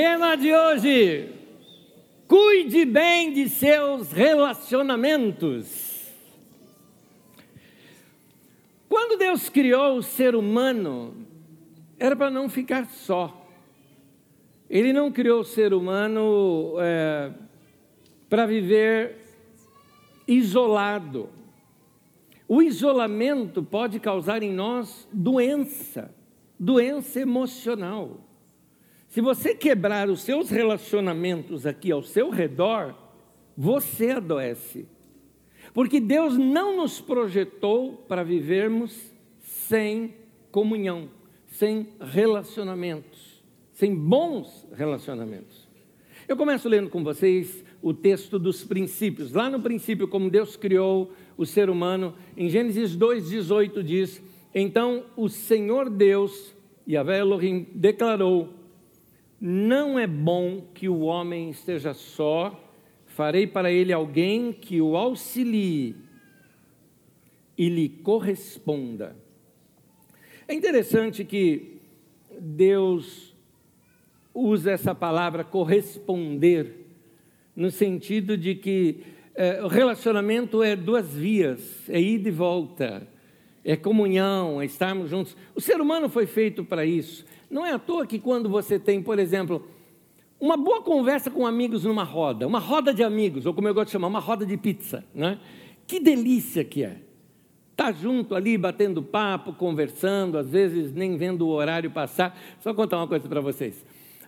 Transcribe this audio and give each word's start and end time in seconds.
Tema 0.00 0.36
de 0.36 0.54
hoje: 0.54 1.28
cuide 2.28 2.84
bem 2.84 3.32
de 3.32 3.48
seus 3.48 4.12
relacionamentos. 4.12 6.14
Quando 8.88 9.18
Deus 9.18 9.48
criou 9.48 9.96
o 9.96 10.02
ser 10.04 10.36
humano, 10.36 11.16
era 11.98 12.14
para 12.14 12.30
não 12.30 12.48
ficar 12.48 12.86
só. 12.86 13.44
Ele 14.70 14.92
não 14.92 15.10
criou 15.10 15.40
o 15.40 15.44
ser 15.44 15.74
humano 15.74 16.74
é, 16.78 17.32
para 18.30 18.46
viver 18.46 19.16
isolado. 20.28 21.28
O 22.46 22.62
isolamento 22.62 23.64
pode 23.64 23.98
causar 23.98 24.44
em 24.44 24.52
nós 24.52 25.08
doença, 25.12 26.14
doença 26.56 27.18
emocional. 27.18 28.27
Se 29.08 29.22
você 29.22 29.54
quebrar 29.54 30.10
os 30.10 30.20
seus 30.20 30.50
relacionamentos 30.50 31.64
aqui 31.64 31.90
ao 31.90 32.02
seu 32.02 32.28
redor, 32.28 32.94
você 33.56 34.10
adoece. 34.10 34.86
Porque 35.72 35.98
Deus 35.98 36.36
não 36.36 36.76
nos 36.76 37.00
projetou 37.00 38.04
para 38.06 38.22
vivermos 38.22 39.10
sem 39.40 40.14
comunhão, 40.50 41.08
sem 41.46 41.88
relacionamentos, 42.00 43.42
sem 43.72 43.94
bons 43.94 44.66
relacionamentos. 44.74 45.66
Eu 46.26 46.36
começo 46.36 46.68
lendo 46.68 46.90
com 46.90 47.02
vocês 47.02 47.64
o 47.80 47.94
texto 47.94 48.38
dos 48.38 48.62
princípios. 48.62 49.32
Lá 49.32 49.48
no 49.48 49.60
princípio, 49.60 50.06
como 50.06 50.28
Deus 50.28 50.54
criou 50.54 51.12
o 51.36 51.46
ser 51.46 51.70
humano, 51.70 52.14
em 52.36 52.50
Gênesis 52.50 52.94
2,18 52.94 53.82
diz: 53.82 54.22
Então 54.54 55.04
o 55.16 55.30
Senhor 55.30 55.88
Deus, 55.88 56.54
Yahvé 56.86 57.20
Elohim, 57.20 57.66
declarou: 57.74 58.57
não 59.40 59.98
é 59.98 60.06
bom 60.06 60.62
que 60.74 60.88
o 60.88 61.00
homem 61.00 61.50
esteja 61.50 61.94
só, 61.94 62.58
farei 63.06 63.46
para 63.46 63.70
ele 63.70 63.92
alguém 63.92 64.52
que 64.52 64.80
o 64.80 64.96
auxilie 64.96 65.96
e 67.56 67.68
lhe 67.68 67.88
corresponda. 67.88 69.16
É 70.46 70.54
interessante 70.54 71.24
que 71.24 71.80
Deus 72.40 73.34
usa 74.32 74.70
essa 74.70 74.94
palavra 74.94 75.44
corresponder, 75.44 76.86
no 77.54 77.70
sentido 77.70 78.36
de 78.36 78.54
que 78.54 79.02
é, 79.34 79.62
o 79.62 79.68
relacionamento 79.68 80.62
é 80.62 80.74
duas 80.74 81.12
vias, 81.12 81.88
é 81.88 82.00
ida 82.00 82.28
e 82.28 82.32
volta, 82.32 83.06
é 83.68 83.76
comunhão, 83.76 84.62
é 84.62 84.64
estarmos 84.64 85.10
juntos. 85.10 85.36
O 85.54 85.60
ser 85.60 85.78
humano 85.78 86.08
foi 86.08 86.24
feito 86.24 86.64
para 86.64 86.86
isso. 86.86 87.26
Não 87.50 87.66
é 87.66 87.72
à 87.72 87.78
toa 87.78 88.06
que 88.06 88.18
quando 88.18 88.48
você 88.48 88.78
tem, 88.78 89.02
por 89.02 89.18
exemplo, 89.18 89.62
uma 90.40 90.56
boa 90.56 90.80
conversa 90.80 91.30
com 91.30 91.46
amigos 91.46 91.84
numa 91.84 92.02
roda, 92.02 92.46
uma 92.46 92.58
roda 92.58 92.94
de 92.94 93.04
amigos, 93.04 93.44
ou 93.44 93.52
como 93.52 93.68
eu 93.68 93.74
gosto 93.74 93.88
de 93.88 93.92
chamar, 93.92 94.06
uma 94.06 94.20
roda 94.20 94.46
de 94.46 94.56
pizza, 94.56 95.04
né? 95.14 95.38
Que 95.86 96.00
delícia 96.00 96.64
que 96.64 96.82
é. 96.82 96.96
Tá 97.76 97.92
junto 97.92 98.34
ali, 98.34 98.56
batendo 98.56 99.02
papo, 99.02 99.52
conversando, 99.52 100.38
às 100.38 100.48
vezes 100.48 100.94
nem 100.94 101.18
vendo 101.18 101.46
o 101.46 101.50
horário 101.50 101.90
passar. 101.90 102.38
Só 102.60 102.72
contar 102.72 102.96
uma 102.96 103.06
coisa 103.06 103.28
para 103.28 103.42
vocês. 103.42 103.84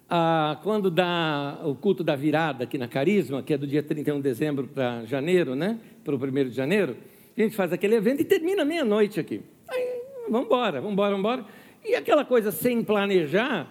Ah, 0.06 0.58
quando 0.62 0.90
dá 0.90 1.60
o 1.64 1.74
culto 1.74 2.04
da 2.04 2.14
virada 2.14 2.64
aqui 2.64 2.76
na 2.76 2.88
Carisma, 2.88 3.42
que 3.42 3.54
é 3.54 3.56
do 3.56 3.66
dia 3.66 3.82
31 3.82 4.16
de 4.16 4.22
dezembro 4.22 4.66
para 4.66 5.06
janeiro, 5.06 5.54
né? 5.54 5.78
Para 6.04 6.14
o 6.14 6.18
1 6.18 6.50
de 6.50 6.54
janeiro, 6.54 6.94
a 7.36 7.44
gente 7.44 7.56
faz 7.56 7.72
aquele 7.72 7.94
evento 7.94 8.20
e 8.20 8.24
termina 8.24 8.64
meia-noite 8.64 9.20
aqui. 9.20 9.40
Aí, 9.68 10.02
vamos 10.28 10.46
embora, 10.46 10.80
vamos 10.80 10.92
embora, 10.92 11.10
vamos 11.10 11.20
embora. 11.20 11.46
E 11.84 11.94
aquela 11.94 12.24
coisa 12.24 12.50
sem 12.50 12.82
planejar, 12.82 13.66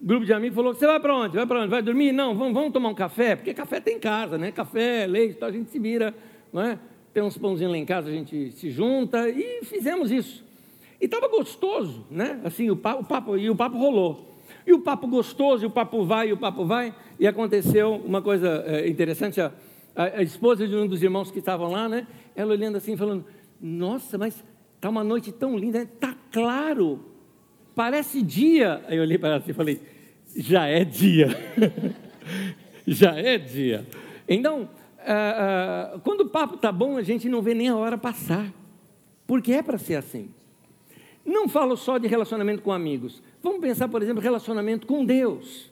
o 0.00 0.06
grupo 0.06 0.26
de 0.26 0.32
amigos 0.32 0.56
falou: 0.56 0.74
você 0.74 0.86
vai 0.86 0.98
para 0.98 1.14
onde? 1.14 1.36
Vai 1.36 1.46
para 1.46 1.60
onde? 1.60 1.68
Vai 1.68 1.82
dormir? 1.82 2.12
Não, 2.12 2.34
vamos, 2.34 2.54
vamos 2.54 2.72
tomar 2.72 2.88
um 2.88 2.94
café, 2.94 3.36
porque 3.36 3.54
café 3.54 3.80
tem 3.80 3.96
em 3.96 4.00
casa, 4.00 4.36
né? 4.36 4.50
Café, 4.50 5.06
leite, 5.06 5.36
então 5.36 5.48
a 5.48 5.52
gente 5.52 5.70
se 5.70 5.78
vira, 5.78 6.14
não 6.52 6.62
é? 6.62 6.78
Tem 7.12 7.22
uns 7.22 7.36
pãozinhos 7.36 7.72
lá 7.72 7.78
em 7.78 7.84
casa, 7.84 8.08
a 8.08 8.12
gente 8.12 8.50
se 8.52 8.70
junta 8.70 9.28
e 9.28 9.64
fizemos 9.64 10.10
isso. 10.10 10.44
E 11.00 11.04
estava 11.04 11.28
gostoso, 11.28 12.06
né? 12.10 12.40
Assim, 12.44 12.70
o 12.70 12.76
papo, 12.76 13.02
o 13.02 13.04
papo, 13.04 13.36
e 13.36 13.50
o 13.50 13.56
papo 13.56 13.76
rolou. 13.76 14.32
E 14.66 14.72
o 14.72 14.80
papo 14.80 15.06
gostoso, 15.06 15.64
e 15.64 15.66
o 15.66 15.70
papo 15.70 16.04
vai, 16.04 16.28
e 16.28 16.32
o 16.32 16.36
papo 16.36 16.64
vai. 16.64 16.94
E 17.18 17.26
aconteceu 17.26 17.96
uma 18.04 18.22
coisa 18.22 18.64
é, 18.66 18.88
interessante, 18.88 19.40
a, 19.40 19.52
a, 19.94 20.22
esposa 20.22 20.66
de 20.66 20.74
um 20.74 20.86
dos 20.86 21.02
irmãos 21.02 21.30
que 21.30 21.38
estavam 21.38 21.70
lá, 21.70 21.88
né? 21.88 22.06
Ela 22.34 22.52
olhando 22.52 22.76
assim, 22.76 22.96
falando, 22.96 23.24
nossa, 23.60 24.16
mas 24.18 24.42
está 24.76 24.88
uma 24.88 25.04
noite 25.04 25.32
tão 25.32 25.56
linda, 25.56 25.80
né? 25.80 25.88
claro 26.30 27.12
parece 27.74 28.22
dia. 28.22 28.82
Aí 28.86 28.96
eu 28.96 29.02
olhei 29.02 29.18
para 29.18 29.30
ela 29.30 29.38
assim 29.38 29.50
e 29.50 29.54
falei, 29.54 29.80
já 30.36 30.66
é 30.66 30.84
dia. 30.84 31.28
já 32.86 33.14
é 33.14 33.38
dia. 33.38 33.86
Então, 34.28 34.62
uh, 34.98 35.96
uh, 35.96 36.00
quando 36.00 36.22
o 36.22 36.28
papo 36.28 36.54
está 36.54 36.70
bom, 36.70 36.96
a 36.96 37.02
gente 37.02 37.28
não 37.28 37.42
vê 37.42 37.54
nem 37.54 37.68
a 37.68 37.76
hora 37.76 37.98
passar. 37.98 38.52
Porque 39.26 39.52
é 39.52 39.62
para 39.62 39.78
ser 39.78 39.96
assim. 39.96 40.30
Não 41.24 41.48
falo 41.48 41.76
só 41.76 41.98
de 41.98 42.08
relacionamento 42.08 42.62
com 42.62 42.72
amigos. 42.72 43.22
Vamos 43.42 43.60
pensar, 43.60 43.88
por 43.88 44.02
exemplo, 44.02 44.22
relacionamento 44.22 44.86
com 44.86 45.04
Deus. 45.04 45.70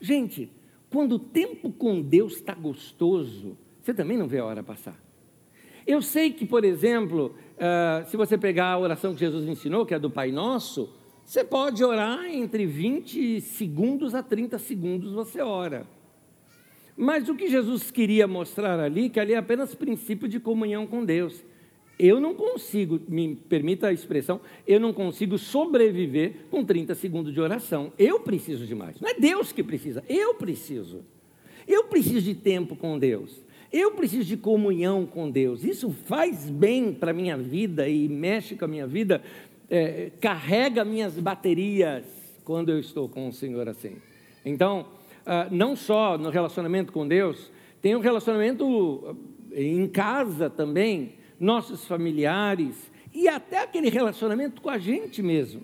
Gente, 0.00 0.50
quando 0.90 1.12
o 1.12 1.18
tempo 1.18 1.72
com 1.72 2.02
Deus 2.02 2.34
está 2.34 2.54
gostoso, 2.54 3.56
você 3.80 3.94
também 3.94 4.16
não 4.16 4.28
vê 4.28 4.38
a 4.38 4.44
hora 4.44 4.62
passar. 4.62 4.96
Eu 5.86 6.00
sei 6.00 6.30
que, 6.30 6.46
por 6.46 6.64
exemplo, 6.64 7.34
uh, 7.56 8.08
se 8.08 8.16
você 8.16 8.38
pegar 8.38 8.68
a 8.68 8.78
oração 8.78 9.12
que 9.12 9.20
Jesus 9.20 9.46
ensinou, 9.46 9.84
que 9.84 9.94
é 9.94 9.98
do 9.98 10.10
Pai 10.10 10.32
Nosso, 10.32 10.88
você 11.24 11.44
pode 11.44 11.82
orar 11.84 12.24
entre 12.26 12.66
20 12.66 13.40
segundos 13.40 14.14
a 14.14 14.22
30 14.22 14.58
segundos, 14.58 15.12
você 15.12 15.40
ora. 15.40 15.86
Mas 16.96 17.28
o 17.28 17.34
que 17.34 17.48
Jesus 17.48 17.90
queria 17.90 18.26
mostrar 18.26 18.78
ali, 18.78 19.10
que 19.10 19.18
ali 19.18 19.32
é 19.32 19.36
apenas 19.36 19.74
princípio 19.74 20.28
de 20.28 20.38
comunhão 20.38 20.86
com 20.86 21.04
Deus. 21.04 21.42
Eu 21.98 22.20
não 22.20 22.34
consigo, 22.34 23.00
me 23.08 23.36
permita 23.36 23.88
a 23.88 23.92
expressão, 23.92 24.40
eu 24.66 24.80
não 24.80 24.92
consigo 24.92 25.38
sobreviver 25.38 26.46
com 26.50 26.64
30 26.64 26.94
segundos 26.94 27.32
de 27.32 27.40
oração. 27.40 27.92
Eu 27.98 28.20
preciso 28.20 28.66
de 28.66 28.74
mais. 28.74 29.00
Não 29.00 29.08
é 29.08 29.14
Deus 29.14 29.52
que 29.52 29.62
precisa, 29.62 30.02
eu 30.08 30.34
preciso. 30.34 31.04
Eu 31.66 31.84
preciso 31.84 32.20
de 32.20 32.34
tempo 32.34 32.76
com 32.76 32.98
Deus. 32.98 33.44
Eu 33.76 33.90
preciso 33.90 34.24
de 34.24 34.36
comunhão 34.36 35.04
com 35.04 35.28
Deus. 35.28 35.64
Isso 35.64 35.90
faz 35.90 36.48
bem 36.48 36.92
para 36.92 37.10
a 37.10 37.12
minha 37.12 37.36
vida 37.36 37.88
e 37.88 38.08
mexe 38.08 38.54
com 38.54 38.66
a 38.66 38.68
minha 38.68 38.86
vida 38.86 39.20
é, 39.68 40.12
carrega 40.20 40.84
minhas 40.84 41.18
baterias 41.18 42.04
quando 42.44 42.70
eu 42.70 42.78
estou 42.78 43.08
com 43.08 43.26
o 43.26 43.32
Senhor 43.32 43.68
assim. 43.68 43.96
Então, 44.44 44.86
ah, 45.26 45.48
não 45.50 45.74
só 45.74 46.16
no 46.16 46.30
relacionamento 46.30 46.92
com 46.92 47.08
Deus, 47.08 47.50
tem 47.82 47.96
um 47.96 47.98
relacionamento 47.98 49.08
ah, 49.08 49.60
em 49.60 49.88
casa 49.88 50.48
também, 50.48 51.14
nossos 51.40 51.84
familiares 51.84 52.92
e 53.12 53.26
até 53.26 53.60
aquele 53.60 53.90
relacionamento 53.90 54.62
com 54.62 54.70
a 54.70 54.78
gente 54.78 55.20
mesmo. 55.20 55.62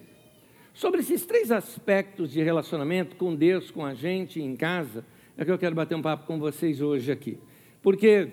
Sobre 0.74 0.98
esses 0.98 1.24
três 1.24 1.52
aspectos 1.52 2.32
de 2.32 2.42
relacionamento 2.42 3.14
com 3.14 3.36
Deus, 3.36 3.70
com 3.70 3.86
a 3.86 3.94
gente 3.94 4.42
em 4.42 4.56
casa, 4.56 5.04
é 5.38 5.44
que 5.44 5.50
eu 5.52 5.58
quero 5.58 5.76
bater 5.76 5.94
um 5.94 6.02
papo 6.02 6.26
com 6.26 6.40
vocês 6.40 6.80
hoje 6.80 7.12
aqui. 7.12 7.38
Porque 7.82 8.28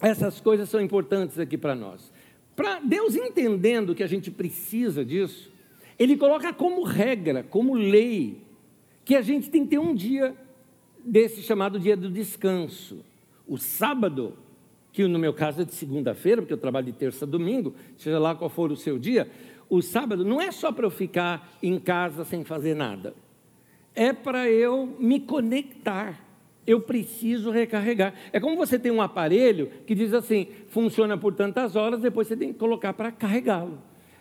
essas 0.00 0.40
coisas 0.40 0.68
são 0.68 0.80
importantes 0.80 1.38
aqui 1.38 1.56
para 1.56 1.74
nós. 1.74 2.12
Para 2.54 2.80
Deus 2.80 3.14
entendendo 3.14 3.94
que 3.94 4.02
a 4.02 4.06
gente 4.06 4.30
precisa 4.30 5.04
disso, 5.04 5.52
Ele 5.98 6.16
coloca 6.16 6.52
como 6.52 6.82
regra, 6.82 7.42
como 7.42 7.74
lei, 7.74 8.42
que 9.04 9.14
a 9.14 9.22
gente 9.22 9.50
tem 9.50 9.64
que 9.64 9.70
ter 9.70 9.78
um 9.78 9.94
dia 9.94 10.34
desse 11.04 11.42
chamado 11.42 11.78
dia 11.78 11.96
do 11.96 12.10
descanso. 12.10 13.04
O 13.46 13.56
sábado, 13.56 14.36
que 14.92 15.06
no 15.06 15.18
meu 15.18 15.32
caso 15.32 15.62
é 15.62 15.64
de 15.64 15.74
segunda-feira, 15.74 16.42
porque 16.42 16.52
eu 16.52 16.58
trabalho 16.58 16.86
de 16.86 16.92
terça 16.92 17.24
a 17.24 17.28
domingo, 17.28 17.74
seja 17.96 18.18
lá 18.18 18.34
qual 18.34 18.50
for 18.50 18.72
o 18.72 18.76
seu 18.76 18.98
dia, 18.98 19.30
o 19.68 19.80
sábado 19.82 20.24
não 20.24 20.40
é 20.40 20.50
só 20.50 20.72
para 20.72 20.86
eu 20.86 20.90
ficar 20.90 21.56
em 21.62 21.78
casa 21.78 22.24
sem 22.24 22.44
fazer 22.44 22.74
nada, 22.74 23.14
é 23.94 24.12
para 24.12 24.50
eu 24.50 24.96
me 24.98 25.20
conectar 25.20 26.25
eu 26.66 26.80
preciso 26.80 27.50
recarregar. 27.50 28.12
É 28.32 28.40
como 28.40 28.56
você 28.56 28.78
tem 28.78 28.90
um 28.90 29.00
aparelho 29.00 29.70
que 29.86 29.94
diz 29.94 30.12
assim, 30.12 30.48
funciona 30.68 31.16
por 31.16 31.34
tantas 31.34 31.76
horas, 31.76 32.00
depois 32.00 32.26
você 32.26 32.36
tem 32.36 32.52
que 32.52 32.58
colocar 32.58 32.92
para 32.92 33.12
carregá-lo. 33.12 33.78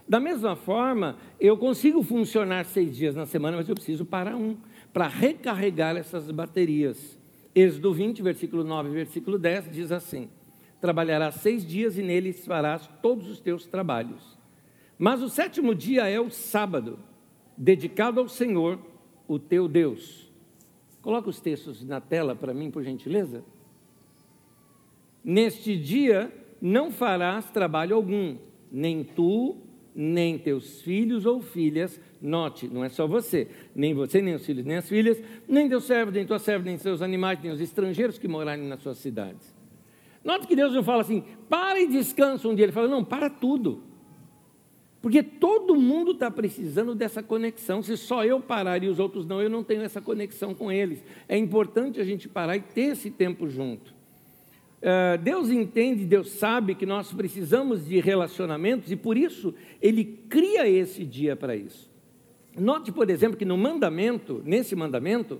Da 0.07 0.19
mesma 0.19 0.56
forma, 0.56 1.18
eu 1.39 1.57
consigo 1.57 2.03
funcionar 2.03 2.65
seis 2.65 2.95
dias 2.95 3.15
na 3.15 3.25
semana, 3.25 3.57
mas 3.57 3.68
eu 3.68 3.74
preciso 3.74 4.06
parar 4.06 4.36
um, 4.36 4.56
para 4.94 5.07
recarregar 5.07 5.97
essas 5.97 6.30
baterias. 6.30 7.19
Êxodo 7.56 7.92
20, 7.92 8.21
versículo 8.21 8.63
9 8.63 8.89
versículo 8.89 9.39
10 9.39 9.71
diz 9.71 9.91
assim: 9.91 10.30
Trabalharás 10.80 11.36
seis 11.36 11.65
dias 11.65 11.98
e 11.98 12.03
neles 12.03 12.45
farás 12.45 12.88
todos 13.01 13.27
os 13.30 13.39
teus 13.39 13.65
trabalhos. 13.65 14.38
Mas 14.98 15.24
o 15.24 15.30
sétimo 15.30 15.74
dia 15.74 16.07
é 16.07 16.19
o 16.19 16.30
sábado, 16.30 17.00
dedicado 17.57 18.19
ao 18.19 18.30
Senhor, 18.30 18.80
o 19.27 19.39
teu 19.39 19.68
Deus. 19.68 20.25
Coloca 21.06 21.30
os 21.30 21.40
textos 21.40 21.84
na 21.86 22.02
tela 22.02 22.36
para 22.36 22.52
mim, 22.52 22.72
por 22.72 22.81
gentileza. 22.81 23.46
Neste 25.24 25.78
dia 25.78 26.34
não 26.60 26.90
farás 26.90 27.48
trabalho 27.52 27.96
algum, 27.96 28.38
nem 28.72 29.04
tu, 29.04 29.56
nem 29.94 30.36
teus 30.36 30.81
filhos 30.81 31.28
ou 31.28 31.44
filhas, 31.44 32.02
note, 32.19 32.68
não 32.68 32.84
é 32.84 32.90
só 32.90 33.06
você, 33.06 33.48
nem 33.75 33.94
você, 33.94 34.19
nem 34.19 34.34
os 34.34 34.44
filhos, 34.44 34.66
nem 34.66 34.78
as 34.78 34.90
filhas, 34.90 35.22
nem 35.48 35.69
teu 35.69 35.80
servo, 35.80 36.12
nem 36.12 36.25
tua 36.25 36.40
serva, 36.40 36.66
nem 36.66 36.75
seus 36.80 37.04
animais, 37.04 37.40
nem 37.40 37.51
os 37.51 37.62
estrangeiros 37.62 38.18
que 38.18 38.28
morarem 38.28 38.66
nas 38.66 38.81
suas 38.81 38.98
cidades. 38.98 39.56
Note 40.24 40.48
que 40.48 40.56
Deus 40.56 40.74
não 40.74 40.84
fala 40.84 41.04
assim, 41.04 41.24
para 41.48 41.80
e 41.80 41.88
descansa 41.88 42.48
um 42.48 42.56
dia. 42.56 42.66
Ele 42.66 42.72
fala, 42.72 42.88
não, 42.88 43.06
para 43.06 43.30
tudo. 43.30 43.84
Porque 45.06 45.22
todo 45.22 45.75
mundo 45.75 46.13
está 46.13 46.31
precisando 46.31 46.96
dessa 46.96 47.22
conexão. 47.22 47.84
Se 47.84 47.96
só 47.96 48.25
eu 48.25 48.40
parar 48.40 48.84
e 48.84 48.88
os 48.88 48.98
outros 48.98 49.24
não, 49.24 49.40
eu 49.40 49.52
não 49.52 49.63
tenho 49.63 49.84
essa 49.84 50.02
conexão 50.02 50.56
com 50.56 50.72
eles. 50.72 51.04
É 51.30 51.38
importante 51.38 52.02
a 52.02 52.04
gente 52.04 52.28
parar 52.28 52.57
e 52.57 52.62
ter 52.62 52.94
esse 52.94 53.12
tempo 53.12 53.48
junto. 53.48 53.94
Uh, 54.81 55.22
Deus 55.22 55.52
entende, 55.52 56.06
Deus 56.06 56.31
sabe 56.31 56.74
que 56.74 56.88
nós 56.88 57.13
precisamos 57.13 57.86
de 57.86 58.00
relacionamentos 58.00 58.92
e 58.92 58.96
por 58.96 59.16
isso 59.16 59.54
Ele 59.80 60.04
cria 60.28 60.68
esse 60.68 61.06
dia 61.06 61.36
para 61.36 61.56
isso. 61.56 61.88
Note, 62.58 62.92
por 62.92 63.08
exemplo, 63.08 63.38
que 63.38 63.46
no 63.46 63.60
mandamento, 63.60 64.42
nesse 64.44 64.75
mandamento, 64.75 65.40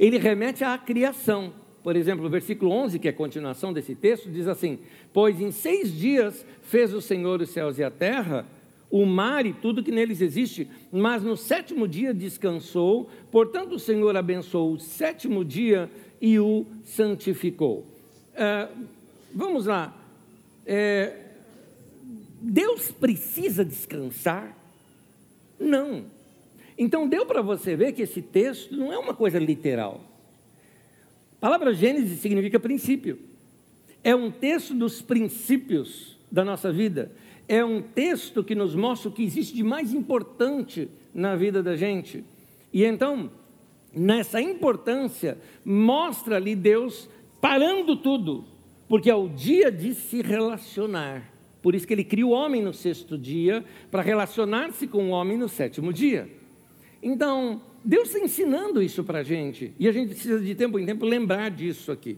ele 0.00 0.16
remete 0.16 0.64
à 0.64 0.78
criação. 0.78 1.52
Por 1.82 1.96
exemplo, 1.96 2.24
o 2.24 2.30
versículo 2.30 2.70
11, 2.70 2.98
que 2.98 3.08
é 3.08 3.10
a 3.10 3.14
continuação 3.14 3.74
desse 3.74 3.94
texto, 3.94 4.30
diz 4.30 4.48
assim: 4.48 4.78
Pois 5.12 5.38
em 5.38 5.50
seis 5.50 5.92
dias 5.94 6.46
fez 6.62 6.94
o 6.94 7.00
Senhor 7.02 7.42
os 7.42 7.50
céus 7.50 7.78
e 7.78 7.84
a 7.84 7.90
terra, 7.90 8.46
o 8.92 9.06
mar 9.06 9.46
e 9.46 9.54
tudo 9.54 9.82
que 9.82 9.90
neles 9.90 10.20
existe, 10.20 10.68
mas 10.92 11.22
no 11.22 11.34
sétimo 11.34 11.88
dia 11.88 12.12
descansou, 12.12 13.08
portanto 13.30 13.76
o 13.76 13.78
Senhor 13.78 14.14
abençoou 14.14 14.74
o 14.74 14.78
sétimo 14.78 15.42
dia 15.42 15.90
e 16.20 16.38
o 16.38 16.66
santificou. 16.84 17.86
É, 18.34 18.68
vamos 19.34 19.64
lá. 19.64 19.96
É, 20.66 21.16
Deus 22.42 22.92
precisa 22.92 23.64
descansar? 23.64 24.54
Não. 25.58 26.04
Então 26.76 27.08
deu 27.08 27.24
para 27.24 27.40
você 27.40 27.74
ver 27.74 27.92
que 27.92 28.02
esse 28.02 28.20
texto 28.20 28.76
não 28.76 28.92
é 28.92 28.98
uma 28.98 29.14
coisa 29.14 29.38
literal. 29.38 30.04
A 31.38 31.40
palavra 31.40 31.72
Gênesis 31.72 32.20
significa 32.20 32.60
princípio. 32.60 33.18
É 34.04 34.14
um 34.14 34.30
texto 34.30 34.74
dos 34.74 35.00
princípios 35.00 36.18
da 36.30 36.44
nossa 36.44 36.70
vida. 36.70 37.10
É 37.52 37.62
um 37.62 37.82
texto 37.82 38.42
que 38.42 38.54
nos 38.54 38.74
mostra 38.74 39.10
o 39.10 39.12
que 39.12 39.22
existe 39.22 39.54
de 39.54 39.62
mais 39.62 39.92
importante 39.92 40.88
na 41.12 41.36
vida 41.36 41.62
da 41.62 41.76
gente. 41.76 42.24
E 42.72 42.82
então, 42.82 43.30
nessa 43.94 44.40
importância, 44.40 45.36
mostra 45.62 46.36
ali 46.36 46.56
Deus 46.56 47.10
parando 47.42 47.94
tudo, 47.94 48.46
porque 48.88 49.10
é 49.10 49.14
o 49.14 49.28
dia 49.28 49.70
de 49.70 49.94
se 49.94 50.22
relacionar. 50.22 51.30
Por 51.60 51.74
isso 51.74 51.86
que 51.86 51.92
ele 51.92 52.04
cria 52.04 52.26
o 52.26 52.30
homem 52.30 52.62
no 52.62 52.72
sexto 52.72 53.18
dia, 53.18 53.62
para 53.90 54.00
relacionar-se 54.00 54.86
com 54.86 55.10
o 55.10 55.10
homem 55.10 55.36
no 55.36 55.46
sétimo 55.46 55.92
dia. 55.92 56.30
Então, 57.02 57.60
Deus 57.84 58.08
está 58.08 58.18
ensinando 58.18 58.82
isso 58.82 59.04
para 59.04 59.18
a 59.18 59.22
gente, 59.22 59.74
e 59.78 59.86
a 59.86 59.92
gente 59.92 60.14
precisa 60.14 60.40
de 60.40 60.54
tempo 60.54 60.78
em 60.78 60.86
tempo 60.86 61.04
lembrar 61.04 61.50
disso 61.50 61.92
aqui. 61.92 62.16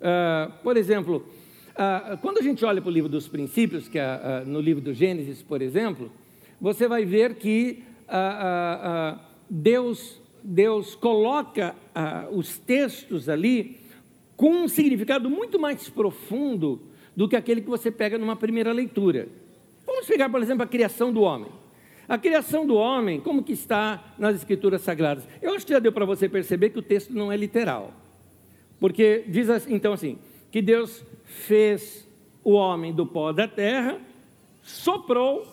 Uh, 0.00 0.52
por 0.64 0.76
exemplo, 0.76 1.24
uh, 1.72 2.16
quando 2.18 2.38
a 2.38 2.42
gente 2.42 2.64
olha 2.64 2.80
para 2.80 2.88
o 2.88 2.92
livro 2.92 3.08
dos 3.08 3.28
princípios, 3.28 3.88
que 3.88 3.98
é 3.98 4.42
uh, 4.44 4.48
no 4.48 4.60
livro 4.60 4.82
do 4.82 4.92
Gênesis, 4.92 5.42
por 5.42 5.62
exemplo, 5.62 6.10
você 6.60 6.86
vai 6.86 7.04
ver 7.04 7.34
que 7.34 7.82
Deus, 9.48 10.20
Deus 10.44 10.94
coloca 10.94 11.74
os 12.30 12.58
textos 12.58 13.28
ali 13.28 13.80
com 14.36 14.64
um 14.64 14.68
significado 14.68 15.30
muito 15.30 15.58
mais 15.58 15.88
profundo 15.88 16.82
do 17.16 17.28
que 17.28 17.36
aquele 17.36 17.60
que 17.60 17.68
você 17.68 17.90
pega 17.90 18.18
numa 18.18 18.36
primeira 18.36 18.72
leitura. 18.72 19.28
Vamos 19.86 20.06
pegar, 20.06 20.28
por 20.28 20.42
exemplo, 20.42 20.62
a 20.62 20.66
criação 20.66 21.12
do 21.12 21.22
homem. 21.22 21.50
A 22.08 22.18
criação 22.18 22.66
do 22.66 22.74
homem, 22.74 23.20
como 23.20 23.42
que 23.42 23.52
está 23.52 24.14
nas 24.18 24.36
escrituras 24.36 24.82
sagradas? 24.82 25.26
Eu 25.40 25.54
acho 25.54 25.66
que 25.66 25.72
já 25.72 25.78
deu 25.78 25.92
para 25.92 26.04
você 26.04 26.28
perceber 26.28 26.70
que 26.70 26.78
o 26.78 26.82
texto 26.82 27.12
não 27.14 27.32
é 27.32 27.36
literal. 27.36 27.92
Porque 28.80 29.24
diz 29.28 29.48
então 29.68 29.92
assim, 29.92 30.18
que 30.52 30.62
Deus 30.62 31.04
fez 31.24 32.06
o 32.44 32.52
homem 32.52 32.92
do 32.92 33.06
pó 33.06 33.32
da 33.32 33.48
terra, 33.48 33.98
soprou. 34.62 35.46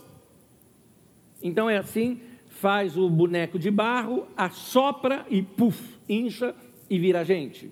Então 1.42 1.70
é 1.70 1.78
assim, 1.78 2.20
faz 2.50 2.98
o 2.98 3.10
boneco 3.10 3.58
de 3.58 3.72
barro, 3.72 4.28
assopra 4.36 5.26
e 5.30 5.42
puf, 5.42 5.98
incha 6.08 6.54
e 6.90 7.00
vira 7.00 7.24
gente. 7.24 7.72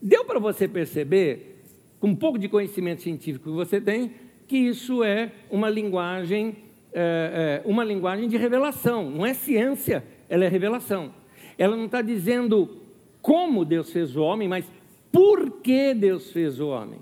Deu 0.00 0.24
para 0.24 0.38
você 0.38 0.68
perceber, 0.68 1.60
com 1.98 2.08
um 2.08 2.16
pouco 2.16 2.38
de 2.38 2.48
conhecimento 2.48 3.02
científico 3.02 3.50
que 3.50 3.56
você 3.56 3.80
tem, 3.80 4.12
que 4.46 4.56
isso 4.56 5.02
é 5.02 5.32
uma 5.50 5.68
linguagem 5.68 6.56
é, 6.92 7.62
é, 7.64 7.68
uma 7.68 7.84
linguagem 7.84 8.28
de 8.28 8.36
revelação, 8.36 9.10
não 9.10 9.26
é 9.26 9.34
ciência, 9.34 10.04
ela 10.28 10.44
é 10.44 10.48
revelação. 10.48 11.12
Ela 11.58 11.76
não 11.76 11.86
está 11.86 12.00
dizendo 12.00 12.78
como 13.20 13.64
Deus 13.64 13.92
fez 13.92 14.16
o 14.16 14.22
homem, 14.22 14.48
mas 14.48 14.64
por 15.12 15.60
que 15.60 15.94
Deus 15.94 16.30
fez 16.30 16.60
o 16.60 16.68
homem. 16.68 17.00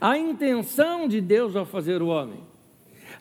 A 0.00 0.16
intenção 0.16 1.08
de 1.08 1.20
Deus 1.20 1.56
ao 1.56 1.64
fazer 1.64 2.00
o 2.02 2.08
homem. 2.08 2.40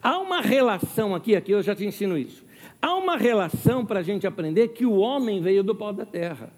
Há 0.02 0.18
uma 0.20 0.42
relação 0.42 1.16
aqui, 1.16 1.36
aqui 1.36 1.52
eu 1.52 1.62
já 1.62 1.76
te 1.76 1.86
ensino 1.86 2.18
isso. 2.18 2.44
Há 2.82 2.96
uma 2.96 3.18
relação 3.18 3.86
para 3.86 4.00
a 4.00 4.04
gente 4.04 4.26
aprender 4.26 4.70
que 4.70 4.86
o 4.86 4.98
homem 4.98 5.42
veio 5.42 5.64
do 5.64 5.76
pó 5.76 5.92
da 5.92 6.06
terra. 6.06 6.52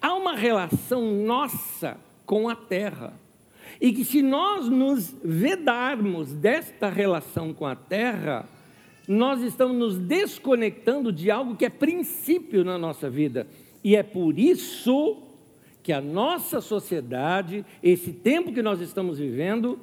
Há 0.00 0.14
uma 0.14 0.34
relação 0.34 1.02
nossa 1.12 1.98
com 2.24 2.48
a 2.48 2.56
terra. 2.56 3.12
E 3.80 3.92
que 3.92 4.04
se 4.04 4.22
nós 4.22 4.68
nos 4.68 5.14
vedarmos 5.22 6.32
desta 6.32 6.88
relação 6.88 7.52
com 7.52 7.66
a 7.66 7.74
terra, 7.74 8.48
nós 9.06 9.42
estamos 9.42 9.76
nos 9.76 9.98
desconectando 9.98 11.12
de 11.12 11.30
algo 11.30 11.56
que 11.56 11.66
é 11.66 11.70
princípio 11.70 12.64
na 12.64 12.78
nossa 12.78 13.10
vida. 13.10 13.46
E 13.82 13.94
é 13.96 14.02
por 14.02 14.38
isso 14.38 15.18
que 15.84 15.92
a 15.92 16.00
nossa 16.00 16.62
sociedade, 16.62 17.64
esse 17.82 18.10
tempo 18.10 18.54
que 18.54 18.62
nós 18.62 18.80
estamos 18.80 19.18
vivendo, 19.18 19.78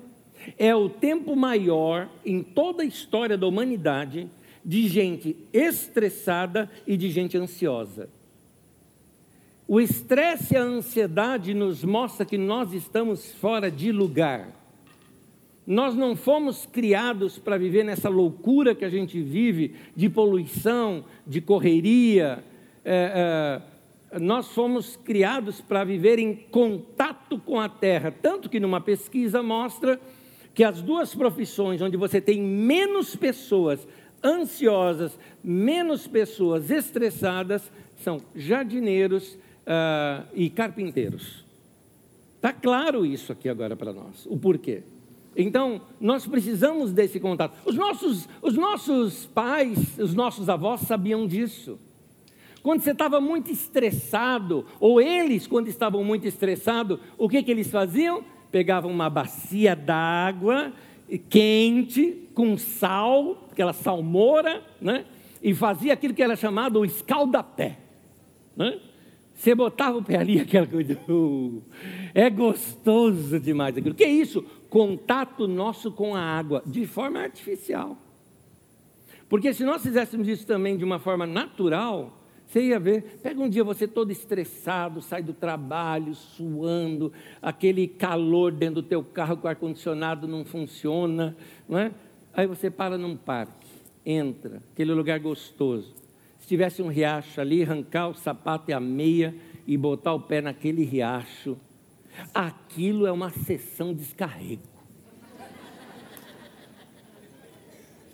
é 0.58 0.76
o 0.76 0.90
tempo 0.90 1.36
maior 1.36 2.10
em 2.26 2.42
toda 2.42 2.82
a 2.82 2.86
história 2.86 3.38
da 3.38 3.46
humanidade 3.46 4.28
de 4.66 4.88
gente 4.88 5.38
estressada 5.54 6.70
e 6.88 6.98
de 6.98 7.12
gente 7.12 7.38
ansiosa. 7.38 8.10
O 9.68 9.80
estresse 9.80 10.56
e 10.56 10.58
a 10.58 10.64
ansiedade 10.64 11.54
nos 11.54 11.84
mostra 11.84 12.26
que 12.26 12.38
nós 12.38 12.74
estamos 12.74 13.32
fora 13.34 13.70
de 13.70 13.92
lugar. 13.92 14.50
Nós 15.68 15.94
não 15.94 16.16
fomos 16.16 16.66
criados 16.66 17.38
para 17.38 17.60
viver 17.60 17.86
nessa 17.86 18.10
loucura 18.10 18.74
que 18.74 18.84
a 18.84 18.90
gente 18.90 19.22
vive 19.22 19.76
de 19.96 20.10
poluição, 20.10 21.06
de 21.28 21.40
correria. 21.42 22.44
É, 22.84 23.62
nós 24.20 24.50
fomos 24.50 24.96
criados 24.98 25.62
para 25.62 25.84
viver 25.84 26.20
em 26.20 26.36
contato 26.36 27.40
com 27.40 27.60
a 27.60 27.70
terra. 27.70 28.12
Tanto 28.12 28.50
que 28.50 28.60
numa 28.60 28.82
pesquisa 28.82 29.42
mostra 29.42 30.00
que 30.54 30.64
as 30.64 30.82
duas 30.82 31.16
profissões 31.16 31.82
onde 31.82 31.96
você 31.96 32.20
tem 32.20 32.42
menos 32.42 33.16
pessoas 33.16 33.88
ansiosas, 34.24 35.18
menos 35.44 36.08
pessoas 36.08 36.70
estressadas, 36.70 37.72
são 37.98 38.22
jardineiros 38.36 39.34
uh, 39.34 40.28
e 40.34 40.50
carpinteiros. 40.50 41.46
Está 42.36 42.52
claro 42.52 43.06
isso 43.06 43.32
aqui 43.32 43.48
agora 43.48 43.76
para 43.76 43.94
nós, 43.94 44.26
o 44.26 44.38
porquê. 44.38 44.84
Então, 45.36 45.82
nós 46.00 46.28
precisamos 46.28 46.92
desse 46.92 47.20
contato. 47.20 47.56
Os 47.66 47.76
nossos, 47.76 48.28
os 48.42 48.56
nossos 48.56 49.26
pais, 49.28 49.98
os 49.98 50.14
nossos 50.14 50.50
avós 50.50 50.82
sabiam 50.82 51.26
disso. 51.26 51.80
Quando 52.62 52.82
você 52.82 52.92
estava 52.92 53.20
muito 53.20 53.52
estressado, 53.52 54.66
ou 54.80 55.02
eles, 55.02 55.48
quando 55.48 55.68
estavam 55.68 56.04
muito 56.04 56.28
estressados, 56.28 57.00
o 57.18 57.28
que, 57.28 57.42
que 57.42 57.52
eles 57.52 57.70
faziam? 57.70 58.24
Pegavam 58.52 58.92
uma 58.92 59.10
bacia 59.10 59.76
d'água 59.76 60.74
quente, 61.30 62.30
com 62.34 62.58
sal, 62.58 63.50
aquela 63.52 63.74
salmoura, 63.74 64.64
né? 64.80 65.06
e 65.44 65.54
fazia 65.54 65.92
aquilo 65.92 66.14
que 66.14 66.24
era 66.24 66.36
chamado 66.36 66.80
o 66.80 66.86
escaldapé. 66.86 67.78
Né? 68.56 68.80
Você 69.34 69.54
botava 69.54 69.98
o 69.98 70.04
pé 70.04 70.18
ali, 70.18 70.40
aquela 70.42 70.68
coisa, 70.68 70.98
uh, 71.10 71.62
é 72.14 72.30
gostoso 72.30 73.40
demais 73.40 73.76
aquilo. 73.76 73.96
Que 73.96 74.06
é 74.06 74.10
isso? 74.10 74.46
contato 74.72 75.50
nosso 75.50 75.92
com 75.92 76.16
a 76.16 76.22
água 76.22 76.64
de 76.66 76.88
forma 76.88 77.20
artificial. 77.20 77.98
Porque 79.28 79.54
se 79.54 79.66
nós 79.66 79.84
fizéssemos 79.84 80.30
isso 80.30 80.48
também 80.48 80.78
de 80.78 80.86
uma 80.86 80.98
forma 80.98 81.28
natural, 81.28 82.21
você 82.52 82.64
ia 82.64 82.80
ver, 82.80 83.20
pega 83.24 83.40
um 83.40 83.48
dia 83.48 83.64
você 83.64 83.88
todo 83.88 84.12
estressado, 84.12 85.02
sai 85.02 85.24
do 85.24 85.34
trabalho, 85.34 86.14
suando, 86.14 87.14
aquele 87.42 87.88
calor 87.88 88.52
dentro 88.52 88.82
do 88.82 88.88
teu 88.88 89.04
carro 89.04 89.38
com 89.38 89.48
o 89.48 89.50
ar-condicionado 89.50 90.28
não 90.28 90.44
funciona, 90.44 91.36
não 91.70 91.78
é? 91.78 91.92
Aí 92.34 92.48
você 92.48 92.70
para 92.70 92.98
num 92.98 93.16
parque, 93.16 93.68
entra, 94.06 94.62
aquele 94.74 94.94
lugar 94.94 95.20
gostoso. 95.20 95.94
Se 96.40 96.48
tivesse 96.48 96.82
um 96.82 96.88
riacho 96.88 97.40
ali, 97.40 97.64
arrancar 97.64 98.10
o 98.10 98.16
sapato 98.16 98.72
e 98.72 98.74
a 98.74 98.80
meia 98.80 99.34
e 99.66 99.78
botar 99.78 100.14
o 100.14 100.20
pé 100.20 100.42
naquele 100.42 100.84
riacho, 100.84 101.58
Aquilo 102.34 103.06
é 103.06 103.12
uma 103.12 103.30
sessão 103.30 103.94
de 103.94 104.00
descarrego. 104.00 104.70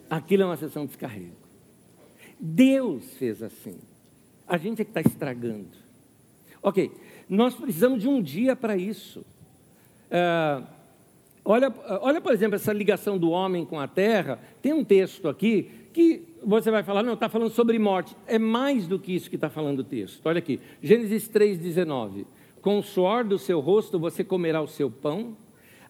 aquilo 0.09 0.43
é 0.43 0.45
uma 0.45 0.57
sessão 0.57 0.83
de 0.83 0.89
descarrego. 0.89 1.35
Deus 2.39 3.03
fez 3.17 3.41
assim. 3.41 3.77
A 4.47 4.57
gente 4.57 4.81
é 4.81 4.85
que 4.85 4.91
está 4.91 5.01
estragando. 5.01 5.67
Ok, 6.61 6.91
nós 7.29 7.53
precisamos 7.53 8.01
de 8.01 8.07
um 8.07 8.21
dia 8.21 8.55
para 8.55 8.77
isso. 8.77 9.25
Uh, 10.09 10.65
olha, 11.43 11.73
olha, 12.01 12.21
por 12.21 12.31
exemplo, 12.31 12.55
essa 12.55 12.71
ligação 12.71 13.17
do 13.17 13.29
homem 13.29 13.65
com 13.65 13.79
a 13.79 13.87
terra. 13.87 14.39
Tem 14.61 14.73
um 14.73 14.83
texto 14.83 15.27
aqui 15.27 15.69
que 15.93 16.23
você 16.43 16.71
vai 16.71 16.83
falar, 16.83 17.03
não, 17.03 17.13
está 17.13 17.27
falando 17.27 17.51
sobre 17.51 17.77
morte. 17.77 18.15
É 18.25 18.39
mais 18.39 18.87
do 18.87 18.97
que 18.97 19.13
isso 19.13 19.29
que 19.29 19.35
está 19.35 19.49
falando 19.49 19.79
o 19.79 19.83
texto. 19.83 20.21
Olha 20.25 20.39
aqui, 20.39 20.59
Gênesis 20.81 21.29
3,19. 21.29 22.25
Com 22.61 22.79
o 22.79 22.83
suor 22.83 23.23
do 23.23 23.37
seu 23.37 23.59
rosto 23.59 23.99
você 23.99 24.23
comerá 24.23 24.61
o 24.61 24.67
seu 24.67 24.89
pão, 24.89 25.35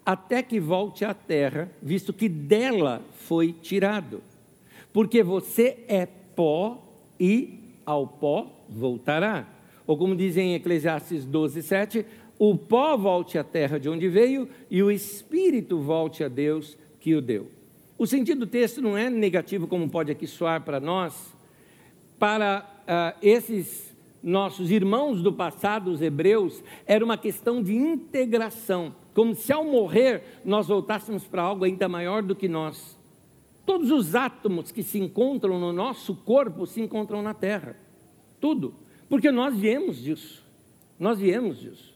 até 0.06 0.42
que 0.42 0.60
volte 0.60 1.04
à 1.04 1.14
terra, 1.14 1.70
visto 1.82 2.14
que 2.14 2.30
dela 2.30 3.02
foi 3.14 3.52
tirado. 3.52 4.22
Porque 4.94 5.22
você 5.22 5.84
é 5.88 6.06
pó 6.06 6.82
e 7.20 7.67
ao 7.88 8.06
pó 8.06 8.46
voltará. 8.70 9.48
Ou 9.88 9.98
como 9.98 10.14
dizem 10.14 10.52
em 10.52 10.56
Eclesiastes 10.56 11.24
12, 11.24 11.64
7, 11.64 12.06
o 12.38 12.58
pó 12.58 12.98
volte 12.98 13.38
à 13.38 13.44
terra 13.46 13.80
de 13.80 13.88
onde 13.88 14.10
veio 14.10 14.50
e 14.70 14.84
o 14.84 14.92
espírito 14.92 15.80
volte 15.80 16.22
a 16.22 16.28
Deus 16.28 16.78
que 17.00 17.16
o 17.16 17.22
deu. 17.22 17.50
O 17.98 18.06
sentido 18.06 18.42
do 18.42 18.48
texto 18.48 18.82
não 18.82 18.98
é 18.98 19.10
negativo, 19.10 19.66
como 19.66 19.90
pode 19.90 20.12
aqui 20.12 20.28
soar 20.28 20.62
para 20.62 20.82
nós. 20.82 21.34
Para 22.20 22.66
uh, 22.84 23.18
esses 23.22 23.96
nossos 24.22 24.70
irmãos 24.70 25.22
do 25.22 25.32
passado, 25.32 25.90
os 25.90 26.02
hebreus, 26.02 26.62
era 26.86 27.04
uma 27.04 27.18
questão 27.18 27.64
de 27.64 27.74
integração, 27.74 28.94
como 29.14 29.34
se 29.34 29.54
ao 29.54 29.64
morrer 29.64 30.42
nós 30.44 30.68
voltássemos 30.68 31.24
para 31.24 31.42
algo 31.42 31.64
ainda 31.64 31.88
maior 31.88 32.22
do 32.22 32.36
que 32.36 32.50
nós. 32.50 32.97
Todos 33.68 33.92
os 33.92 34.16
átomos 34.16 34.72
que 34.72 34.82
se 34.82 34.98
encontram 34.98 35.60
no 35.60 35.74
nosso 35.74 36.16
corpo 36.16 36.66
se 36.66 36.80
encontram 36.80 37.22
na 37.22 37.34
terra. 37.34 37.76
Tudo. 38.40 38.74
Porque 39.10 39.30
nós 39.30 39.58
viemos 39.58 40.02
disso. 40.02 40.42
Nós 40.98 41.20
viemos 41.20 41.60
disso. 41.60 41.94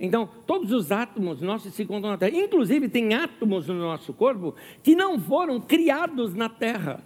Então, 0.00 0.28
todos 0.48 0.72
os 0.72 0.90
átomos 0.90 1.40
nossos 1.40 1.72
se 1.72 1.84
encontram 1.84 2.10
na 2.10 2.18
Terra. 2.18 2.36
Inclusive, 2.36 2.88
tem 2.88 3.14
átomos 3.14 3.68
no 3.68 3.74
nosso 3.74 4.12
corpo 4.12 4.56
que 4.82 4.96
não 4.96 5.16
foram 5.20 5.60
criados 5.60 6.34
na 6.34 6.48
Terra. 6.48 7.00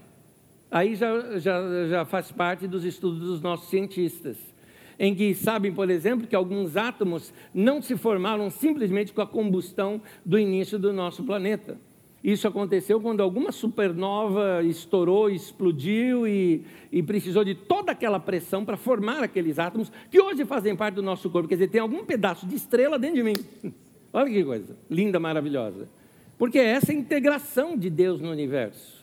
Aí 0.71 0.97
já, 0.97 1.39
já, 1.39 1.87
já 1.87 2.05
faz 2.07 2.33
parte 2.33 2.67
dos 2.67 2.87
estudos 2.87 3.21
dos 3.21 3.43
nossos 3.43 3.69
cientistas. 3.69 4.39
Em 4.99 5.15
que 5.15 5.35
sabem, 5.35 5.75
por 5.75 5.91
exemplo, 5.91 6.27
que 6.27 6.35
alguns 6.35 6.75
átomos 6.75 7.35
não 7.53 7.83
se 7.83 7.99
formaram 7.99 8.49
simplesmente 8.49 9.13
com 9.13 9.21
a 9.21 9.27
combustão 9.27 10.01
do 10.25 10.39
início 10.39 10.79
do 10.79 10.91
nosso 10.91 11.23
planeta. 11.23 11.79
Isso 12.23 12.47
aconteceu 12.47 13.01
quando 13.01 13.23
alguma 13.23 13.51
supernova 13.51 14.63
estourou, 14.63 15.31
explodiu 15.31 16.27
e, 16.27 16.63
e 16.93 17.03
precisou 17.03 17.43
de 17.43 17.55
toda 17.55 17.93
aquela 17.93 18.21
pressão 18.21 18.63
para 18.63 18.77
formar 18.77 19.23
aqueles 19.23 19.59
átomos 19.59 19.91
que 20.11 20.21
hoje 20.21 20.45
fazem 20.45 20.77
parte 20.77 20.97
do 20.97 21.03
nosso 21.03 21.31
corpo. 21.31 21.49
Quer 21.49 21.55
dizer, 21.55 21.69
tem 21.69 21.81
algum 21.81 22.05
pedaço 22.05 22.47
de 22.47 22.55
estrela 22.55 22.99
dentro 22.99 23.17
de 23.17 23.23
mim. 23.23 23.35
Olha 24.13 24.31
que 24.31 24.45
coisa 24.45 24.77
linda, 24.91 25.19
maravilhosa. 25.19 25.89
Porque 26.39 26.59
é 26.59 26.67
essa 26.67 26.93
integração 26.93 27.77
de 27.77 27.89
Deus 27.89 28.21
no 28.21 28.31
universo. 28.31 29.01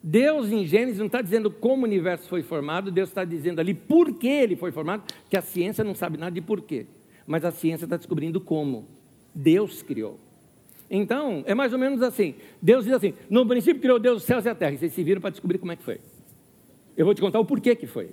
Deus 0.00 0.48
em 0.48 0.64
Gênesis 0.64 0.98
não 0.98 1.06
está 1.06 1.20
dizendo 1.20 1.50
como 1.50 1.82
o 1.82 1.86
universo 1.86 2.28
foi 2.28 2.42
formado, 2.42 2.90
Deus 2.90 3.08
está 3.08 3.24
dizendo 3.24 3.60
ali 3.60 3.74
por 3.74 4.14
que 4.14 4.28
ele 4.28 4.54
foi 4.54 4.70
formado, 4.70 5.02
que 5.28 5.36
a 5.36 5.42
ciência 5.42 5.82
não 5.82 5.94
sabe 5.94 6.16
nada 6.16 6.30
de 6.30 6.40
porquê, 6.40 6.86
mas 7.26 7.44
a 7.44 7.50
ciência 7.50 7.84
está 7.84 7.96
descobrindo 7.96 8.40
como. 8.40 8.86
Deus 9.34 9.82
criou. 9.82 10.18
Então, 10.90 11.42
é 11.46 11.54
mais 11.54 11.72
ou 11.72 11.78
menos 11.78 12.02
assim. 12.02 12.34
Deus 12.60 12.84
diz 12.84 12.94
assim: 12.94 13.14
no 13.28 13.46
princípio 13.46 13.80
criou 13.80 13.98
Deus 13.98 14.18
os 14.18 14.24
céus 14.24 14.44
e 14.44 14.48
a 14.48 14.54
terra. 14.54 14.72
E 14.72 14.78
vocês 14.78 14.92
se 14.92 15.02
viram 15.02 15.20
para 15.20 15.30
descobrir 15.30 15.58
como 15.58 15.72
é 15.72 15.76
que 15.76 15.82
foi. 15.82 16.00
Eu 16.96 17.04
vou 17.04 17.14
te 17.14 17.20
contar 17.20 17.38
o 17.40 17.44
porquê 17.44 17.76
que 17.76 17.86
foi. 17.86 18.10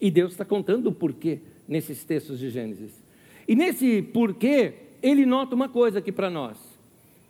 E 0.00 0.10
Deus 0.10 0.32
está 0.32 0.44
contando 0.44 0.88
o 0.88 0.92
porquê 0.92 1.40
nesses 1.68 2.04
textos 2.04 2.38
de 2.38 2.50
Gênesis. 2.50 2.92
E 3.46 3.54
nesse 3.54 4.02
porquê, 4.02 4.74
ele 5.02 5.26
nota 5.26 5.54
uma 5.54 5.68
coisa 5.68 5.98
aqui 5.98 6.10
para 6.10 6.30
nós: 6.30 6.58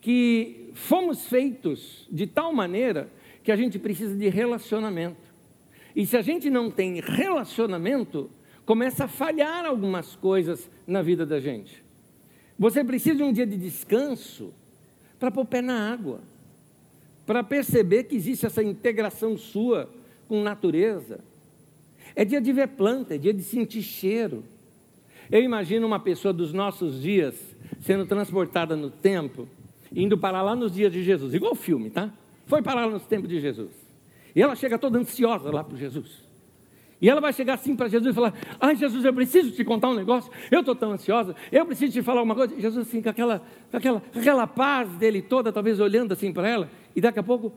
que 0.00 0.70
fomos 0.74 1.26
feitos 1.26 2.08
de 2.10 2.26
tal 2.26 2.52
maneira 2.52 3.08
que 3.42 3.52
a 3.52 3.56
gente 3.56 3.78
precisa 3.78 4.16
de 4.16 4.28
relacionamento. 4.28 5.34
E 5.94 6.06
se 6.06 6.16
a 6.16 6.22
gente 6.22 6.48
não 6.48 6.70
tem 6.70 7.00
relacionamento, 7.00 8.30
começa 8.64 9.04
a 9.04 9.08
falhar 9.08 9.64
algumas 9.64 10.16
coisas 10.16 10.70
na 10.86 11.02
vida 11.02 11.26
da 11.26 11.38
gente. 11.38 11.83
Você 12.58 12.84
precisa 12.84 13.16
de 13.16 13.22
um 13.22 13.32
dia 13.32 13.46
de 13.46 13.56
descanso 13.56 14.52
para 15.18 15.30
pôr 15.30 15.42
o 15.42 15.46
pé 15.46 15.60
na 15.60 15.92
água, 15.92 16.20
para 17.26 17.42
perceber 17.42 18.04
que 18.04 18.16
existe 18.16 18.46
essa 18.46 18.62
integração 18.62 19.36
sua 19.36 19.88
com 20.28 20.42
natureza. 20.42 21.20
É 22.14 22.24
dia 22.24 22.40
de 22.40 22.52
ver 22.52 22.68
planta, 22.68 23.14
é 23.14 23.18
dia 23.18 23.32
de 23.32 23.42
sentir 23.42 23.82
cheiro. 23.82 24.44
Eu 25.30 25.42
imagino 25.42 25.86
uma 25.86 25.98
pessoa 25.98 26.32
dos 26.32 26.52
nossos 26.52 27.00
dias 27.00 27.34
sendo 27.80 28.06
transportada 28.06 28.76
no 28.76 28.90
tempo, 28.90 29.48
indo 29.92 30.16
para 30.16 30.42
lá 30.42 30.54
nos 30.54 30.72
dias 30.72 30.92
de 30.92 31.02
Jesus, 31.02 31.34
igual 31.34 31.52
o 31.52 31.56
filme, 31.56 31.90
tá? 31.90 32.12
Foi 32.46 32.62
para 32.62 32.86
lá 32.86 32.90
nos 32.90 33.06
tempos 33.06 33.28
de 33.28 33.40
Jesus. 33.40 33.70
E 34.34 34.42
ela 34.42 34.54
chega 34.54 34.78
toda 34.78 34.98
ansiosa 34.98 35.50
lá 35.50 35.64
para 35.64 35.76
Jesus. 35.76 36.22
E 37.00 37.08
ela 37.08 37.20
vai 37.20 37.32
chegar 37.32 37.54
assim 37.54 37.76
para 37.76 37.88
Jesus 37.88 38.12
e 38.12 38.14
falar: 38.14 38.34
Ai, 38.60 38.76
Jesus, 38.76 39.04
eu 39.04 39.12
preciso 39.12 39.50
te 39.50 39.64
contar 39.64 39.90
um 39.90 39.94
negócio. 39.94 40.30
Eu 40.50 40.60
estou 40.60 40.74
tão 40.74 40.92
ansiosa, 40.92 41.34
eu 41.50 41.66
preciso 41.66 41.92
te 41.92 42.02
falar 42.02 42.22
uma 42.22 42.34
coisa. 42.34 42.54
Jesus, 42.58 42.86
assim, 42.86 43.02
com 43.02 43.08
aquela, 43.08 43.42
com 43.70 43.76
aquela, 43.76 44.00
com 44.00 44.18
aquela 44.18 44.46
paz 44.46 44.88
dele 44.96 45.22
toda, 45.22 45.52
talvez 45.52 45.80
olhando 45.80 46.12
assim 46.12 46.32
para 46.32 46.48
ela, 46.48 46.70
e 46.94 47.00
daqui 47.00 47.18
a 47.18 47.22
pouco 47.22 47.52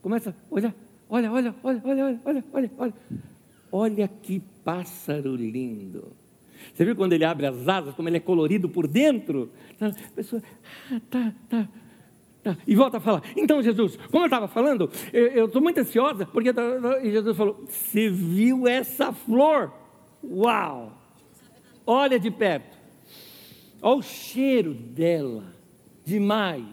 começa 0.00 0.34
Olha, 0.50 0.74
olha, 1.08 1.32
olha, 1.32 1.54
olha, 1.62 1.82
olha, 1.84 2.20
olha, 2.24 2.44
olha, 2.52 2.70
olha. 2.78 2.94
Olha 3.74 4.06
que 4.08 4.40
pássaro 4.62 5.34
lindo. 5.34 6.12
Você 6.72 6.84
viu 6.84 6.94
quando 6.94 7.14
ele 7.14 7.24
abre 7.24 7.46
as 7.46 7.66
asas, 7.66 7.94
como 7.94 8.08
ele 8.08 8.18
é 8.18 8.20
colorido 8.20 8.68
por 8.68 8.86
dentro? 8.86 9.50
A 9.80 9.90
pessoa, 10.14 10.42
ah, 10.90 11.00
tá, 11.10 11.32
tá. 11.48 11.68
E 12.66 12.74
volta 12.74 12.96
a 12.96 13.00
falar. 13.00 13.22
Então, 13.36 13.62
Jesus, 13.62 13.96
como 14.10 14.24
eu 14.24 14.26
estava 14.26 14.48
falando, 14.48 14.90
eu 15.12 15.46
estou 15.46 15.62
muito 15.62 15.78
ansiosa, 15.78 16.26
porque. 16.26 16.50
E 17.02 17.10
Jesus 17.10 17.36
falou: 17.36 17.64
Você 17.68 18.10
viu 18.10 18.66
essa 18.66 19.12
flor? 19.12 19.72
Uau! 20.24 20.92
Olha 21.86 22.18
de 22.18 22.30
perto. 22.30 22.76
Olha 23.80 23.98
o 23.98 24.02
cheiro 24.02 24.74
dela. 24.74 25.44
Demais. 26.04 26.66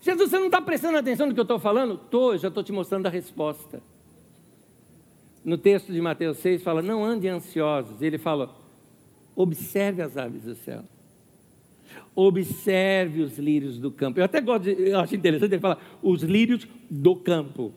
Jesus, 0.00 0.30
você 0.30 0.38
não 0.38 0.46
está 0.46 0.60
prestando 0.60 0.98
atenção 0.98 1.26
no 1.26 1.34
que 1.34 1.40
eu 1.40 1.42
estou 1.42 1.58
falando? 1.58 1.94
Estou, 1.94 2.36
já 2.36 2.48
estou 2.48 2.62
te 2.62 2.72
mostrando 2.72 3.06
a 3.06 3.10
resposta. 3.10 3.82
No 5.44 5.58
texto 5.58 5.92
de 5.92 6.00
Mateus 6.00 6.38
6 6.38 6.62
fala: 6.62 6.80
Não 6.80 7.04
ande 7.04 7.26
ansiosos. 7.26 8.00
Ele 8.00 8.18
fala: 8.18 8.54
Observe 9.34 10.00
as 10.00 10.16
aves 10.16 10.42
do 10.42 10.54
céu 10.54 10.84
observe 12.14 13.22
os 13.22 13.38
lírios 13.38 13.78
do 13.78 13.90
campo. 13.90 14.20
Eu 14.20 14.24
até 14.24 14.40
gosto, 14.40 14.64
de, 14.64 14.90
eu 14.90 14.98
acho 14.98 15.14
interessante 15.14 15.52
ele 15.52 15.60
falar 15.60 15.78
os 16.02 16.22
lírios 16.22 16.66
do 16.90 17.16
campo. 17.16 17.72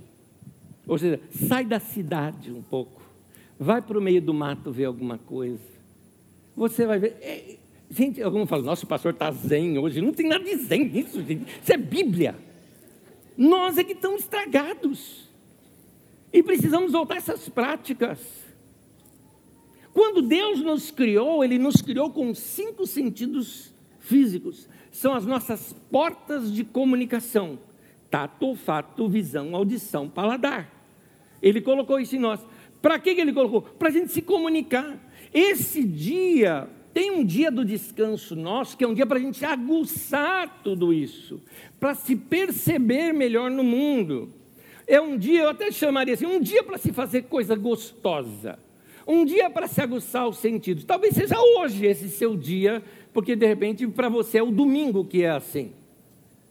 Ou 0.88 0.98
seja, 0.98 1.19
sai 1.29 1.65
da 1.65 1.79
cidade 1.79 2.51
um 2.51 2.62
pouco, 2.62 3.01
vai 3.60 3.81
para 3.81 3.98
o 3.98 4.01
meio 4.01 4.22
do 4.22 4.34
mato 4.34 4.72
ver 4.72 4.86
alguma 4.86 5.17
coisa. 5.17 5.75
Você 6.55 6.86
vai 6.86 7.00
ver. 7.00 7.17
É, 7.22 7.57
gente, 7.89 8.22
alguns 8.22 8.48
falam, 8.48 8.65
nossa, 8.65 8.86
o 8.86 8.88
pastor 8.88 9.13
está 9.13 9.31
zen 9.31 9.77
hoje. 9.77 10.01
Não 10.01 10.13
tem 10.13 10.27
nada 10.27 10.43
de 10.43 10.55
zen 10.57 10.86
nisso, 10.86 11.24
gente. 11.24 11.45
Isso 11.62 11.74
é 11.74 11.77
Bíblia. 11.77 12.36
Nós 13.38 13.77
é 13.77 13.84
que 13.84 13.93
estamos 13.93 14.22
estragados. 14.22 15.29
E 16.31 16.41
precisamos 16.43 16.91
voltar 16.91 17.15
a 17.15 17.17
essas 17.17 17.50
práticas. 17.50 18.19
Quando 19.93 20.22
Deus 20.22 20.60
nos 20.62 20.91
criou, 20.91 21.43
Ele 21.43 21.57
nos 21.57 21.81
criou 21.81 22.10
com 22.10 22.34
cinco 22.34 22.86
sentidos 22.86 23.72
físicos 24.05 24.67
são 24.91 25.13
as 25.13 25.25
nossas 25.25 25.74
portas 25.91 26.51
de 26.51 26.63
comunicação: 26.63 27.59
tato, 28.09 28.47
olfato, 28.47 29.09
visão, 29.09 29.55
audição, 29.55 30.09
paladar. 30.09 30.71
Ele 31.41 31.62
colocou 31.62 32.00
isso 32.00 32.15
em 32.15 32.19
nós. 32.19 32.39
Para 32.81 33.00
que 33.00 33.09
ele 33.09 33.33
colocou? 33.33 33.62
Para 33.62 33.89
a 33.89 33.91
gente 33.91 34.12
se 34.12 34.21
comunicar. 34.21 34.97
Esse 35.33 35.83
dia 35.83 36.69
tem 36.93 37.12
um 37.12 37.25
dia 37.25 37.51
do 37.51 37.65
descanso 37.65 38.35
nosso, 38.35 38.77
que 38.77 38.83
é 38.83 38.88
um 38.88 38.93
dia 38.93 39.05
para 39.05 39.17
a 39.17 39.21
gente 39.21 39.43
aguçar 39.43 40.62
tudo 40.63 40.93
isso, 40.93 41.41
para 41.77 41.93
se 41.93 42.15
perceber 42.15 43.12
melhor 43.12 43.51
no 43.51 43.63
mundo. 43.63 44.31
É 44.88 45.01
um 45.01 45.17
dia, 45.17 45.41
eu 45.41 45.50
até 45.50 45.71
chamaria 45.71 46.13
assim, 46.13 46.25
um 46.25 46.39
dia 46.39 46.63
para 46.63 46.77
se 46.77 46.93
fazer 46.93 47.24
coisa 47.24 47.55
gostosa. 47.55 48.57
Um 49.07 49.25
dia 49.25 49.50
para 49.50 49.67
se 49.67 49.81
aguçar 49.81 50.27
os 50.27 50.38
sentidos. 50.38 50.83
Talvez 50.83 51.13
seja 51.15 51.35
hoje 51.39 51.85
esse 51.85 52.09
seu 52.09 52.35
dia 52.35 52.81
porque 53.15 53.34
de 53.34 53.48
repente 53.48 53.88
para 53.88 54.10
você 54.10 54.39
é 54.39 54.43
o 54.43 54.51
domingo 54.51 55.05
que 55.05 55.24
é 55.24 55.29
assim. 55.29 55.72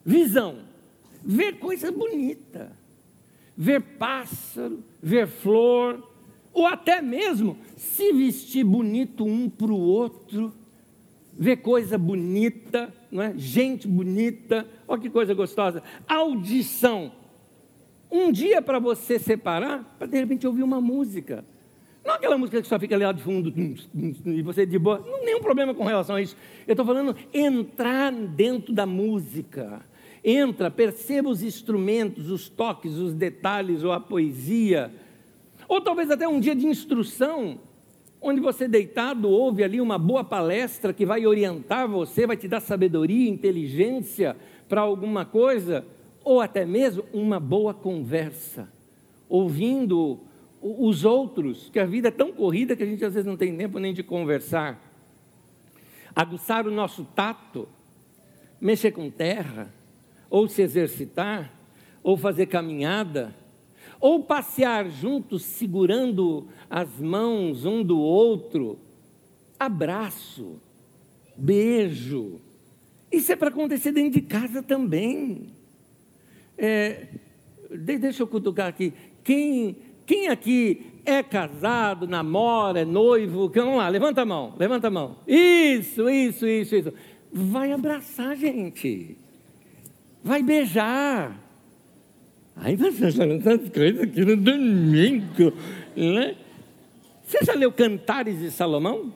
Visão, 0.02 0.60
ver 1.22 1.58
coisa 1.58 1.92
bonita, 1.92 2.72
ver 3.54 3.82
pássaro, 3.82 4.82
ver 5.02 5.28
flor, 5.28 6.02
ou 6.54 6.66
até 6.66 7.02
mesmo 7.02 7.58
se 7.76 8.14
vestir 8.14 8.64
bonito 8.64 9.26
um 9.26 9.50
para 9.50 9.70
o 9.70 9.78
outro, 9.78 10.54
ver 11.34 11.56
coisa 11.58 11.98
bonita, 11.98 12.90
não 13.12 13.22
é? 13.22 13.34
gente 13.36 13.86
bonita, 13.86 14.66
olha 14.88 15.02
que 15.02 15.10
coisa 15.10 15.34
gostosa. 15.34 15.82
Audição, 16.08 17.12
Um 18.10 18.32
dia 18.32 18.62
para 18.62 18.78
você 18.78 19.18
separar, 19.18 19.96
para 19.98 20.06
de 20.06 20.16
repente 20.16 20.46
ouvir 20.46 20.62
uma 20.62 20.80
música. 20.80 21.44
Não 22.04 22.14
aquela 22.14 22.36
música 22.36 22.60
que 22.60 22.68
só 22.68 22.78
fica 22.78 22.94
ali 22.94 23.04
lá 23.04 23.12
de 23.12 23.22
fundo 23.22 23.52
e 24.26 24.42
você 24.42 24.66
de 24.66 24.78
boa. 24.78 24.98
Não 24.98 25.24
nenhum 25.24 25.40
problema 25.40 25.74
com 25.74 25.84
relação 25.84 26.16
a 26.16 26.22
isso. 26.22 26.36
Eu 26.66 26.72
estou 26.72 26.84
falando 26.84 27.16
entrar 27.32 28.12
dentro 28.12 28.72
da 28.74 28.84
música. 28.84 29.80
Entra, 30.22 30.70
perceba 30.70 31.28
os 31.28 31.42
instrumentos, 31.42 32.30
os 32.30 32.48
toques, 32.48 32.94
os 32.94 33.14
detalhes 33.14 33.82
ou 33.82 33.92
a 33.92 34.00
poesia. 34.00 34.92
Ou 35.66 35.80
talvez 35.80 36.10
até 36.10 36.28
um 36.28 36.40
dia 36.40 36.54
de 36.54 36.66
instrução 36.66 37.58
onde 38.20 38.40
você 38.40 38.66
deitado 38.66 39.28
ouve 39.28 39.62
ali 39.62 39.80
uma 39.80 39.98
boa 39.98 40.24
palestra 40.24 40.94
que 40.94 41.04
vai 41.04 41.26
orientar 41.26 41.86
você, 41.86 42.26
vai 42.26 42.38
te 42.38 42.48
dar 42.48 42.60
sabedoria, 42.60 43.28
inteligência 43.28 44.34
para 44.66 44.80
alguma 44.80 45.26
coisa, 45.26 45.84
ou 46.24 46.40
até 46.40 46.64
mesmo 46.64 47.04
uma 47.12 47.38
boa 47.38 47.74
conversa, 47.74 48.66
ouvindo 49.28 50.18
os 50.66 51.04
outros, 51.04 51.68
que 51.68 51.78
a 51.78 51.84
vida 51.84 52.08
é 52.08 52.10
tão 52.10 52.32
corrida 52.32 52.74
que 52.74 52.82
a 52.82 52.86
gente 52.86 53.04
às 53.04 53.12
vezes 53.12 53.26
não 53.26 53.36
tem 53.36 53.54
tempo 53.54 53.78
nem 53.78 53.92
de 53.92 54.02
conversar. 54.02 54.80
Aguçar 56.16 56.66
o 56.66 56.70
nosso 56.70 57.04
tato, 57.04 57.68
mexer 58.58 58.90
com 58.92 59.10
terra, 59.10 59.70
ou 60.30 60.48
se 60.48 60.62
exercitar, 60.62 61.52
ou 62.02 62.16
fazer 62.16 62.46
caminhada, 62.46 63.34
ou 64.00 64.24
passear 64.24 64.88
juntos 64.88 65.42
segurando 65.42 66.48
as 66.70 66.98
mãos 66.98 67.66
um 67.66 67.82
do 67.82 67.98
outro, 67.98 68.78
abraço, 69.60 70.58
beijo. 71.36 72.40
Isso 73.12 73.30
é 73.32 73.36
para 73.36 73.48
acontecer 73.48 73.92
dentro 73.92 74.18
de 74.18 74.26
casa 74.26 74.62
também. 74.62 75.50
É, 76.56 77.08
deixa 77.70 78.22
eu 78.22 78.26
cutucar 78.26 78.68
aqui. 78.68 78.94
Quem, 79.22 79.76
quem 80.06 80.28
aqui 80.28 80.86
é 81.04 81.22
casado, 81.22 82.06
namora, 82.06 82.80
é 82.80 82.84
noivo? 82.84 83.48
Vamos 83.48 83.76
lá, 83.76 83.88
levanta 83.88 84.22
a 84.22 84.24
mão, 84.24 84.54
levanta 84.58 84.88
a 84.88 84.90
mão. 84.90 85.16
Isso, 85.26 86.08
isso, 86.08 86.46
isso, 86.46 86.76
isso. 86.76 86.92
Vai 87.32 87.72
abraçar, 87.72 88.36
gente. 88.36 89.16
Vai 90.22 90.42
beijar. 90.42 91.40
Aí 92.56 92.76
você 92.76 93.10
falando 93.10 93.40
essas 93.40 93.68
coisas 93.70 94.02
aqui 94.02 94.24
no 94.24 94.36
domingo, 94.36 95.52
né? 95.96 96.36
Você 97.26 97.44
já 97.44 97.54
leu 97.54 97.72
Cantares 97.72 98.38
de 98.38 98.50
Salomão? 98.50 99.12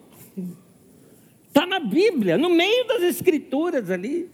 Está 1.46 1.64
na 1.66 1.78
Bíblia, 1.78 2.36
no 2.36 2.50
meio 2.50 2.86
das 2.86 3.02
Escrituras 3.02 3.90
ali. 3.90 4.28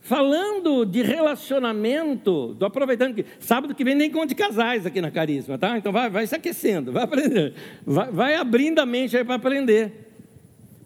Falando 0.00 0.84
de 0.84 1.02
relacionamento, 1.02 2.50
estou 2.52 2.66
aproveitando 2.66 3.14
que 3.14 3.24
sábado 3.38 3.74
que 3.74 3.84
vem 3.84 3.94
nem 3.94 4.10
conta 4.10 4.28
de 4.28 4.34
casais 4.34 4.86
aqui 4.86 5.00
na 5.00 5.10
Carisma, 5.10 5.58
tá? 5.58 5.76
Então 5.76 5.92
vai, 5.92 6.08
vai 6.08 6.26
se 6.26 6.34
aquecendo, 6.34 6.90
vai 6.90 7.04
aprender, 7.04 7.54
vai, 7.84 8.10
vai 8.10 8.34
abrindo 8.34 8.78
a 8.78 8.86
mente 8.86 9.16
aí 9.16 9.24
para 9.24 9.34
aprender. 9.34 9.92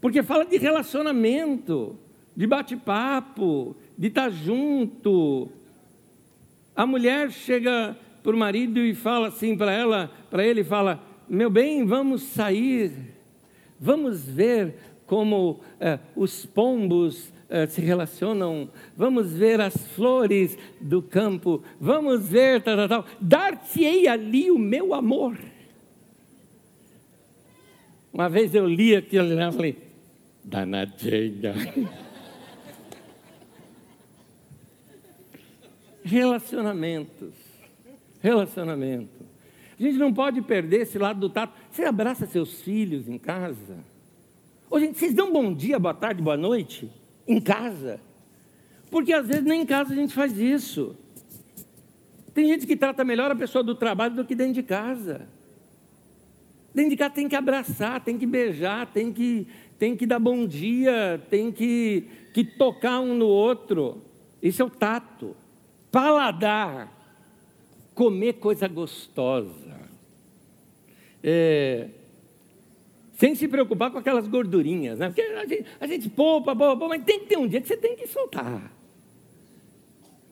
Porque 0.01 0.23
fala 0.23 0.45
de 0.45 0.59
relacionamento, 0.59 1.97
de 2.37 2.47
bate-papo, 2.47 3.77
de 3.97 4.09
estar 4.09 4.25
tá 4.25 4.31
junto, 4.31 5.49
a 6.77 6.85
mulher 6.85 7.31
chega 7.31 7.97
para 8.23 8.35
o 8.35 8.39
marido 8.39 8.81
e 8.81 8.95
fala 8.95 9.29
assim 9.29 9.57
para 9.57 9.73
ela, 9.73 10.11
para 10.29 10.45
ele 10.45 10.65
fala: 10.65 11.01
meu 11.29 11.49
bem, 11.49 11.87
vamos 11.87 12.23
sair, 12.23 12.91
vamos 13.79 14.25
ver 14.25 14.75
como 15.07 15.61
eh, 15.79 15.99
os 16.17 16.45
pombos 16.45 17.33
eh, 17.55 17.69
se 17.69 17.81
relacionam, 17.81 18.69
vamos 18.97 19.33
ver 19.33 19.61
as 19.61 19.77
flores 19.95 20.59
do 20.81 21.01
campo, 21.01 21.63
vamos 21.81 22.27
ver 22.29 22.61
tal, 22.61 22.77
tal, 22.77 22.89
tal. 22.89 23.07
Dar-te-ei 23.21 24.09
ali 24.09 24.51
o 24.51 24.59
meu 24.59 24.93
amor. 24.93 25.39
Uma 28.13 28.29
vez 28.29 28.57
eu 28.57 28.67
li 28.67 28.97
aquilo 28.97 29.33
e 29.33 29.53
falei, 29.53 29.79
danadinha. 30.43 31.55
Relacionamentos. 36.03 37.35
Relacionamento. 38.21 39.25
A 39.79 39.83
gente 39.83 39.97
não 39.97 40.13
pode 40.13 40.43
perder 40.43 40.81
esse 40.81 40.99
lado 40.99 41.21
do 41.21 41.31
tato. 41.31 41.53
Você 41.71 41.85
abraça 41.85 42.27
seus 42.27 42.63
filhos 42.63 43.09
em 43.09 43.17
casa? 43.17 43.79
Ô, 44.69 44.81
gente, 44.81 44.99
vocês 44.99 45.15
dão 45.15 45.33
bom 45.33 45.55
dia, 45.55 45.79
boa 45.79 45.95
tarde, 45.95 46.21
boa 46.21 46.37
noite 46.37 46.91
em 47.27 47.41
casa? 47.41 48.01
Porque 48.91 49.13
às 49.13 49.27
vezes 49.27 49.45
nem 49.45 49.63
em 49.63 49.67
casa 49.67 49.93
a 49.93 49.97
gente 49.97 50.15
faz 50.15 50.39
isso. 50.39 50.97
Tem 52.33 52.49
gente 52.49 52.67
que 52.67 52.77
trata 52.77 53.05
melhor 53.05 53.31
a 53.31 53.37
pessoa 53.37 53.63
do 53.63 53.75
trabalho 53.75 54.15
do 54.15 54.25
que 54.25 54.35
dentro 54.35 54.55
de 54.55 54.63
casa. 54.63 55.29
Dentro 56.75 56.91
de 56.91 56.97
casa 56.97 57.15
tem 57.15 57.29
que 57.29 57.37
abraçar, 57.37 58.03
tem 58.03 58.19
que 58.19 58.27
beijar, 58.27 58.87
tem 58.87 59.13
que, 59.13 59.47
tem 59.79 59.97
que 59.97 60.07
dar 60.07 60.19
bom 60.19 60.47
dia, 60.47 61.23
tem 61.31 61.53
que, 61.53 62.09
que 62.33 62.45
tocar 62.45 63.01
um 63.01 63.15
no 63.15 63.27
outro. 63.27 64.03
Isso 64.43 64.63
é 64.63 64.65
o 64.65 64.71
tato 64.71 65.37
paladar, 65.95 66.93
comer 67.95 68.33
coisa 68.33 68.67
gostosa. 68.67 69.79
É, 71.23 71.87
sem 73.15 73.35
se 73.35 73.47
preocupar 73.47 73.91
com 73.91 73.99
aquelas 73.99 74.27
gordurinhas, 74.27 74.99
né? 74.99 75.09
Porque 75.09 75.23
a 75.23 75.47
gente, 75.47 75.67
a 75.81 75.87
gente 75.87 76.11
poupa, 76.11 76.55
poupa, 76.55 76.89
mas 76.89 77.05
tem 77.05 77.21
que 77.21 77.27
ter 77.27 77.39
um 77.39 77.47
dia 77.47 77.61
que 77.61 77.69
você 77.69 77.77
tem 77.77 77.97
que 77.97 78.07
soltar. 78.07 78.73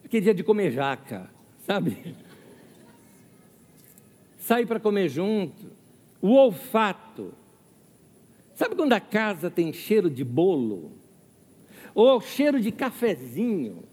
Aquele 0.05 0.23
dia 0.23 0.35
de 0.35 0.43
comer 0.43 0.73
jaca, 0.73 1.31
sabe? 1.67 2.15
Sair 4.41 4.67
para 4.67 4.81
comer 4.81 5.09
junto. 5.09 5.73
O 6.21 6.35
olfato. 6.35 7.33
Sabe 8.55 8.75
quando 8.75 8.93
a 8.93 9.01
casa 9.01 9.51
tem 9.51 9.73
cheiro 9.73 10.11
de 10.11 10.25
bolo? 10.25 10.93
Ou 11.95 12.21
cheiro 12.21 12.61
de 12.61 12.73
cafezinho? 12.73 13.85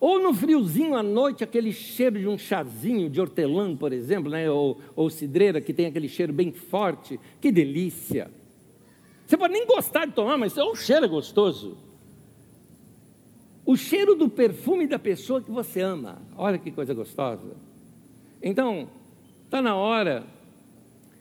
Ou 0.00 0.20
no 0.20 0.34
friozinho 0.34 0.94
à 0.94 1.02
noite, 1.02 1.44
aquele 1.44 1.72
cheiro 1.72 2.18
de 2.18 2.28
um 2.28 2.36
chazinho 2.36 3.08
de 3.08 3.20
hortelã, 3.20 3.76
por 3.76 3.92
exemplo, 3.92 4.30
né? 4.30 4.50
ou, 4.50 4.80
ou 4.94 5.08
cidreira, 5.08 5.60
que 5.60 5.72
tem 5.72 5.86
aquele 5.86 6.08
cheiro 6.08 6.32
bem 6.32 6.52
forte. 6.52 7.18
Que 7.40 7.50
delícia! 7.50 8.30
Você 9.26 9.36
pode 9.36 9.52
nem 9.52 9.66
gostar 9.66 10.06
de 10.06 10.12
tomar, 10.12 10.36
mas 10.36 10.56
o 10.56 10.74
cheiro 10.74 11.06
é 11.06 11.08
gostoso. 11.08 11.76
O 13.64 13.76
cheiro 13.76 14.14
do 14.14 14.28
perfume 14.28 14.86
da 14.86 14.98
pessoa 14.98 15.40
que 15.40 15.50
você 15.50 15.80
ama. 15.80 16.20
Olha 16.36 16.58
que 16.58 16.70
coisa 16.70 16.92
gostosa. 16.92 17.56
Então, 18.42 18.88
está 19.44 19.62
na 19.62 19.74
hora 19.74 20.26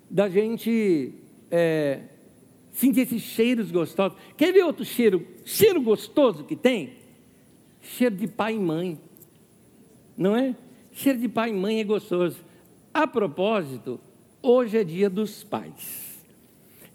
da 0.09 0.27
gente 0.27 1.13
é, 1.49 2.01
sentir 2.73 3.01
esses 3.01 3.21
cheiros 3.21 3.71
gostosos. 3.71 4.17
Quer 4.35 4.51
ver 4.51 4.63
outro 4.63 4.83
cheiro, 4.83 5.25
cheiro 5.45 5.81
gostoso 5.81 6.43
que 6.43 6.55
tem? 6.55 7.02
Cheiro 7.83 8.15
de 8.15 8.27
pai 8.27 8.55
e 8.55 8.59
mãe. 8.59 8.99
Não 10.17 10.35
é? 10.35 10.55
Cheiro 10.91 11.19
de 11.19 11.29
pai 11.29 11.49
e 11.49 11.53
mãe 11.53 11.79
é 11.79 11.83
gostoso. 11.83 12.37
A 12.93 13.05
propósito, 13.05 13.99
hoje 14.41 14.77
é 14.77 14.83
dia 14.83 15.09
dos 15.09 15.43
pais. 15.43 16.13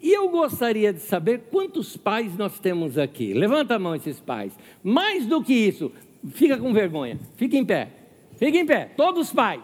E 0.00 0.12
eu 0.12 0.28
gostaria 0.28 0.92
de 0.92 1.00
saber 1.00 1.42
quantos 1.50 1.96
pais 1.96 2.36
nós 2.36 2.58
temos 2.58 2.96
aqui. 2.96 3.34
Levanta 3.34 3.74
a 3.74 3.78
mão 3.78 3.94
esses 3.94 4.20
pais. 4.20 4.52
Mais 4.82 5.26
do 5.26 5.42
que 5.42 5.52
isso, 5.52 5.92
fica 6.30 6.56
com 6.56 6.72
vergonha. 6.72 7.18
Fica 7.36 7.56
em 7.56 7.64
pé. 7.64 7.88
Fica 8.36 8.56
em 8.56 8.64
pé. 8.64 8.90
Todos 8.96 9.28
os 9.28 9.32
pais. 9.32 9.62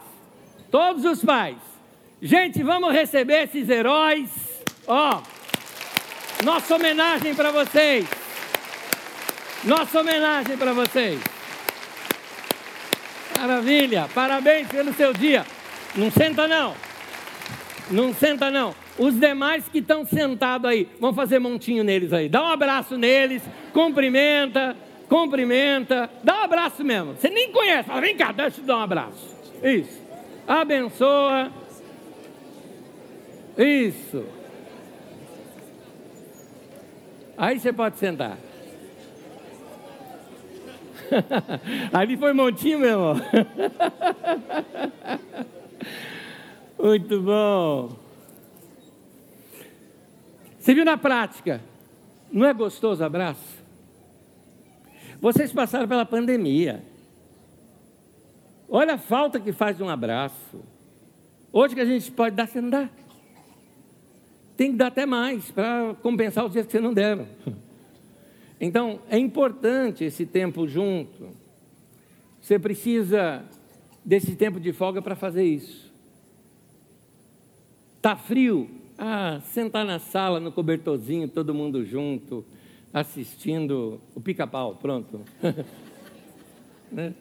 Todos 0.71 1.05
os 1.05 1.25
pais. 1.25 1.59
Gente, 2.21 2.63
vamos 2.65 2.93
receber 2.93 3.45
esses 3.45 3.69
heróis. 3.69 4.29
Ó, 4.89 5.23
nossa 6.45 6.75
homenagem 6.75 7.35
para 7.35 7.53
vocês. 7.53 8.24
Nossa 9.64 10.00
homenagem 10.00 10.59
para 10.59 10.74
vocês. 10.74 11.18
Maravilha, 13.38 14.09
parabéns 14.14 14.68
pelo 14.68 14.92
seu 14.92 15.12
dia. 15.14 15.46
Não 15.96 16.11
senta 16.11 16.46
não. 16.46 16.74
Não 17.90 18.12
senta 18.12 18.50
não. 18.50 18.74
Os 18.98 19.18
demais 19.18 19.66
que 19.68 19.79
estão 19.79 20.05
sentados 20.05 20.70
aí, 20.70 20.88
vamos 21.00 21.16
fazer 21.16 21.38
montinho 21.38 21.83
neles 21.83 22.12
aí. 22.12 22.29
Dá 22.29 22.42
um 22.42 22.48
abraço 22.48 22.98
neles, 22.98 23.42
cumprimenta, 23.72 24.77
cumprimenta, 25.09 26.11
dá 26.22 26.40
um 26.40 26.44
abraço 26.44 26.85
mesmo. 26.85 27.14
Você 27.14 27.31
nem 27.31 27.50
conhece, 27.50 27.88
fala, 27.88 28.00
vem 28.03 28.16
cá, 28.16 28.33
deixa 28.33 28.61
eu 28.61 28.64
dar 28.64 28.77
um 28.77 28.83
abraço. 28.83 29.35
Isso. 29.62 29.98
Abençoa. 30.46 31.50
Isso. 33.57 34.27
Aí 37.37 37.59
você 37.59 37.72
pode 37.72 37.98
sentar. 37.98 38.38
Ali 41.93 42.17
foi 42.17 42.33
montinho, 42.33 42.79
meu 42.79 42.90
irmão. 42.90 43.17
Muito 46.79 47.21
bom. 47.21 47.97
Você 50.59 50.75
viu 50.75 50.85
na 50.85 50.97
prática? 50.97 51.61
Não 52.33 52.47
é 52.47 52.53
gostoso 52.53 53.05
abraço? 53.05 53.62
Vocês 55.21 55.53
passaram 55.53 55.87
pela 55.87 56.05
pandemia. 56.05 56.85
Olha 58.69 58.95
a 58.95 58.99
falta 58.99 59.38
que 59.38 59.53
faz 59.53 59.81
um 59.81 59.88
abraço. 59.88 60.64
Hoje 61.53 61.75
que 61.75 61.81
a 61.81 61.85
gente 61.85 62.11
pode 62.11 62.35
dar, 62.35 62.49
você 62.49 62.61
não 62.61 62.71
dá. 62.71 62.88
Tem 64.57 64.73
que 64.73 64.77
dar 64.77 64.88
até 64.88 65.07
mais 65.07 65.51
para 65.51 65.95
compensar 66.03 66.45
os 66.45 66.53
dias 66.53 66.67
que 66.67 66.73
você 66.73 66.81
não 66.81 66.93
deram. 66.93 67.27
Então, 68.64 69.00
é 69.11 69.18
importante 69.18 70.05
esse 70.05 70.24
tempo 70.24 70.66
junto. 70.66 71.29
Você 72.40 72.59
precisa 72.59 73.44
desse 74.03 74.35
tempo 74.37 74.59
de 74.59 74.72
folga 74.72 75.03
para 75.03 75.14
fazer 75.14 75.44
isso. 75.44 75.92
Tá 78.00 78.16
frio? 78.16 78.70
Ah, 78.96 79.38
sentar 79.42 79.85
na 79.85 79.98
sala, 79.98 80.40
no 80.40 80.50
cobertorzinho, 80.50 81.29
todo 81.29 81.53
mundo 81.53 81.85
junto, 81.85 82.42
assistindo 82.90 84.00
o 84.14 84.20
pica-pau, 84.22 84.77
pronto. 84.77 85.20
né? 86.90 87.12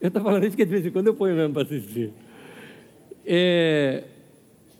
Eu 0.00 0.08
estou 0.08 0.20
falando 0.20 0.44
isso 0.46 0.56
que 0.56 0.64
de 0.64 0.70
vez 0.72 0.84
em 0.84 0.90
quando 0.90 1.06
eu 1.06 1.14
ponho 1.14 1.36
mesmo 1.36 1.54
para 1.54 1.62
assistir. 1.62 2.12
É 3.24 4.02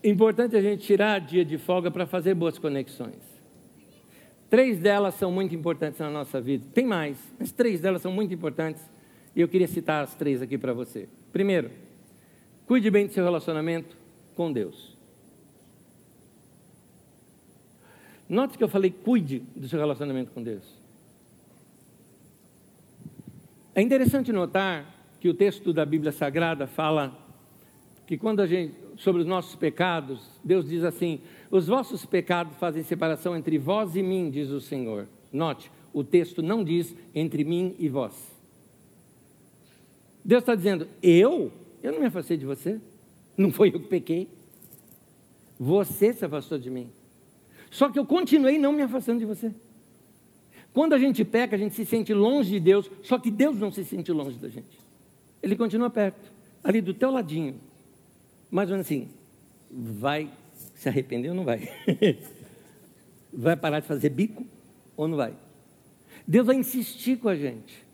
importante 0.02 0.56
a 0.56 0.60
gente 0.60 0.84
tirar 0.84 1.20
dia 1.20 1.44
de 1.44 1.58
folga 1.58 1.92
para 1.92 2.06
fazer 2.06 2.34
boas 2.34 2.58
conexões. 2.58 3.33
Três 4.54 4.78
delas 4.78 5.16
são 5.16 5.32
muito 5.32 5.52
importantes 5.52 5.98
na 5.98 6.08
nossa 6.08 6.40
vida. 6.40 6.64
Tem 6.72 6.86
mais, 6.86 7.18
mas 7.40 7.50
três 7.50 7.80
delas 7.80 8.00
são 8.00 8.12
muito 8.12 8.32
importantes. 8.32 8.80
E 9.34 9.40
eu 9.40 9.48
queria 9.48 9.66
citar 9.66 10.04
as 10.04 10.14
três 10.14 10.40
aqui 10.40 10.56
para 10.56 10.72
você. 10.72 11.08
Primeiro, 11.32 11.72
cuide 12.64 12.88
bem 12.88 13.08
do 13.08 13.12
seu 13.12 13.24
relacionamento 13.24 13.96
com 14.36 14.52
Deus. 14.52 14.96
Note 18.28 18.56
que 18.56 18.62
eu 18.62 18.68
falei, 18.68 18.92
cuide 18.92 19.40
do 19.56 19.66
seu 19.66 19.76
relacionamento 19.76 20.30
com 20.30 20.40
Deus. 20.40 20.62
É 23.74 23.82
interessante 23.82 24.30
notar 24.30 24.86
que 25.18 25.28
o 25.28 25.34
texto 25.34 25.72
da 25.72 25.84
Bíblia 25.84 26.12
Sagrada 26.12 26.68
fala 26.68 27.12
que 28.06 28.16
quando 28.16 28.40
a 28.40 28.46
gente, 28.46 28.76
sobre 28.98 29.22
os 29.22 29.26
nossos 29.26 29.56
pecados, 29.56 30.20
Deus 30.44 30.68
diz 30.68 30.84
assim: 30.84 31.20
os 31.56 31.68
vossos 31.68 32.04
pecados 32.04 32.56
fazem 32.56 32.82
separação 32.82 33.36
entre 33.36 33.58
vós 33.58 33.94
e 33.94 34.02
mim, 34.02 34.28
diz 34.28 34.50
o 34.50 34.60
Senhor. 34.60 35.06
Note, 35.32 35.70
o 35.92 36.02
texto 36.02 36.42
não 36.42 36.64
diz 36.64 36.96
entre 37.14 37.44
mim 37.44 37.76
e 37.78 37.88
vós. 37.88 38.12
Deus 40.24 40.42
está 40.42 40.56
dizendo: 40.56 40.88
eu? 41.00 41.52
Eu 41.80 41.92
não 41.92 42.00
me 42.00 42.06
afastei 42.06 42.36
de 42.36 42.44
você. 42.44 42.80
Não 43.36 43.52
foi 43.52 43.68
eu 43.68 43.78
que 43.78 43.86
pequei. 43.86 44.28
Você 45.56 46.12
se 46.12 46.24
afastou 46.24 46.58
de 46.58 46.68
mim. 46.68 46.90
Só 47.70 47.88
que 47.88 48.00
eu 48.00 48.04
continuei 48.04 48.58
não 48.58 48.72
me 48.72 48.82
afastando 48.82 49.20
de 49.20 49.24
você. 49.24 49.54
Quando 50.72 50.92
a 50.92 50.98
gente 50.98 51.24
peca, 51.24 51.54
a 51.54 51.58
gente 51.58 51.76
se 51.76 51.86
sente 51.86 52.12
longe 52.12 52.50
de 52.50 52.58
Deus, 52.58 52.90
só 53.00 53.16
que 53.16 53.30
Deus 53.30 53.56
não 53.56 53.70
se 53.70 53.84
sente 53.84 54.10
longe 54.10 54.36
da 54.38 54.48
gente. 54.48 54.76
Ele 55.40 55.54
continua 55.54 55.88
perto, 55.88 56.32
ali 56.64 56.80
do 56.80 56.92
teu 56.92 57.12
ladinho. 57.12 57.54
Mais 58.50 58.68
ou 58.68 58.74
menos 58.74 58.88
assim, 58.88 59.08
vai 59.70 60.28
se 60.74 60.88
arrepender 60.88 61.30
ou 61.30 61.34
não 61.34 61.44
vai? 61.44 61.68
vai 63.32 63.56
parar 63.56 63.80
de 63.80 63.86
fazer 63.86 64.10
bico 64.10 64.46
ou 64.96 65.08
não 65.08 65.16
vai? 65.16 65.34
Deus 66.26 66.46
vai 66.46 66.56
insistir 66.56 67.18
com 67.18 67.28
a 67.28 67.34
gente. 67.34 67.84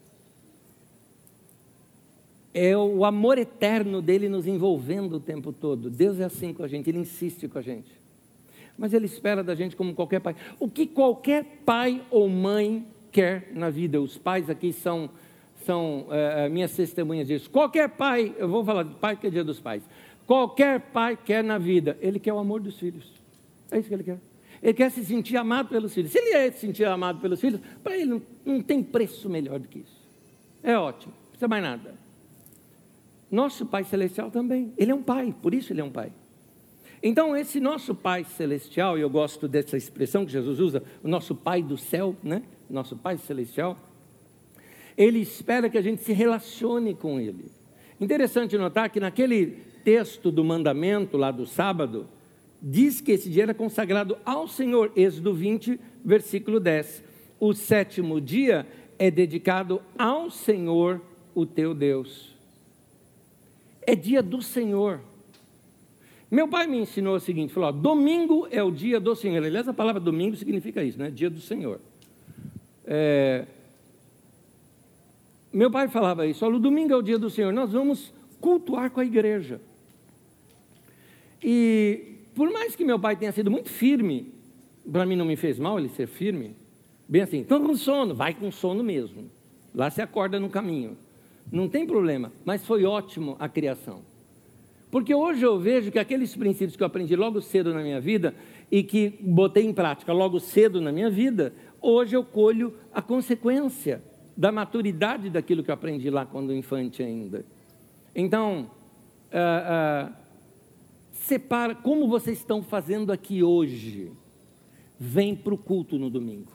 É 2.53 2.77
o 2.77 3.05
amor 3.05 3.39
eterno 3.39 4.03
dele 4.03 4.29
nos 4.29 4.47
envolvendo 4.47 5.17
o 5.17 5.21
tempo 5.21 5.53
todo. 5.53 5.89
Deus 5.89 6.19
é 6.19 6.25
assim 6.25 6.53
com 6.53 6.65
a 6.65 6.69
gente, 6.69 6.91
ele 6.91 6.99
insiste 6.99 7.47
com 7.47 7.59
a 7.59 7.63
gente 7.63 8.01
mas 8.81 8.95
Ele 8.95 9.05
espera 9.05 9.45
da 9.45 9.55
gente 9.55 9.77
como 9.77 9.95
qualquer 9.95 10.21
pai. 10.21 10.35
O 10.59 10.67
que 10.67 10.87
qualquer 10.87 11.45
pai 11.67 12.03
ou 12.11 12.27
mãe 12.31 12.87
quer 13.13 13.51
na 13.53 13.69
vida, 13.69 14.01
os 14.01 14.17
pais 14.17 14.49
aqui 14.49 14.73
são, 14.73 15.11
são 15.67 16.07
é, 16.11 16.49
minhas 16.49 16.75
testemunhas 16.75 17.29
disso. 17.29 17.51
Qualquer 17.51 17.91
pai, 17.91 18.35
eu 18.39 18.49
vou 18.49 18.65
falar 18.65 18.85
de 18.85 18.95
pai 18.95 19.17
que 19.17 19.27
é 19.27 19.31
dia 19.31 19.45
dos 19.45 19.61
pais, 19.61 19.83
qualquer 20.31 20.79
pai 20.79 21.17
quer 21.17 21.43
na 21.43 21.59
vida, 21.59 21.99
ele 22.01 22.21
quer 22.21 22.33
o 22.33 22.39
amor 22.39 22.61
dos 22.61 22.79
filhos. 22.79 23.13
É 23.69 23.81
isso 23.81 23.89
que 23.89 23.95
ele 23.95 24.05
quer. 24.05 24.21
Ele 24.63 24.75
quer 24.75 24.89
se 24.89 25.05
sentir 25.05 25.37
amado 25.37 25.69
pelos 25.69 25.93
filhos. 25.93 26.13
Se 26.13 26.19
ele 26.21 26.37
é 26.37 26.53
se 26.53 26.61
sentir 26.61 26.85
amado 26.85 27.21
pelos 27.21 27.41
filhos, 27.41 27.61
para 27.83 27.97
ele 27.97 28.05
não, 28.05 28.23
não 28.45 28.63
tem 28.63 28.81
preço 28.81 29.29
melhor 29.29 29.59
do 29.59 29.67
que 29.67 29.81
isso. 29.81 30.09
É 30.63 30.79
ótimo, 30.79 31.13
não 31.13 31.29
precisa 31.31 31.49
mais 31.49 31.65
nada. 31.65 31.95
Nosso 33.29 33.67
Pai 33.67 33.83
Celestial 33.83 34.31
também. 34.31 34.73
Ele 34.79 34.93
é 34.93 34.95
um 34.95 35.03
pai, 35.03 35.35
por 35.43 35.53
isso 35.53 35.73
ele 35.73 35.81
é 35.81 35.85
um 35.85 35.91
pai. 35.91 36.13
Então, 37.03 37.37
esse 37.37 37.59
nosso 37.59 37.93
Pai 37.93 38.23
Celestial, 38.23 38.97
e 38.97 39.01
eu 39.01 39.11
gosto 39.11 39.49
dessa 39.49 39.77
expressão 39.77 40.25
que 40.25 40.31
Jesus 40.31 40.61
usa, 40.61 40.81
o 41.03 41.09
nosso 41.09 41.35
Pai 41.35 41.61
do 41.61 41.77
céu, 41.77 42.15
né? 42.23 42.45
Nosso 42.69 42.97
Pai 42.97 43.19
Celestial, 43.19 43.77
ele 44.97 45.19
espera 45.19 45.69
que 45.69 45.77
a 45.77 45.83
gente 45.83 46.05
se 46.05 46.13
relacione 46.13 46.95
com 46.95 47.19
Ele. 47.19 47.51
Interessante 48.01 48.57
notar 48.57 48.91
que 48.91 49.01
naquele 49.01 49.70
texto 49.85 50.31
do 50.31 50.45
mandamento 50.45 51.17
lá 51.17 51.31
do 51.31 51.47
sábado, 51.47 52.07
diz 52.61 53.01
que 53.01 53.13
esse 53.13 53.31
dia 53.31 53.45
era 53.45 53.55
consagrado 53.55 54.17
ao 54.25 54.47
Senhor, 54.47 54.93
Êxodo 54.95 55.33
20, 55.33 55.81
versículo 56.05 56.61
10. 56.61 57.03
O 57.39 57.55
sétimo 57.55 58.21
dia 58.21 58.67
é 58.99 59.11
dedicado 59.11 59.81
ao 59.97 60.31
Senhor, 60.31 61.01
o 61.35 61.47
teu 61.47 61.75
Deus. 61.75 62.35
É 63.87 63.95
dia 63.95 64.23
do 64.23 64.43
Senhor. 64.43 65.01
Meu 66.31 66.47
pai 66.47 66.67
me 66.67 66.79
ensinou 66.79 67.17
o 67.17 67.21
seguinte: 67.21 67.53
falou, 67.53 67.71
ó, 67.71 67.73
domingo 67.73 68.47
é 68.51 68.63
o 68.63 68.71
dia 68.71 69.01
do 69.01 69.17
Senhor. 69.17 69.43
Aliás, 69.43 69.67
a 69.67 69.73
palavra 69.73 70.01
domingo 70.01 70.37
significa 70.37 70.85
isso, 70.85 70.99
né? 70.99 71.11
Dia 71.11 71.31
do 71.31 71.41
Senhor. 71.41 71.81
É... 72.85 73.47
Meu 75.53 75.71
pai 75.71 75.89
falava 75.89 76.27
isso: 76.27 76.45
olha, 76.45 76.57
o 76.57 76.61
domingo 76.61 76.93
é 76.93 76.97
o 76.97 77.03
dia 77.03 77.19
do 77.19 77.31
Senhor, 77.31 77.53
nós 77.53 77.73
vamos 77.73 78.13
cultuar 78.41 78.91
com 78.91 79.01
a 79.01 79.05
igreja. 79.05 79.61
E 81.43 82.19
por 82.35 82.51
mais 82.51 82.77
que 82.77 82.85
meu 82.85 82.99
pai 82.99 83.17
tenha 83.17 83.33
sido 83.33 83.51
muito 83.51 83.69
firme, 83.69 84.33
para 84.91 85.07
mim 85.07 85.17
não 85.17 85.25
me 85.25 85.37
fez 85.37 85.59
mal 85.59 85.79
ele 85.79 85.89
ser 85.89 86.07
firme, 86.07 86.55
bem 87.09 87.23
assim, 87.23 87.41
estou 87.41 87.61
com 87.61 87.75
sono, 87.77 88.15
vai 88.15 88.35
com 88.35 88.51
sono 88.51 88.83
mesmo. 88.83 89.31
Lá 89.75 89.91
se 89.91 90.03
acorda 90.03 90.41
no 90.41 90.49
caminho. 90.49 90.97
Não 91.51 91.69
tem 91.69 91.87
problema, 91.87 92.33
mas 92.45 92.65
foi 92.65 92.85
ótimo 92.85 93.37
a 93.39 93.49
criação. 93.49 94.03
Porque 94.91 95.15
hoje 95.15 95.45
eu 95.45 95.59
vejo 95.59 95.91
que 95.91 95.99
aqueles 95.99 96.35
princípios 96.35 96.77
que 96.77 96.83
eu 96.83 96.87
aprendi 96.87 97.15
logo 97.15 97.41
cedo 97.41 97.73
na 97.73 97.81
minha 97.81 98.01
vida 98.01 98.35
e 98.71 98.83
que 98.83 99.15
botei 99.21 99.65
em 99.65 99.73
prática 99.73 100.13
logo 100.13 100.41
cedo 100.41 100.81
na 100.81 100.91
minha 100.91 101.11
vida, 101.11 101.53
hoje 101.81 102.17
eu 102.17 102.25
colho 102.25 102.75
a 102.93 103.01
consequência 103.01 104.03
da 104.37 104.51
maturidade 104.51 105.31
daquilo 105.31 105.63
que 105.63 105.71
eu 105.71 105.75
aprendi 105.75 106.11
lá 106.11 106.27
quando 106.27 106.55
infante 106.55 107.03
ainda. 107.03 107.45
Então, 108.15 108.71
uh, 109.33 110.09
uh, 110.09 110.13
separa 111.21 111.75
como 111.75 112.09
vocês 112.09 112.39
estão 112.39 112.63
fazendo 112.63 113.13
aqui 113.13 113.43
hoje. 113.43 114.11
Vem 114.99 115.35
para 115.35 115.55
o 115.55 115.59
culto 115.59 115.99
no 115.99 116.11
domingo. 116.11 116.53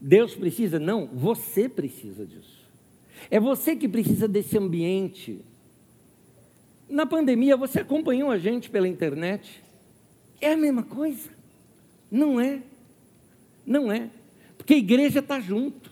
Deus 0.00 0.34
precisa? 0.34 0.78
Não, 0.78 1.06
você 1.06 1.68
precisa 1.68 2.26
disso. 2.26 2.62
É 3.30 3.38
você 3.38 3.76
que 3.76 3.88
precisa 3.88 4.26
desse 4.26 4.58
ambiente 4.58 5.40
na 6.88 7.06
pandemia, 7.06 7.56
você 7.56 7.80
acompanhou 7.80 8.30
a 8.30 8.36
gente 8.36 8.68
pela 8.68 8.86
internet? 8.86 9.62
É 10.40 10.52
a 10.52 10.56
mesma 10.56 10.82
coisa? 10.82 11.30
Não 12.10 12.38
é. 12.38 12.62
Não 13.64 13.90
é. 13.90 14.10
Porque 14.58 14.74
igreja 14.74 15.20
está 15.20 15.40
junto. 15.40 15.90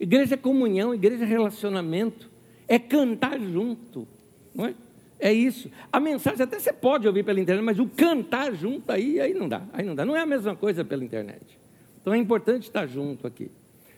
Igreja 0.00 0.34
é 0.34 0.36
comunhão, 0.36 0.92
igreja 0.92 1.24
é 1.24 1.26
relacionamento. 1.26 2.28
É 2.66 2.78
cantar 2.78 3.38
junto. 3.38 4.08
Não 4.52 4.66
é? 4.66 4.74
É 5.22 5.32
isso. 5.32 5.70
A 5.92 6.00
mensagem 6.00 6.42
até 6.42 6.58
você 6.58 6.72
pode 6.72 7.06
ouvir 7.06 7.22
pela 7.22 7.38
internet, 7.38 7.64
mas 7.64 7.78
o 7.78 7.86
cantar 7.86 8.52
junto 8.54 8.90
aí, 8.90 9.20
aí 9.20 9.32
não 9.32 9.48
dá. 9.48 9.62
Aí 9.72 9.84
não 9.84 9.94
dá. 9.94 10.04
Não 10.04 10.16
é 10.16 10.20
a 10.20 10.26
mesma 10.26 10.56
coisa 10.56 10.84
pela 10.84 11.04
internet. 11.04 11.58
Então 12.00 12.12
é 12.12 12.18
importante 12.18 12.64
estar 12.64 12.86
junto 12.86 13.26
aqui. 13.26 13.48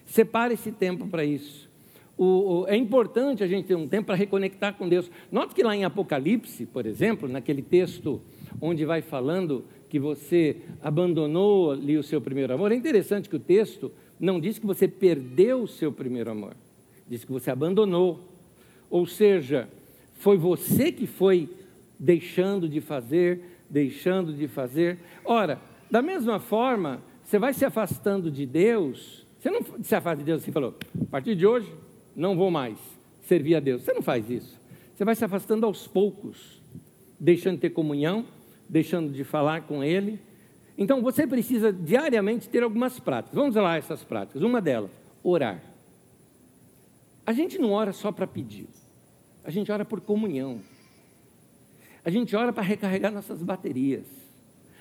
Separe 0.05 0.53
esse 0.53 0.71
tempo 0.71 1.07
para 1.07 1.25
isso 1.25 1.65
o, 2.17 2.25
o, 2.25 2.67
é 2.69 2.77
importante 2.77 3.43
a 3.43 3.47
gente 3.47 3.67
ter 3.67 3.75
um 3.75 3.89
tempo 3.89 4.07
para 4.07 4.15
reconectar 4.15 4.75
com 4.75 4.89
Deus. 4.89 5.11
Note 5.31 5.55
que 5.55 5.63
lá 5.63 5.75
em 5.75 5.85
Apocalipse, 5.85 6.67
por 6.67 6.87
exemplo, 6.87 7.29
naquele 7.29 7.63
texto 7.63 8.21
onde 8.61 8.85
vai 8.85 9.03
falando 9.03 9.65
que 9.89 9.99
você 9.99 10.57
abandonou 10.83 11.73
ali 11.73 11.97
o 11.97 12.03
seu 12.03 12.21
primeiro 12.21 12.55
amor, 12.55 12.73
é 12.73 12.75
interessante 12.75 13.29
que 13.29 13.37
o 13.37 13.41
texto 13.41 13.91
não 14.19 14.41
diz 14.41 14.59
que 14.59 14.67
você 14.67 14.87
perdeu 14.87 15.63
o 15.63 15.69
seu 15.69 15.93
primeiro 15.93 16.31
amor, 16.31 16.55
diz 17.09 17.25
que 17.25 17.33
você 17.33 17.51
abandonou. 17.51 18.21
Ou 18.89 19.07
seja, 19.07 19.69
foi 20.14 20.37
você 20.37 20.90
que 20.90 21.07
foi 21.07 21.48
deixando 21.98 22.68
de 22.68 22.81
fazer, 22.81 23.59
deixando 23.68 24.33
de 24.33 24.48
fazer. 24.48 24.98
Ora, 25.24 25.61
da 25.90 26.03
mesma 26.03 26.38
forma, 26.38 27.03
você 27.24 27.38
vai 27.38 27.53
se 27.53 27.64
afastando 27.64 28.31
de 28.31 28.46
Deus, 28.46 29.27
você 29.38 29.50
não 29.50 29.61
se 29.83 29.94
afasta 29.94 30.18
de 30.18 30.24
Deus 30.24 30.42
assim, 30.42 30.53
falou, 30.53 30.74
a 31.03 31.05
partir 31.07 31.35
de 31.35 31.46
hoje 31.46 31.70
não 32.16 32.37
vou 32.37 32.50
mais 32.50 32.79
servir 33.22 33.57
a 33.57 33.61
Deus. 33.61 33.83
Você 33.83 33.92
não 33.92 34.03
faz 34.03 34.31
isso. 34.31 34.59
Você 34.94 35.05
vai 35.05 35.14
se 35.14 35.24
afastando 35.24 35.66
aos 35.66 35.87
poucos, 35.87 36.62
deixando 37.18 37.57
de 37.57 37.62
ter 37.62 37.70
comunhão, 37.70 38.24
deixando 38.68 39.12
de 39.12 39.24
falar 39.24 39.62
com 39.62 39.83
Ele. 39.83 40.20
Então 40.77 41.03
você 41.03 41.27
precisa 41.27 41.72
diariamente 41.72 42.48
ter 42.48 42.62
algumas 42.62 42.98
práticas. 43.00 43.35
Vamos 43.35 43.55
lá 43.55 43.77
essas 43.77 44.03
práticas. 44.05 44.42
Uma 44.42 44.61
delas, 44.61 44.90
orar. 45.22 45.62
A 47.27 47.33
gente 47.33 47.59
não 47.59 47.72
ora 47.72 47.92
só 47.92 48.12
para 48.12 48.27
pedir, 48.27 48.68
a 49.45 49.51
gente 49.51 49.71
ora 49.71 49.85
por 49.85 50.01
comunhão. 50.01 50.61
A 52.05 52.11
gente 52.11 52.35
ora 52.35 52.53
para 52.53 52.63
recarregar 52.63 53.13
nossas 53.13 53.43
baterias. 53.43 54.07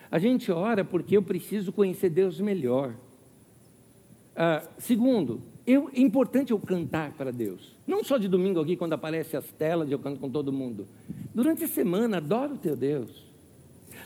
A 0.09 0.19
gente 0.19 0.51
ora 0.51 0.83
porque 0.83 1.17
eu 1.17 1.23
preciso 1.23 1.71
conhecer 1.71 2.09
Deus 2.09 2.39
melhor. 2.39 2.95
Ah, 4.35 4.63
segundo, 4.77 5.41
eu, 5.65 5.89
é 5.93 5.99
importante 5.99 6.51
eu 6.51 6.59
cantar 6.59 7.11
para 7.13 7.31
Deus. 7.31 7.75
Não 7.87 8.03
só 8.03 8.17
de 8.17 8.27
domingo 8.27 8.59
aqui, 8.59 8.75
quando 8.75 8.93
aparece 8.93 9.37
as 9.37 9.45
telas, 9.51 9.89
eu 9.91 9.99
canto 9.99 10.19
com 10.19 10.29
todo 10.29 10.51
mundo. 10.51 10.87
Durante 11.33 11.63
a 11.63 11.67
semana, 11.67 12.17
adoro 12.17 12.55
o 12.55 12.57
teu 12.57 12.75
Deus. 12.75 13.23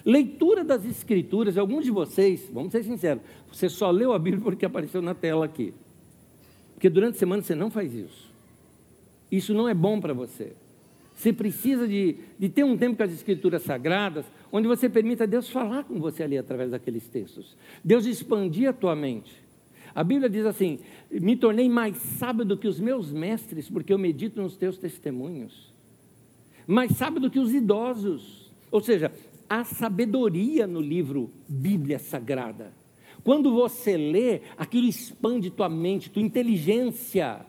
Leitura 0.06 0.64
das 0.64 0.86
Escrituras, 0.86 1.58
alguns 1.58 1.84
de 1.84 1.92
vocês, 1.92 2.50
vamos 2.54 2.72
ser 2.72 2.84
sinceros, 2.84 3.24
você 3.52 3.68
só 3.68 3.90
leu 3.90 4.14
a 4.14 4.20
Bíblia 4.20 4.44
porque 4.44 4.66
apareceu 4.66 5.02
na 5.02 5.14
tela 5.14 5.46
aqui. 5.46 5.74
Porque 6.74 6.90
durante 6.90 7.16
a 7.16 7.20
semana 7.20 7.42
você 7.42 7.56
não 7.56 7.72
faz 7.72 7.94
isso. 7.94 8.27
Isso 9.32 9.54
não 9.54 9.68
é 9.68 9.74
bom 9.74 10.00
para 10.00 10.14
você. 10.14 10.54
Você 11.16 11.34
precisa 11.34 11.88
de, 11.88 12.16
de 12.38 12.48
ter 12.48 12.64
um 12.64 12.78
tempo 12.78 12.98
com 12.98 13.04
as 13.04 13.12
Escrituras 13.12 13.64
Sagradas, 13.64 14.26
onde 14.52 14.68
você 14.68 14.88
permita 14.88 15.26
Deus 15.26 15.50
falar 15.50 15.84
com 15.84 16.00
você 16.00 16.24
ali 16.24 16.38
através 16.38 16.70
daqueles 16.70 17.08
textos. 17.08 17.58
Deus 17.84 18.06
expandir 18.06 18.70
a 18.70 18.74
tua 18.74 18.96
mente. 18.96 19.34
A 19.96 20.04
Bíblia 20.04 20.30
diz 20.30 20.46
assim: 20.46 20.78
Me 21.10 21.36
tornei 21.36 21.68
mais 21.68 21.98
sábio 21.98 22.46
do 22.46 22.56
que 22.56 22.68
os 22.68 22.80
meus 22.80 23.12
mestres, 23.12 23.68
porque 23.68 23.92
eu 23.92 23.98
medito 23.98 24.40
nos 24.40 24.56
teus 24.56 24.78
testemunhos. 24.78 25.74
Mais 26.68 26.92
sábio 26.96 27.20
do 27.20 27.32
que 27.32 27.40
os 27.40 27.52
idosos. 27.52 28.52
Ou 28.70 28.80
seja, 28.80 29.12
há 29.50 29.64
sabedoria 29.64 30.68
no 30.68 30.80
livro 30.80 31.32
Bíblia 31.50 31.98
Sagrada. 31.98 32.72
Quando 33.24 33.52
você 33.52 33.98
lê, 33.98 34.42
aquilo 34.56 34.88
expande 34.88 35.50
tua 35.50 35.68
mente, 35.68 36.12
tua 36.12 36.22
inteligência. 36.22 37.44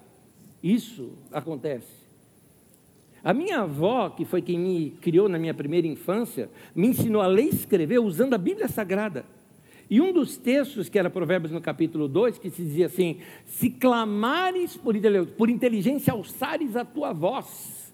Isso 0.63 1.13
acontece. 1.33 1.99
A 3.23 3.35
minha 3.35 3.61
avó, 3.61 4.11
que 4.11 4.25
foi 4.25 4.41
quem 4.41 4.59
me 4.59 4.91
criou 5.01 5.29
na 5.29 5.39
minha 5.39 5.55
primeira 5.55 5.87
infância, 5.87 6.49
me 6.75 6.89
ensinou 6.89 7.21
a 7.21 7.27
ler 7.27 7.45
e 7.45 7.49
escrever 7.49 7.99
usando 7.99 8.35
a 8.35 8.39
Bíblia 8.39 8.69
Sagrada. 8.69 9.25
E 9.91 10.01
um 10.01 10.13
dos 10.13 10.37
textos, 10.37 10.89
que 10.89 10.99
era 10.99 11.09
Provérbios 11.09 11.51
no 11.51 11.61
capítulo 11.61 12.09
2, 12.09 12.39
que 12.39 12.51
se 12.51 12.63
dizia 12.63 12.87
assim: 12.87 13.19
Se 13.47 13.71
clamares 13.71 14.77
por, 14.77 14.95
por 15.37 15.49
inteligência, 15.49 16.13
alçares 16.13 16.77
a 16.77 16.85
tua 16.85 17.13
voz. 17.13 17.93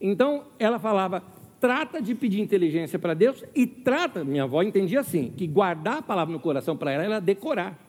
Então, 0.00 0.44
ela 0.58 0.78
falava: 0.78 1.22
trata 1.60 2.00
de 2.00 2.14
pedir 2.14 2.40
inteligência 2.40 2.98
para 2.98 3.14
Deus 3.14 3.44
e 3.54 3.66
trata, 3.66 4.24
minha 4.24 4.44
avó 4.44 4.62
entendia 4.62 5.00
assim, 5.00 5.32
que 5.36 5.46
guardar 5.46 5.98
a 5.98 6.02
palavra 6.02 6.32
no 6.32 6.40
coração 6.40 6.76
para 6.76 6.92
ela 6.92 7.04
era 7.04 7.20
decorar. 7.20 7.87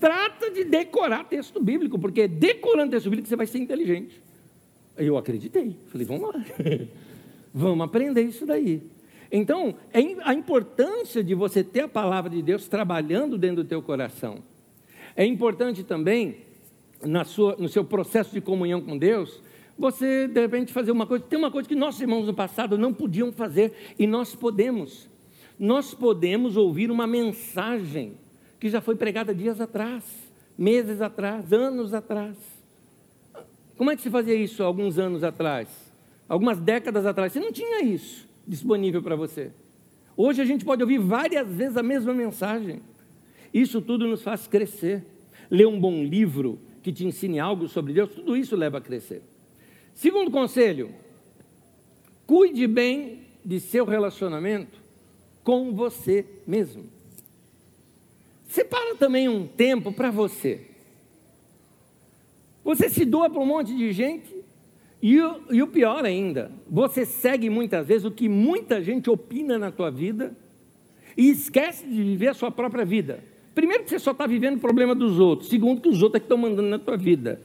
Trata 0.00 0.50
de 0.50 0.64
decorar 0.64 1.24
texto 1.24 1.62
bíblico, 1.62 1.98
porque 1.98 2.26
decorando 2.26 2.92
texto 2.92 3.10
bíblico 3.10 3.28
você 3.28 3.36
vai 3.36 3.46
ser 3.46 3.58
inteligente. 3.58 4.20
Eu 4.96 5.18
acreditei. 5.18 5.76
Falei, 5.88 6.06
vamos 6.06 6.34
lá. 6.34 6.44
vamos 7.52 7.84
aprender 7.84 8.22
isso 8.22 8.46
daí. 8.46 8.82
Então, 9.30 9.76
é 9.92 10.00
a 10.24 10.34
importância 10.34 11.22
de 11.22 11.34
você 11.34 11.62
ter 11.62 11.80
a 11.80 11.88
palavra 11.88 12.30
de 12.30 12.42
Deus 12.42 12.66
trabalhando 12.66 13.36
dentro 13.36 13.62
do 13.62 13.68
teu 13.68 13.82
coração. 13.82 14.38
É 15.14 15.24
importante 15.24 15.84
também, 15.84 16.38
na 17.04 17.24
sua, 17.24 17.54
no 17.56 17.68
seu 17.68 17.84
processo 17.84 18.32
de 18.32 18.40
comunhão 18.40 18.80
com 18.80 18.96
Deus, 18.96 19.40
você 19.78 20.26
de 20.26 20.40
repente 20.40 20.72
fazer 20.72 20.90
uma 20.90 21.06
coisa. 21.06 21.24
Tem 21.24 21.38
uma 21.38 21.50
coisa 21.50 21.68
que 21.68 21.74
nossos 21.74 22.00
irmãos 22.00 22.26
no 22.26 22.34
passado 22.34 22.76
não 22.78 22.92
podiam 22.92 23.30
fazer 23.32 23.72
e 23.98 24.06
nós 24.06 24.34
podemos. 24.34 25.08
Nós 25.58 25.92
podemos 25.92 26.56
ouvir 26.56 26.90
uma 26.90 27.06
mensagem 27.06 28.14
que 28.60 28.68
já 28.68 28.82
foi 28.82 28.94
pregada 28.94 29.34
dias 29.34 29.58
atrás, 29.60 30.04
meses 30.56 31.00
atrás, 31.00 31.50
anos 31.50 31.94
atrás. 31.94 32.36
Como 33.76 33.90
é 33.90 33.96
que 33.96 34.02
se 34.02 34.10
fazia 34.10 34.34
isso 34.34 34.62
alguns 34.62 34.98
anos 34.98 35.24
atrás? 35.24 35.68
Algumas 36.28 36.60
décadas 36.60 37.06
atrás? 37.06 37.32
Você 37.32 37.40
não 37.40 37.50
tinha 37.50 37.82
isso 37.82 38.28
disponível 38.46 39.02
para 39.02 39.16
você. 39.16 39.50
Hoje 40.14 40.42
a 40.42 40.44
gente 40.44 40.64
pode 40.64 40.82
ouvir 40.82 40.98
várias 40.98 41.48
vezes 41.48 41.78
a 41.78 41.82
mesma 41.82 42.12
mensagem. 42.12 42.82
Isso 43.54 43.80
tudo 43.80 44.06
nos 44.06 44.22
faz 44.22 44.46
crescer. 44.46 45.02
Ler 45.50 45.66
um 45.66 45.80
bom 45.80 46.04
livro 46.04 46.58
que 46.82 46.92
te 46.92 47.06
ensine 47.06 47.40
algo 47.40 47.66
sobre 47.66 47.94
Deus, 47.94 48.10
tudo 48.10 48.36
isso 48.36 48.54
leva 48.54 48.78
a 48.78 48.80
crescer. 48.80 49.22
Segundo 49.94 50.30
conselho, 50.30 50.90
cuide 52.26 52.66
bem 52.66 53.20
de 53.44 53.58
seu 53.58 53.84
relacionamento 53.84 54.78
com 55.42 55.72
você 55.72 56.24
mesmo. 56.46 56.99
Separa 58.50 58.96
também 58.96 59.28
um 59.28 59.46
tempo 59.46 59.92
para 59.92 60.10
você. 60.10 60.60
Você 62.64 62.88
se 62.88 63.04
doa 63.04 63.30
para 63.30 63.40
um 63.40 63.46
monte 63.46 63.76
de 63.76 63.92
gente 63.92 64.34
e 65.00 65.20
o, 65.20 65.40
e 65.52 65.62
o, 65.62 65.68
pior 65.68 66.04
ainda, 66.04 66.50
você 66.68 67.06
segue 67.06 67.48
muitas 67.48 67.86
vezes 67.86 68.04
o 68.04 68.10
que 68.10 68.28
muita 68.28 68.82
gente 68.82 69.08
opina 69.08 69.56
na 69.56 69.70
tua 69.70 69.88
vida 69.88 70.36
e 71.16 71.30
esquece 71.30 71.86
de 71.86 72.02
viver 72.02 72.28
a 72.28 72.34
sua 72.34 72.50
própria 72.50 72.84
vida. 72.84 73.22
Primeiro 73.54 73.84
que 73.84 73.90
você 73.90 74.00
só 74.00 74.10
está 74.10 74.26
vivendo 74.26 74.56
o 74.56 74.60
problema 74.60 74.96
dos 74.96 75.20
outros. 75.20 75.48
Segundo 75.48 75.80
que 75.80 75.88
os 75.88 76.02
outros 76.02 76.16
é 76.16 76.20
que 76.20 76.24
estão 76.24 76.36
mandando 76.36 76.68
na 76.68 76.78
tua 76.78 76.96
vida. 76.96 77.40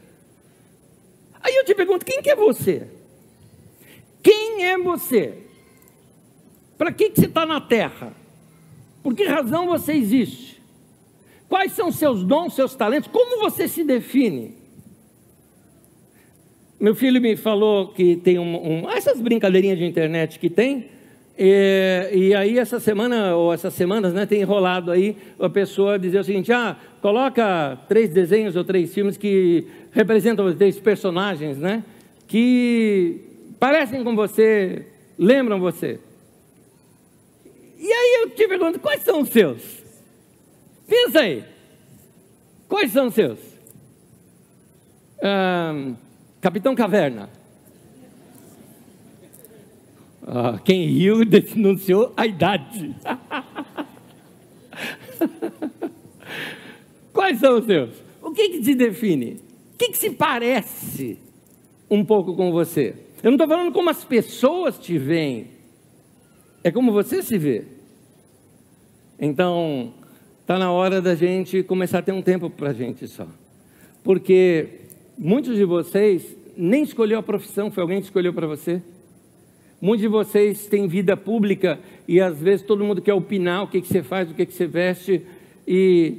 Aí 1.40 1.56
eu 1.56 1.66
te 1.66 1.76
pergunto, 1.76 2.04
quem 2.04 2.20
que 2.20 2.32
é 2.32 2.36
você? 2.36 2.90
Quem 4.24 4.66
é 4.66 4.78
você? 4.80 5.38
Para 6.80 6.92
que, 6.92 7.12
que 7.12 7.22
você 7.22 7.28
está 7.28 7.46
na 7.46 7.62
terra? 7.62 8.12
Por 9.04 9.14
que 9.14 9.24
razão 9.24 9.68
você 9.68 9.94
existe? 9.94 10.55
Quais 11.48 11.72
são 11.74 11.92
seus 11.92 12.24
dons, 12.24 12.54
seus 12.54 12.76
talentos? 12.76 13.10
Como 13.12 13.40
você 13.40 13.68
se 13.68 13.84
define? 13.84 14.56
Meu 16.80 16.94
filho 16.94 17.22
me 17.22 17.36
falou 17.36 17.90
que 17.90 18.18
tem 18.18 18.38
um, 18.38 18.84
um 18.84 18.90
essas 18.90 19.22
brincadeirinhas 19.22 19.78
de 19.78 19.86
internet 19.86 20.38
que 20.40 20.50
tem, 20.50 20.90
e, 21.38 22.10
e, 22.14 22.36
aí 22.36 22.58
essa 22.58 22.80
semana, 22.80 23.36
ou 23.36 23.54
essas 23.54 23.74
semanas, 23.74 24.14
né, 24.14 24.26
tem 24.26 24.42
enrolado 24.42 24.90
aí 24.90 25.18
a 25.38 25.50
pessoa 25.50 26.00
dizer 26.00 26.20
o 26.20 26.24
seguinte, 26.24 26.52
ah, 26.52 26.78
coloca 27.02 27.78
três 27.90 28.10
desenhos 28.10 28.56
ou 28.56 28.64
três 28.64 28.94
filmes 28.94 29.18
que 29.18 29.68
representam 29.92 30.54
três 30.56 30.80
personagens, 30.80 31.58
né, 31.58 31.84
que 32.28 33.20
parecem 33.60 34.04
com 34.04 34.16
você, 34.16 34.86
lembram 35.18 35.60
você. 35.60 36.00
E 37.78 37.92
aí 37.92 38.22
eu 38.22 38.30
te 38.30 38.48
pergunto, 38.48 38.80
quais 38.80 39.02
são 39.02 39.22
os 39.22 39.30
seus? 39.30 39.85
Pensa 40.88 41.20
aí. 41.22 41.44
Quais 42.68 42.92
são 42.92 43.08
os 43.08 43.14
seus? 43.14 43.40
Um, 45.24 45.96
Capitão 46.42 46.76
Caverna. 46.76 47.30
Ah, 50.28 50.60
quem 50.64 50.86
riu 50.88 51.24
denunciou 51.26 52.12
a 52.18 52.26
idade. 52.26 52.96
Quais 57.14 57.40
são 57.40 57.60
os 57.60 57.66
seus? 57.66 57.92
O 58.22 58.32
que, 58.32 58.50
que 58.50 58.62
te 58.62 58.76
define? 58.76 59.42
O 59.74 59.78
que, 59.78 59.90
que 59.90 59.98
se 59.98 60.10
parece 60.12 61.20
um 61.90 62.04
pouco 62.04 62.36
com 62.36 62.52
você? 62.52 62.96
Eu 63.24 63.32
não 63.32 63.36
estou 63.36 63.48
falando 63.48 63.72
como 63.72 63.90
as 63.90 64.04
pessoas 64.04 64.78
te 64.78 64.98
veem, 64.98 65.48
é 66.64 66.72
como 66.72 66.92
você 66.92 67.24
se 67.24 67.38
vê. 67.38 67.66
Então, 69.20 69.94
está 70.46 70.60
na 70.60 70.72
hora 70.72 71.02
da 71.02 71.16
gente 71.16 71.64
começar 71.64 72.00
a 72.00 72.02
ter 72.02 72.12
um 72.12 72.22
tempo 72.22 72.50
para 72.50 72.70
a 72.70 72.74
gente 72.74 73.08
só. 73.08 73.28
Porque 74.04 74.86
Muitos 75.18 75.56
de 75.56 75.64
vocês 75.64 76.36
nem 76.58 76.84
escolheu 76.84 77.20
a 77.20 77.24
profissão, 77.24 77.72
foi 77.72 77.82
alguém 77.82 78.00
que 78.00 78.08
escolheu 78.08 78.34
para 78.34 78.46
você. 78.46 78.82
Muitos 79.80 80.02
de 80.02 80.10
vocês 80.10 80.68
têm 80.68 80.90
vida 80.90 81.16
pública 81.16 81.80
e 82.06 82.20
às 82.20 82.38
vezes 82.38 82.66
todo 82.66 82.84
mundo 82.84 83.02
quer 83.02 83.14
opinar 83.14 83.64
o 83.64 83.68
que, 83.68 83.80
que 83.80 83.88
você 83.88 84.04
faz, 84.04 84.30
o 84.30 84.34
que, 84.34 84.46
que 84.46 84.54
você 84.54 84.68
veste. 84.68 85.22
E 85.66 86.18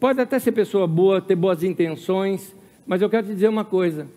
pode 0.00 0.20
até 0.20 0.40
ser 0.40 0.50
pessoa 0.50 0.88
boa, 0.88 1.20
ter 1.20 1.36
boas 1.36 1.62
intenções, 1.62 2.52
mas 2.84 3.00
eu 3.00 3.08
quero 3.08 3.28
te 3.28 3.32
dizer 3.32 3.48
uma 3.48 3.64
coisa: 3.64 4.08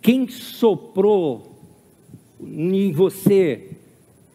quem 0.00 0.28
soprou 0.28 1.60
em 2.40 2.92
você, 2.92 3.70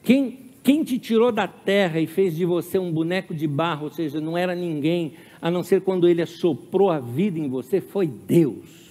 quem, 0.03 0.39
quem 0.63 0.83
te 0.83 0.99
tirou 0.99 1.31
da 1.31 1.47
terra 1.47 1.99
e 1.99 2.05
fez 2.05 2.35
de 2.35 2.45
você 2.45 2.77
um 2.77 2.91
boneco 2.91 3.33
de 3.33 3.47
barro, 3.47 3.85
ou 3.85 3.91
seja, 3.91 4.21
não 4.21 4.37
era 4.37 4.53
ninguém, 4.53 5.13
a 5.41 5.49
não 5.49 5.63
ser 5.63 5.81
quando 5.81 6.07
ele 6.07 6.25
soprou 6.25 6.91
a 6.91 6.99
vida 6.99 7.39
em 7.39 7.49
você, 7.49 7.81
foi 7.81 8.05
Deus. 8.05 8.81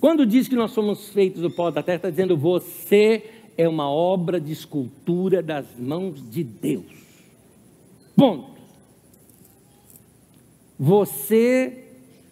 Quando 0.00 0.26
diz 0.26 0.48
que 0.48 0.56
nós 0.56 0.72
somos 0.72 1.10
feitos 1.10 1.42
do 1.42 1.50
pó 1.50 1.70
da 1.70 1.82
terra, 1.82 1.96
está 1.96 2.10
dizendo 2.10 2.36
você 2.36 3.24
é 3.56 3.68
uma 3.68 3.90
obra 3.90 4.40
de 4.40 4.52
escultura 4.52 5.42
das 5.42 5.66
mãos 5.76 6.22
de 6.30 6.44
Deus. 6.44 6.86
Ponto. 8.14 8.58
Você 10.78 11.84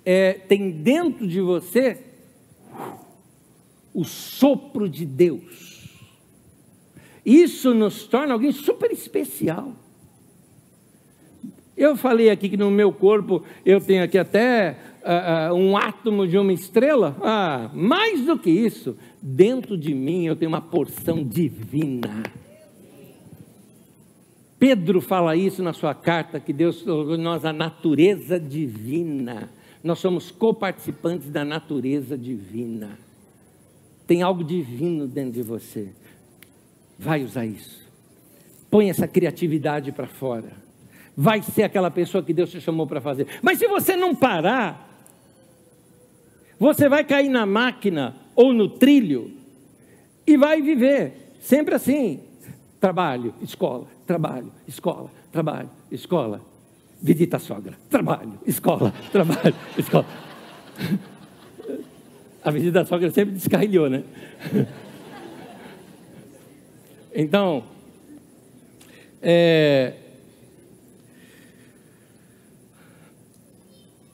é, 0.04 0.34
tem 0.34 0.70
dentro 0.70 1.26
de 1.26 1.40
você 1.40 2.00
o 3.92 4.04
sopro 4.04 4.88
de 4.88 5.04
Deus. 5.04 5.65
Isso 7.26 7.74
nos 7.74 8.04
torna 8.04 8.34
alguém 8.34 8.52
super 8.52 8.92
especial. 8.92 9.72
Eu 11.76 11.96
falei 11.96 12.30
aqui 12.30 12.48
que 12.48 12.56
no 12.56 12.70
meu 12.70 12.92
corpo 12.92 13.42
eu 13.64 13.80
tenho 13.80 14.04
aqui 14.04 14.16
até 14.16 14.78
uh, 15.02 15.52
uh, 15.52 15.54
um 15.56 15.76
átomo 15.76 16.24
de 16.24 16.38
uma 16.38 16.52
estrela. 16.52 17.16
Ah, 17.20 17.68
mais 17.74 18.24
do 18.24 18.38
que 18.38 18.48
isso, 18.48 18.96
dentro 19.20 19.76
de 19.76 19.92
mim 19.92 20.24
eu 20.24 20.36
tenho 20.36 20.48
uma 20.48 20.60
porção 20.60 21.24
divina. 21.24 22.22
Pedro 24.56 25.00
fala 25.00 25.34
isso 25.34 25.64
na 25.64 25.72
sua 25.72 25.94
carta, 25.94 26.38
que 26.38 26.52
Deus 26.52 26.80
colocou 26.80 27.16
em 27.16 27.20
nós 27.20 27.44
a 27.44 27.52
natureza 27.52 28.38
divina. 28.38 29.50
Nós 29.82 29.98
somos 29.98 30.30
coparticipantes 30.30 31.28
da 31.28 31.44
natureza 31.44 32.16
divina. 32.16 32.98
Tem 34.06 34.22
algo 34.22 34.44
divino 34.44 35.08
dentro 35.08 35.32
de 35.32 35.42
você. 35.42 35.90
Vai 36.98 37.22
usar 37.22 37.44
isso. 37.44 37.86
Põe 38.70 38.90
essa 38.90 39.06
criatividade 39.06 39.92
para 39.92 40.06
fora. 40.06 40.52
Vai 41.16 41.42
ser 41.42 41.62
aquela 41.62 41.90
pessoa 41.90 42.22
que 42.22 42.32
Deus 42.32 42.50
te 42.50 42.60
chamou 42.60 42.86
para 42.86 43.00
fazer. 43.00 43.26
Mas 43.42 43.58
se 43.58 43.66
você 43.66 43.96
não 43.96 44.14
parar, 44.14 44.86
você 46.58 46.88
vai 46.88 47.04
cair 47.04 47.28
na 47.28 47.46
máquina 47.46 48.16
ou 48.34 48.52
no 48.52 48.68
trilho 48.68 49.30
e 50.26 50.36
vai 50.36 50.60
viver 50.60 51.34
sempre 51.40 51.74
assim: 51.74 52.20
trabalho, 52.80 53.34
escola, 53.40 53.86
trabalho, 54.06 54.52
escola, 54.66 55.10
trabalho, 55.32 55.70
escola. 55.90 56.40
Visita 57.00 57.36
a 57.36 57.40
sogra, 57.40 57.74
trabalho, 57.90 58.38
escola, 58.46 58.92
trabalho, 59.12 59.54
escola. 59.78 60.06
A 62.42 62.50
visita 62.50 62.80
da 62.80 62.84
sogra 62.86 63.10
sempre 63.10 63.34
descarrilhou, 63.34 63.88
né? 63.90 64.02
Então, 67.18 67.64
é, 69.22 69.94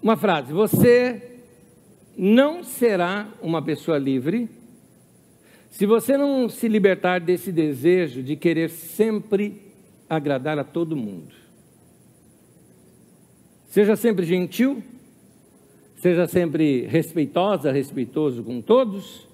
uma 0.00 0.16
frase: 0.16 0.52
você 0.52 1.40
não 2.16 2.62
será 2.62 3.26
uma 3.42 3.60
pessoa 3.60 3.98
livre 3.98 4.48
se 5.68 5.84
você 5.84 6.16
não 6.16 6.48
se 6.48 6.68
libertar 6.68 7.20
desse 7.20 7.50
desejo 7.50 8.22
de 8.22 8.36
querer 8.36 8.70
sempre 8.70 9.60
agradar 10.08 10.56
a 10.60 10.64
todo 10.64 10.94
mundo. 10.94 11.34
Seja 13.66 13.96
sempre 13.96 14.24
gentil, 14.24 14.80
seja 15.96 16.28
sempre 16.28 16.82
respeitosa, 16.86 17.72
respeitoso 17.72 18.44
com 18.44 18.60
todos, 18.60 19.26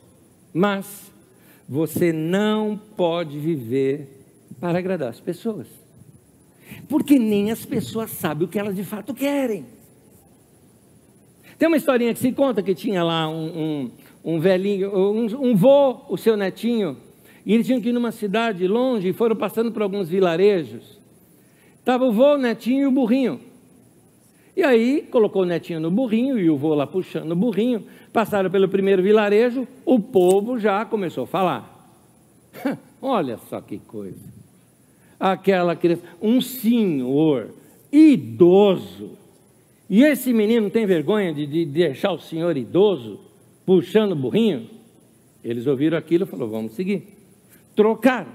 mas 0.55 1.13
você 1.69 2.13
não 2.13 2.81
pode 2.97 3.39
viver 3.39 4.09
para 4.59 4.79
agradar 4.79 5.11
as 5.11 5.21
pessoas. 5.21 5.67
Porque 6.89 7.19
nem 7.19 7.51
as 7.51 7.67
pessoas 7.67 8.11
sabem 8.11 8.47
o 8.47 8.49
que 8.49 8.59
elas 8.59 8.75
de 8.75 8.85
fato 8.85 9.13
querem. 9.13 9.67
Tem 11.59 11.69
uma 11.69 11.77
historinha 11.77 12.15
que 12.15 12.21
se 12.21 12.33
conta 12.33 12.63
que 12.63 12.75
tinha 12.75 13.03
lá 13.05 13.29
um, 13.29 13.47
um, 13.47 13.91
um 14.25 14.41
velhinho, 14.41 14.97
um, 14.97 15.51
um 15.51 15.57
vô, 15.57 16.05
o 16.09 16.17
seu 16.17 16.37
netinho, 16.37 16.97
e 17.45 17.53
eles 17.53 17.67
tinham 17.67 17.81
que 17.81 17.91
ir 17.91 17.93
numa 17.93 18.13
cidade 18.13 18.67
longe 18.67 19.09
e 19.09 19.13
foram 19.13 19.37
passando 19.37 19.71
por 19.71 19.83
alguns 19.83 20.09
vilarejos. 20.09 20.99
Estava 21.79 22.05
o 22.05 22.13
vô, 22.13 22.35
o 22.35 22.39
netinho 22.39 22.83
e 22.83 22.87
o 22.87 22.91
burrinho. 22.91 23.41
E 24.59 24.65
aí 24.65 25.03
colocou 25.09 25.43
o 25.43 25.45
netinho 25.45 25.79
no 25.79 25.89
burrinho 25.89 26.37
e 26.37 26.51
o 26.51 26.57
vô 26.57 26.75
lá 26.75 26.85
puxando 26.85 27.31
o 27.31 27.37
burrinho. 27.37 27.85
Passaram 28.13 28.51
pelo 28.51 28.69
primeiro 28.69 29.01
vilarejo, 29.01 29.69
o 29.87 30.01
povo 30.01 30.59
já 30.59 30.85
começou 30.85 31.23
a 31.23 31.27
falar. 31.29 31.97
Olha 33.01 33.39
só 33.49 33.61
que 33.61 33.79
coisa. 33.79 34.19
Aquela 35.21 35.77
criança, 35.77 36.03
um 36.21 36.41
senhor 36.41 37.51
idoso. 37.93 39.13
E 39.89 40.03
esse 40.03 40.33
menino 40.33 40.69
tem 40.71 40.87
vergonha 40.87 41.33
de, 41.33 41.47
de 41.47 41.65
deixar 41.65 42.11
o 42.11 42.19
senhor 42.19 42.57
idoso 42.57 43.21
puxando 43.65 44.11
o 44.11 44.17
burrinho? 44.17 44.69
Eles 45.45 45.69
ouviram 45.69 45.97
aquilo 45.97 46.25
e 46.25 46.27
falaram: 46.27 46.51
vamos 46.51 46.73
seguir. 46.73 47.07
Trocaram. 47.77 48.33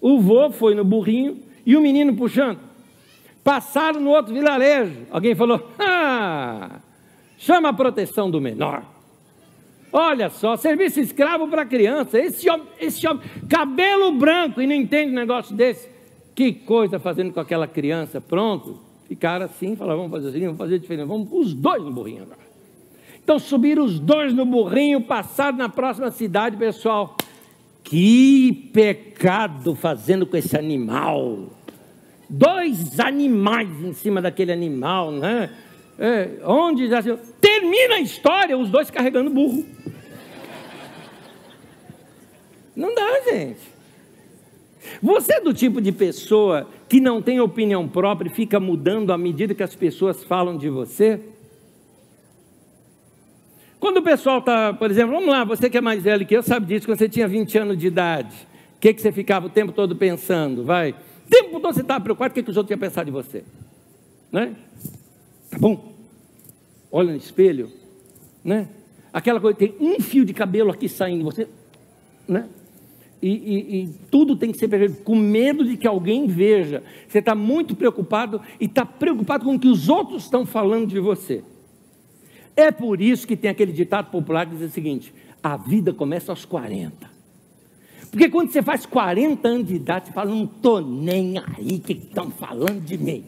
O 0.00 0.20
vô 0.20 0.52
foi 0.52 0.76
no 0.76 0.84
burrinho 0.84 1.38
e 1.66 1.76
o 1.76 1.80
menino 1.80 2.14
puxando. 2.14 2.60
Passaram 3.46 4.00
no 4.00 4.10
outro 4.10 4.34
vilarejo. 4.34 5.06
Alguém 5.08 5.32
falou: 5.36 5.70
chama 7.38 7.68
a 7.68 7.72
proteção 7.72 8.28
do 8.28 8.40
menor. 8.40 8.82
Olha 9.92 10.28
só, 10.30 10.56
serviço 10.56 10.98
escravo 10.98 11.46
para 11.46 11.64
criança. 11.64 12.18
Esse 12.18 12.50
homem, 12.50 12.66
esse 12.80 13.06
homem, 13.06 13.22
cabelo 13.48 14.10
branco 14.18 14.60
e 14.60 14.66
não 14.66 14.74
entende 14.74 15.12
um 15.12 15.14
negócio 15.14 15.54
desse. 15.54 15.88
Que 16.34 16.52
coisa 16.52 16.98
fazendo 16.98 17.32
com 17.32 17.38
aquela 17.38 17.68
criança. 17.68 18.20
Pronto. 18.20 18.80
Ficaram 19.06 19.46
assim, 19.46 19.76
falaram: 19.76 19.98
vamos 19.98 20.10
fazer 20.10 20.30
assim, 20.30 20.40
vamos 20.40 20.58
fazer 20.58 20.80
diferente. 20.80 21.06
Vamos 21.06 21.28
os 21.30 21.54
dois 21.54 21.84
no 21.84 21.92
burrinho 21.92 22.24
agora. 22.24 22.40
Então 23.22 23.38
subiram 23.38 23.84
os 23.84 24.00
dois 24.00 24.34
no 24.34 24.44
burrinho, 24.44 25.02
passaram 25.02 25.56
na 25.56 25.68
próxima 25.68 26.10
cidade, 26.10 26.56
pessoal. 26.56 27.16
Que 27.84 28.70
pecado 28.72 29.76
fazendo 29.76 30.26
com 30.26 30.36
esse 30.36 30.58
animal. 30.58 31.55
Dois 32.28 32.98
animais 32.98 33.68
em 33.82 33.92
cima 33.92 34.20
daquele 34.20 34.52
animal, 34.52 35.12
né? 35.12 35.50
É, 35.98 36.40
onde 36.44 36.88
se... 36.88 37.16
termina 37.40 37.94
a 37.94 38.00
história, 38.00 38.56
os 38.58 38.68
dois 38.68 38.90
carregando 38.90 39.30
burro. 39.30 39.64
Não 42.74 42.94
dá, 42.94 43.20
gente. 43.30 43.76
Você 45.02 45.34
é 45.34 45.40
do 45.40 45.54
tipo 45.54 45.80
de 45.80 45.92
pessoa 45.92 46.68
que 46.88 47.00
não 47.00 47.22
tem 47.22 47.40
opinião 47.40 47.88
própria 47.88 48.28
e 48.28 48.32
fica 48.32 48.60
mudando 48.60 49.12
à 49.12 49.18
medida 49.18 49.54
que 49.54 49.62
as 49.62 49.74
pessoas 49.74 50.22
falam 50.24 50.56
de 50.56 50.68
você? 50.68 51.20
Quando 53.80 53.98
o 53.98 54.02
pessoal 54.02 54.38
está, 54.38 54.72
por 54.72 54.90
exemplo, 54.90 55.14
vamos 55.14 55.28
lá, 55.28 55.44
você 55.44 55.68
que 55.68 55.78
é 55.78 55.80
mais 55.80 56.02
velho 56.02 56.26
que 56.26 56.36
eu, 56.36 56.42
sabe 56.42 56.66
disso, 56.66 56.86
quando 56.86 56.98
você 56.98 57.08
tinha 57.08 57.28
20 57.28 57.58
anos 57.58 57.78
de 57.78 57.86
idade, 57.86 58.34
o 58.76 58.80
que, 58.80 58.92
que 58.92 59.00
você 59.00 59.12
ficava 59.12 59.46
o 59.46 59.50
tempo 59.50 59.72
todo 59.72 59.96
pensando? 59.96 60.64
Vai. 60.64 60.94
Tempo 61.28 61.60
todo 61.60 61.74
você 61.74 61.80
estava 61.80 62.02
preocupado, 62.02 62.32
o 62.32 62.34
que, 62.34 62.42
que 62.42 62.50
os 62.50 62.56
outros 62.56 62.70
iam 62.70 62.78
pensar 62.78 63.04
de 63.04 63.10
você? 63.10 63.44
Né? 64.30 64.54
Tá 65.50 65.58
bom? 65.58 65.92
Olha 66.90 67.10
no 67.12 67.16
espelho, 67.16 67.70
né? 68.44 68.68
Aquela 69.12 69.40
coisa, 69.40 69.58
tem 69.58 69.74
um 69.80 70.00
fio 70.00 70.24
de 70.24 70.32
cabelo 70.32 70.70
aqui 70.70 70.88
saindo, 70.88 71.24
você, 71.24 71.48
né? 72.28 72.48
E, 73.22 73.28
e, 73.28 73.82
e, 73.82 73.88
tudo 74.10 74.36
tem 74.36 74.52
que 74.52 74.58
ser 74.58 74.68
perfeito, 74.68 75.02
com 75.02 75.16
medo 75.16 75.64
de 75.64 75.76
que 75.76 75.86
alguém 75.86 76.26
veja. 76.26 76.82
Você 77.08 77.18
está 77.18 77.34
muito 77.34 77.74
preocupado 77.74 78.40
e 78.60 78.66
está 78.66 78.84
preocupado 78.84 79.44
com 79.44 79.54
o 79.54 79.58
que 79.58 79.68
os 79.68 79.88
outros 79.88 80.24
estão 80.24 80.44
falando 80.44 80.88
de 80.88 81.00
você. 81.00 81.42
É 82.54 82.70
por 82.70 83.00
isso 83.00 83.26
que 83.26 83.36
tem 83.36 83.50
aquele 83.50 83.72
ditado 83.72 84.10
popular 84.10 84.46
que 84.46 84.56
diz 84.56 84.70
o 84.70 84.72
seguinte: 84.72 85.14
a 85.42 85.56
vida 85.56 85.92
começa 85.92 86.30
aos 86.30 86.44
40. 86.44 87.15
Porque 88.16 88.30
quando 88.30 88.50
você 88.50 88.62
faz 88.62 88.86
40 88.86 89.46
anos 89.46 89.68
de 89.68 89.74
idade, 89.74 90.06
você 90.06 90.12
fala, 90.14 90.30
não 90.30 90.44
estou 90.44 90.80
nem 90.80 91.36
aí 91.36 91.78
que 91.78 91.92
estão 91.92 92.30
falando 92.30 92.80
de 92.80 92.96
mim. 92.96 93.22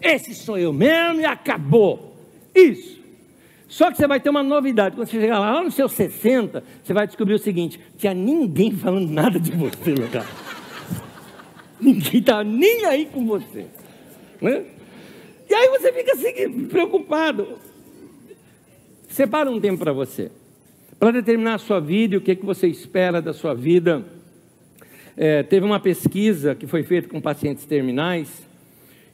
Esse 0.00 0.32
sou 0.32 0.56
eu 0.56 0.72
mesmo 0.72 1.22
e 1.22 1.24
acabou. 1.24 2.16
Isso. 2.54 3.00
Só 3.66 3.90
que 3.90 3.96
você 3.96 4.06
vai 4.06 4.20
ter 4.20 4.30
uma 4.30 4.44
novidade. 4.44 4.94
Quando 4.94 5.08
você 5.08 5.20
chegar 5.20 5.40
lá, 5.40 5.54
lá 5.54 5.62
nos 5.64 5.74
seus 5.74 5.90
60, 5.90 6.62
você 6.84 6.92
vai 6.92 7.08
descobrir 7.08 7.34
o 7.34 7.38
seguinte: 7.40 7.80
tinha 7.98 8.14
ninguém 8.14 8.70
falando 8.70 9.10
nada 9.10 9.40
de 9.40 9.50
você, 9.50 9.92
meu 9.92 10.08
ninguém 11.80 12.20
estava 12.20 12.44
nem 12.44 12.84
aí 12.84 13.06
com 13.06 13.26
você. 13.26 13.66
Né? 14.40 14.66
E 15.50 15.52
aí 15.52 15.68
você 15.70 15.92
fica 15.92 16.12
assim, 16.12 16.66
preocupado. 16.66 17.58
Separa 19.08 19.50
um 19.50 19.60
tempo 19.60 19.78
para 19.78 19.92
você, 19.92 20.30
para 20.98 21.12
determinar 21.12 21.54
a 21.54 21.58
sua 21.58 21.80
vida 21.80 22.14
e 22.14 22.18
o 22.18 22.20
que, 22.20 22.32
é 22.32 22.34
que 22.34 22.44
você 22.44 22.66
espera 22.66 23.20
da 23.20 23.32
sua 23.32 23.54
vida. 23.54 24.04
É, 25.16 25.42
teve 25.42 25.64
uma 25.64 25.80
pesquisa 25.80 26.54
que 26.54 26.66
foi 26.66 26.82
feita 26.82 27.08
com 27.08 27.20
pacientes 27.20 27.64
terminais 27.64 28.46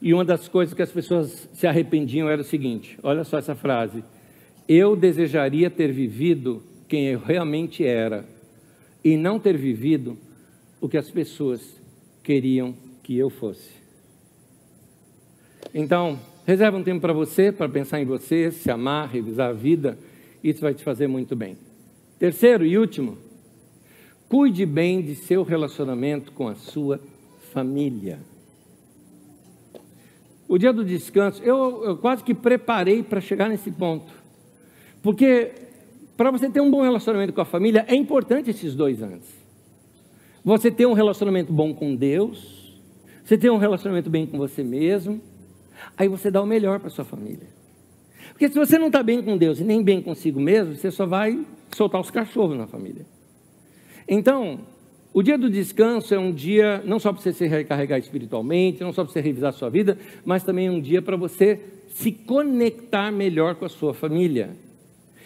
e 0.01 0.13
uma 0.13 0.25
das 0.25 0.49
coisas 0.49 0.75
que 0.75 0.83
as 0.83 0.91
pessoas 0.91 1.49
se 1.53 1.67
arrependiam 1.67 2.29
era 2.29 2.41
o 2.41 2.45
seguinte: 2.45 2.99
olha 3.03 3.25
só 3.25 3.39
essa 3.39 3.55
frase. 3.55 4.03
Eu 4.69 4.95
desejaria 4.95 5.71
ter 5.71 5.93
vivido 5.93 6.63
quem 6.89 7.07
eu 7.07 7.21
realmente 7.21 7.85
era 7.85 8.25
e 9.05 9.17
não 9.17 9.39
ter 9.39 9.57
vivido 9.57 10.17
o 10.81 10.89
que 10.89 10.97
as 10.97 11.11
pessoas 11.11 11.81
queriam 12.23 12.75
que 13.03 13.17
eu 13.17 13.29
fosse. 13.29 13.71
Então, 15.75 16.19
Reserva 16.45 16.77
um 16.77 16.83
tempo 16.83 17.01
para 17.01 17.13
você, 17.13 17.53
para 17.53 17.69
pensar 17.69 18.01
em 18.01 18.05
você, 18.05 18.51
se 18.51 18.69
amar, 18.69 19.09
revisar 19.09 19.51
a 19.51 19.53
vida. 19.53 19.97
Isso 20.43 20.61
vai 20.61 20.75
te 20.75 20.83
fazer 20.83 21.07
muito 21.07 21.37
bem. 21.37 21.57
Terceiro 22.23 22.65
e 22.65 22.79
último, 22.79 23.19
cuide 24.29 24.65
bem 24.65 25.03
de 25.03 25.17
seu 25.17 25.43
relacionamento 25.43 26.31
com 26.31 26.47
a 26.47 26.55
sua 26.55 27.01
família. 27.53 28.21
O 30.47 30.57
dia 30.57 30.73
do 30.73 30.85
descanso, 30.85 31.43
eu, 31.43 31.83
eu 31.85 31.97
quase 31.97 32.23
que 32.23 32.33
preparei 32.33 33.03
para 33.03 33.21
chegar 33.21 33.49
nesse 33.49 33.73
ponto. 33.73 34.13
Porque 35.03 35.51
para 36.17 36.31
você 36.31 36.49
ter 36.49 36.61
um 36.61 36.71
bom 36.71 36.83
relacionamento 36.83 37.33
com 37.33 37.41
a 37.41 37.45
família, 37.45 37.85
é 37.89 37.97
importante 37.97 38.51
esses 38.51 38.77
dois 38.77 39.03
anos. 39.03 39.27
Você 40.45 40.71
ter 40.71 40.87
um 40.87 40.93
relacionamento 40.93 41.53
bom 41.53 41.75
com 41.75 41.97
Deus, 41.97 42.81
você 43.25 43.37
ter 43.37 43.51
um 43.51 43.59
relacionamento 43.59 44.09
bem 44.09 44.29
com 44.29 44.39
você 44.39 44.63
mesmo 44.63 45.21
Aí 45.97 46.07
você 46.07 46.31
dá 46.31 46.41
o 46.41 46.47
melhor 46.47 46.79
para 46.79 46.89
sua 46.89 47.05
família. 47.05 47.49
Porque 48.29 48.49
se 48.49 48.55
você 48.55 48.79
não 48.79 48.87
está 48.87 49.03
bem 49.03 49.21
com 49.21 49.37
Deus 49.37 49.59
e 49.59 49.65
nem 49.65 49.83
bem 49.83 50.01
consigo 50.01 50.39
mesmo, 50.39 50.77
você 50.77 50.89
só 50.89 51.05
vai 51.05 51.45
soltar 51.77 52.01
os 52.01 52.11
cachorros 52.11 52.57
na 52.57 52.67
família. 52.67 53.07
Então, 54.09 54.61
o 55.15 55.23
dia 55.23 55.37
do 55.37 55.51
descanso 55.51 56.15
é 56.15 56.19
um 56.19 56.33
dia 56.33 56.83
não 56.85 56.99
só 56.99 57.13
para 57.13 57.21
você 57.21 57.33
se 57.33 57.47
recarregar 57.47 57.99
espiritualmente, 57.99 58.81
não 58.81 58.93
só 58.93 59.05
para 59.05 59.13
você 59.13 59.21
revisar 59.21 59.51
a 59.51 59.53
sua 59.53 59.69
vida, 59.69 59.99
mas 60.25 60.43
também 60.43 60.71
um 60.71 60.81
dia 60.81 61.03
para 61.03 61.17
você 61.17 61.61
se 61.89 62.11
conectar 62.11 63.13
melhor 63.13 63.55
com 63.55 63.65
a 63.65 63.69
sua 63.69 63.93
família. 63.93 64.57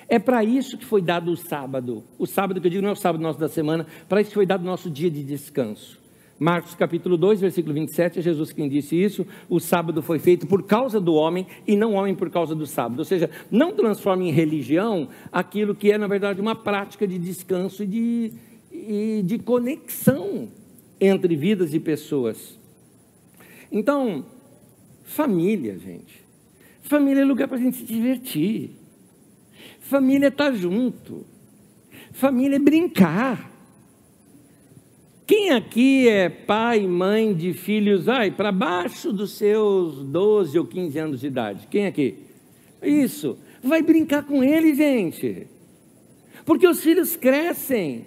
É 0.08 0.18
para 0.18 0.44
isso 0.44 0.76
que 0.76 0.84
foi 0.84 1.02
dado 1.02 1.30
o 1.30 1.36
sábado. 1.36 2.02
O 2.18 2.26
sábado 2.26 2.60
que 2.60 2.66
eu 2.66 2.70
digo 2.70 2.82
não 2.82 2.90
é 2.90 2.92
o 2.92 2.96
sábado 2.96 3.22
nosso 3.22 3.38
da 3.38 3.48
semana, 3.48 3.86
para 4.08 4.20
isso 4.20 4.32
foi 4.32 4.46
dado 4.46 4.62
o 4.62 4.66
nosso 4.66 4.90
dia 4.90 5.10
de 5.10 5.22
descanso. 5.22 6.05
Marcos 6.38 6.74
capítulo 6.74 7.16
2, 7.16 7.40
versículo 7.40 7.74
27, 7.74 8.18
é 8.18 8.22
Jesus 8.22 8.52
quem 8.52 8.68
disse 8.68 8.94
isso. 8.94 9.26
O 9.48 9.58
sábado 9.58 10.02
foi 10.02 10.18
feito 10.18 10.46
por 10.46 10.62
causa 10.64 11.00
do 11.00 11.14
homem 11.14 11.46
e 11.66 11.74
não 11.76 11.92
o 11.92 11.94
homem 11.94 12.14
por 12.14 12.30
causa 12.30 12.54
do 12.54 12.66
sábado. 12.66 12.98
Ou 12.98 13.04
seja, 13.04 13.30
não 13.50 13.72
transforme 13.72 14.28
em 14.28 14.32
religião 14.32 15.08
aquilo 15.32 15.74
que 15.74 15.90
é, 15.90 15.96
na 15.96 16.06
verdade, 16.06 16.40
uma 16.40 16.54
prática 16.54 17.06
de 17.06 17.18
descanso 17.18 17.82
e 17.82 17.86
de, 17.86 18.32
e 18.70 19.22
de 19.24 19.38
conexão 19.38 20.48
entre 21.00 21.34
vidas 21.36 21.72
e 21.72 21.80
pessoas. 21.80 22.58
Então, 23.72 24.26
família, 25.04 25.78
gente. 25.78 26.22
Família 26.82 27.22
é 27.22 27.24
lugar 27.24 27.48
para 27.48 27.56
a 27.56 27.60
gente 27.60 27.78
se 27.78 27.84
divertir. 27.84 28.72
Família 29.80 30.26
é 30.26 30.28
estar 30.28 30.50
tá 30.50 30.52
junto. 30.52 31.24
Família 32.12 32.56
é 32.56 32.60
brincar. 32.60 33.55
Quem 35.26 35.50
aqui 35.50 36.08
é 36.08 36.28
pai 36.28 36.86
mãe 36.86 37.34
de 37.34 37.52
filhos, 37.52 38.08
ai, 38.08 38.30
para 38.30 38.52
baixo 38.52 39.12
dos 39.12 39.32
seus 39.32 40.04
12 40.04 40.56
ou 40.56 40.64
15 40.64 40.98
anos 41.00 41.20
de 41.20 41.26
idade? 41.26 41.66
Quem 41.68 41.86
aqui? 41.86 42.18
Isso. 42.80 43.36
Vai 43.60 43.82
brincar 43.82 44.22
com 44.22 44.44
ele, 44.44 44.72
gente. 44.72 45.48
Porque 46.44 46.68
os 46.68 46.80
filhos 46.80 47.16
crescem. 47.16 48.06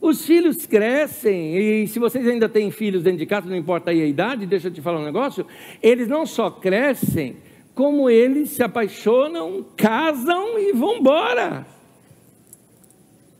Os 0.00 0.24
filhos 0.24 0.64
crescem, 0.64 1.58
e 1.58 1.86
se 1.86 1.98
vocês 1.98 2.26
ainda 2.26 2.48
têm 2.48 2.70
filhos 2.70 3.02
dentro 3.02 3.18
de 3.18 3.26
casa, 3.26 3.50
não 3.50 3.56
importa 3.56 3.90
aí 3.90 4.00
a 4.00 4.06
idade, 4.06 4.46
deixa 4.46 4.68
eu 4.68 4.72
te 4.72 4.80
falar 4.80 4.98
um 4.98 5.04
negócio, 5.04 5.46
eles 5.82 6.08
não 6.08 6.24
só 6.24 6.50
crescem, 6.50 7.36
como 7.74 8.08
eles 8.08 8.48
se 8.48 8.62
apaixonam, 8.62 9.62
casam 9.76 10.58
e 10.58 10.72
vão 10.72 10.96
embora. 10.96 11.66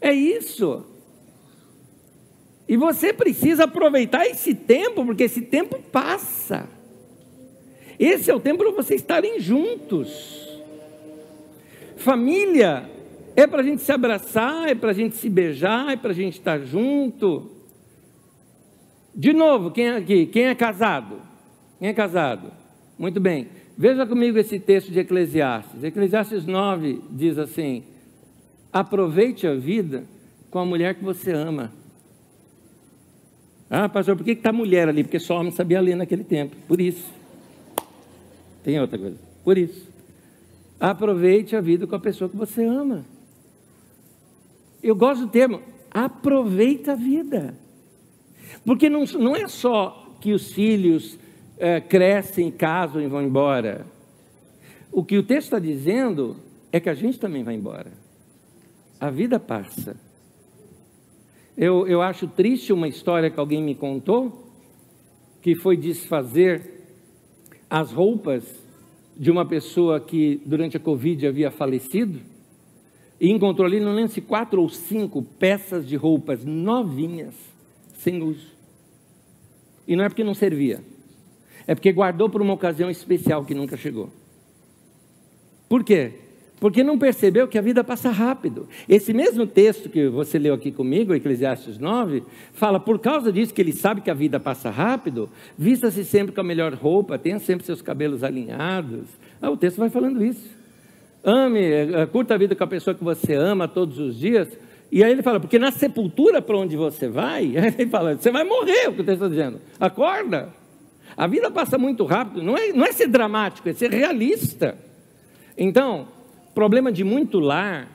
É 0.02 0.12
isso. 0.12 0.89
E 2.70 2.76
você 2.76 3.12
precisa 3.12 3.64
aproveitar 3.64 4.24
esse 4.26 4.54
tempo, 4.54 5.04
porque 5.04 5.24
esse 5.24 5.42
tempo 5.42 5.82
passa. 5.90 6.68
Esse 7.98 8.30
é 8.30 8.34
o 8.34 8.38
tempo 8.38 8.62
para 8.62 8.70
vocês 8.70 9.00
estarem 9.00 9.40
juntos. 9.40 10.48
Família 11.96 12.88
é 13.34 13.44
para 13.44 13.62
a 13.62 13.64
gente 13.64 13.82
se 13.82 13.90
abraçar, 13.90 14.68
é 14.68 14.74
para 14.76 14.90
a 14.90 14.94
gente 14.94 15.16
se 15.16 15.28
beijar, 15.28 15.90
é 15.90 15.96
para 15.96 16.12
a 16.12 16.14
gente 16.14 16.34
estar 16.38 16.60
junto. 16.60 17.50
De 19.12 19.32
novo, 19.32 19.72
quem 19.72 19.88
é 19.88 19.96
aqui? 19.96 20.26
Quem 20.26 20.44
é 20.44 20.54
casado? 20.54 21.16
Quem 21.80 21.88
é 21.88 21.92
casado? 21.92 22.52
Muito 22.96 23.18
bem. 23.18 23.48
Veja 23.76 24.06
comigo 24.06 24.38
esse 24.38 24.60
texto 24.60 24.92
de 24.92 25.00
Eclesiastes. 25.00 25.82
Eclesiastes 25.82 26.46
9 26.46 27.02
diz 27.10 27.36
assim: 27.36 27.82
Aproveite 28.72 29.44
a 29.48 29.56
vida 29.56 30.04
com 30.52 30.60
a 30.60 30.64
mulher 30.64 30.94
que 30.94 31.02
você 31.02 31.32
ama. 31.32 31.79
Ah, 33.70 33.88
pastor, 33.88 34.16
por 34.16 34.24
que 34.24 34.32
está 34.32 34.52
mulher 34.52 34.88
ali? 34.88 35.04
Porque 35.04 35.20
só 35.20 35.38
homem 35.38 35.52
sabia 35.52 35.80
ler 35.80 35.94
naquele 35.94 36.24
tempo. 36.24 36.56
Por 36.66 36.80
isso. 36.80 37.08
Tem 38.64 38.80
outra 38.80 38.98
coisa. 38.98 39.16
Por 39.44 39.56
isso. 39.56 39.88
Aproveite 40.80 41.54
a 41.54 41.60
vida 41.60 41.86
com 41.86 41.94
a 41.94 42.00
pessoa 42.00 42.28
que 42.28 42.36
você 42.36 42.64
ama. 42.64 43.04
Eu 44.82 44.96
gosto 44.96 45.26
do 45.26 45.30
termo, 45.30 45.62
aproveita 45.88 46.92
a 46.92 46.96
vida. 46.96 47.54
Porque 48.64 48.88
não, 48.88 49.04
não 49.04 49.36
é 49.36 49.46
só 49.46 50.16
que 50.20 50.32
os 50.32 50.52
filhos 50.52 51.16
é, 51.56 51.80
crescem, 51.80 52.50
casam 52.50 53.00
e 53.00 53.06
vão 53.06 53.22
embora. 53.22 53.86
O 54.90 55.04
que 55.04 55.16
o 55.16 55.22
texto 55.22 55.44
está 55.44 55.58
dizendo 55.60 56.36
é 56.72 56.80
que 56.80 56.88
a 56.88 56.94
gente 56.94 57.20
também 57.20 57.44
vai 57.44 57.54
embora. 57.54 57.92
A 58.98 59.10
vida 59.10 59.38
passa. 59.38 59.96
Eu, 61.57 61.86
eu 61.86 62.01
acho 62.01 62.26
triste 62.28 62.72
uma 62.72 62.88
história 62.88 63.30
que 63.30 63.38
alguém 63.38 63.62
me 63.62 63.74
contou, 63.74 64.51
que 65.42 65.55
foi 65.55 65.76
desfazer 65.76 66.80
as 67.68 67.92
roupas 67.92 68.44
de 69.16 69.30
uma 69.30 69.44
pessoa 69.44 70.01
que 70.01 70.40
durante 70.46 70.76
a 70.76 70.80
Covid 70.80 71.26
havia 71.26 71.51
falecido, 71.51 72.20
e 73.20 73.30
encontrou 73.30 73.66
ali, 73.66 73.78
não 73.78 73.94
lembro 73.94 74.11
se 74.11 74.22
quatro 74.22 74.62
ou 74.62 74.68
cinco 74.70 75.22
peças 75.22 75.86
de 75.86 75.94
roupas 75.94 76.42
novinhas, 76.44 77.34
sem 77.92 78.22
uso. 78.22 78.46
E 79.86 79.94
não 79.94 80.05
é 80.05 80.09
porque 80.09 80.24
não 80.24 80.32
servia, 80.32 80.82
é 81.66 81.74
porque 81.74 81.92
guardou 81.92 82.30
para 82.30 82.42
uma 82.42 82.55
ocasião 82.55 82.88
especial 82.88 83.44
que 83.44 83.55
nunca 83.55 83.76
chegou. 83.76 84.11
Por 85.68 85.84
quê? 85.84 86.14
Porque 86.61 86.84
não 86.84 86.98
percebeu 86.98 87.48
que 87.48 87.56
a 87.56 87.62
vida 87.62 87.82
passa 87.82 88.11
rápido. 88.11 88.68
Esse 88.86 89.14
mesmo 89.14 89.46
texto 89.46 89.88
que 89.88 90.08
você 90.08 90.38
leu 90.38 90.52
aqui 90.52 90.70
comigo, 90.70 91.14
Eclesiastes 91.14 91.78
9, 91.78 92.22
fala, 92.52 92.78
por 92.78 92.98
causa 92.98 93.32
disso 93.32 93.54
que 93.54 93.62
ele 93.62 93.72
sabe 93.72 94.02
que 94.02 94.11
a 94.11 94.14
vida 94.14 94.38
passa 94.38 94.68
rápido, 94.68 95.30
vista-se 95.56 96.04
sempre 96.04 96.34
com 96.34 96.42
a 96.42 96.44
melhor 96.44 96.74
roupa, 96.74 97.18
tenha 97.18 97.38
sempre 97.38 97.64
seus 97.64 97.80
cabelos 97.80 98.22
alinhados. 98.22 99.06
Ah, 99.40 99.50
o 99.50 99.56
texto 99.56 99.78
vai 99.78 99.88
falando 99.88 100.22
isso. 100.22 100.50
Ame, 101.24 101.61
eh, 101.61 102.06
curta 102.12 102.34
a 102.34 102.38
vida 102.38 102.54
com 102.54 102.64
a 102.64 102.66
pessoa 102.66 102.94
que 102.94 103.02
você 103.02 103.34
ama 103.34 103.66
todos 103.66 103.98
os 103.98 104.18
dias. 104.18 104.48
E 104.92 105.02
aí 105.02 105.12
ele 105.12 105.22
fala, 105.22 105.40
porque 105.40 105.58
na 105.58 105.72
sepultura 105.72 106.42
para 106.42 106.58
onde 106.58 106.76
você 106.76 107.08
vai, 107.08 107.56
ele 107.56 107.86
fala, 107.88 108.16
você 108.16 108.30
vai 108.30 108.44
morrer, 108.44 108.88
o 108.88 108.92
que 108.92 109.00
o 109.00 109.04
texto 109.04 109.24
está 109.24 109.28
dizendo. 109.28 109.61
Acorda. 109.78 110.50
A 111.16 111.26
vida 111.26 111.50
passa 111.50 111.78
muito 111.78 112.04
rápido, 112.04 112.42
não 112.42 112.56
é, 112.56 112.68
não 112.72 112.84
é 112.84 112.92
ser 112.92 113.08
dramático, 113.08 113.68
é 113.68 113.72
ser 113.72 113.90
realista. 113.90 114.76
Então, 115.56 116.06
problema 116.55 116.90
de 116.90 117.05
muito 117.05 117.38
lar 117.38 117.88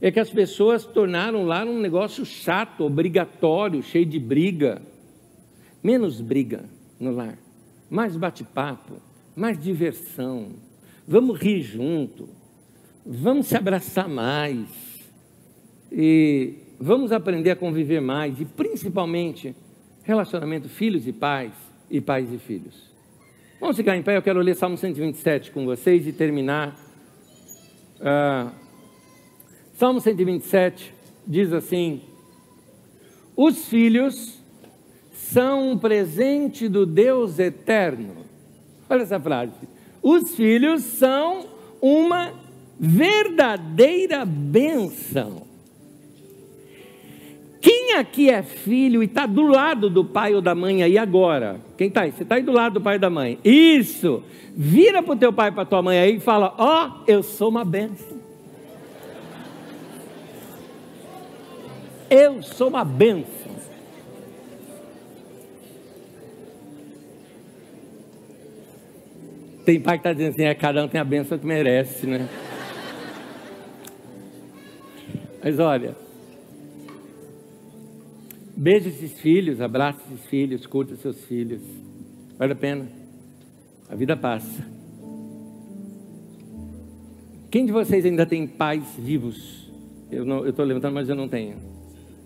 é 0.00 0.10
que 0.10 0.18
as 0.18 0.30
pessoas 0.30 0.84
tornaram 0.84 1.44
lá 1.44 1.64
um 1.64 1.78
negócio 1.78 2.24
chato, 2.24 2.84
obrigatório, 2.84 3.82
cheio 3.82 4.04
de 4.04 4.18
briga. 4.18 4.82
Menos 5.82 6.20
briga 6.20 6.64
no 6.98 7.12
lar, 7.12 7.38
mais 7.88 8.16
bate-papo, 8.16 8.94
mais 9.36 9.58
diversão. 9.58 10.54
Vamos 11.06 11.38
rir 11.38 11.60
junto, 11.60 12.28
vamos 13.04 13.46
se 13.46 13.56
abraçar 13.56 14.08
mais 14.08 14.68
e 15.90 16.54
vamos 16.80 17.12
aprender 17.12 17.50
a 17.50 17.56
conviver 17.56 18.00
mais 18.00 18.40
e 18.40 18.44
principalmente 18.44 19.54
relacionamento 20.02 20.68
filhos 20.68 21.06
e 21.06 21.12
pais 21.12 21.52
e 21.90 22.00
pais 22.00 22.32
e 22.32 22.38
filhos. 22.38 22.90
Vamos 23.60 23.76
ficar 23.76 23.96
em 23.96 24.02
pé, 24.02 24.16
eu 24.16 24.22
quero 24.22 24.40
ler 24.40 24.56
Salmo 24.56 24.76
127 24.76 25.52
com 25.52 25.64
vocês 25.64 26.06
e 26.08 26.12
terminar 26.12 26.76
ah, 28.02 28.50
Salmo 29.74 30.00
127 30.00 30.94
diz 31.26 31.52
assim: 31.52 32.02
Os 33.36 33.66
filhos 33.66 34.40
são 35.12 35.70
um 35.70 35.78
presente 35.78 36.68
do 36.68 36.84
Deus 36.84 37.38
eterno. 37.38 38.24
Olha 38.88 39.02
essa 39.02 39.20
frase. 39.20 39.52
Os 40.02 40.34
filhos 40.34 40.82
são 40.82 41.46
uma 41.80 42.34
verdadeira 42.78 44.24
bênção. 44.24 45.51
Quem 47.92 47.98
aqui 47.98 48.30
é 48.30 48.42
filho 48.42 49.02
e 49.02 49.06
está 49.06 49.26
do 49.26 49.42
lado 49.42 49.90
do 49.90 50.02
pai 50.02 50.34
ou 50.34 50.40
da 50.40 50.54
mãe 50.54 50.82
aí 50.82 50.96
agora? 50.96 51.60
Quem 51.76 51.88
está 51.88 52.02
aí? 52.02 52.12
Você 52.12 52.22
está 52.22 52.36
aí 52.36 52.42
do 52.42 52.50
lado 52.50 52.74
do 52.74 52.80
pai 52.80 52.96
e 52.96 52.98
da 52.98 53.10
mãe. 53.10 53.38
Isso! 53.44 54.22
Vira 54.56 55.02
para 55.02 55.12
o 55.12 55.16
teu 55.16 55.30
pai 55.30 55.50
e 55.50 55.52
para 55.52 55.66
tua 55.66 55.82
mãe 55.82 55.98
aí 55.98 56.16
e 56.16 56.20
fala: 56.20 56.54
Ó, 56.56 56.86
oh, 56.86 57.04
eu 57.06 57.22
sou 57.22 57.50
uma 57.50 57.66
bênção. 57.66 58.16
Eu 62.08 62.42
sou 62.42 62.68
uma 62.68 62.82
bênção. 62.82 63.52
Tem 69.66 69.78
pai 69.78 69.98
que 69.98 70.00
está 70.00 70.14
dizendo 70.14 70.32
assim: 70.32 70.44
é, 70.44 70.54
cada 70.54 70.82
um 70.82 70.88
tem 70.88 70.98
a 70.98 71.04
bênção 71.04 71.36
que 71.36 71.44
merece, 71.44 72.06
né? 72.06 72.26
Mas 75.44 75.58
olha, 75.58 75.94
Beije 78.62 78.90
esses 78.90 79.18
filhos, 79.18 79.60
abrace 79.60 79.98
esses 80.06 80.24
filhos, 80.26 80.64
curta 80.66 80.94
seus 80.94 81.24
filhos. 81.24 81.60
Vale 82.38 82.52
a 82.52 82.54
pena. 82.54 82.86
A 83.90 83.96
vida 83.96 84.16
passa. 84.16 84.64
Quem 87.50 87.66
de 87.66 87.72
vocês 87.72 88.06
ainda 88.06 88.24
tem 88.24 88.46
pais 88.46 88.84
vivos? 88.96 89.68
Eu 90.12 90.48
estou 90.48 90.64
levantando, 90.64 90.94
mas 90.94 91.08
eu 91.08 91.16
não 91.16 91.26
tenho. 91.28 91.56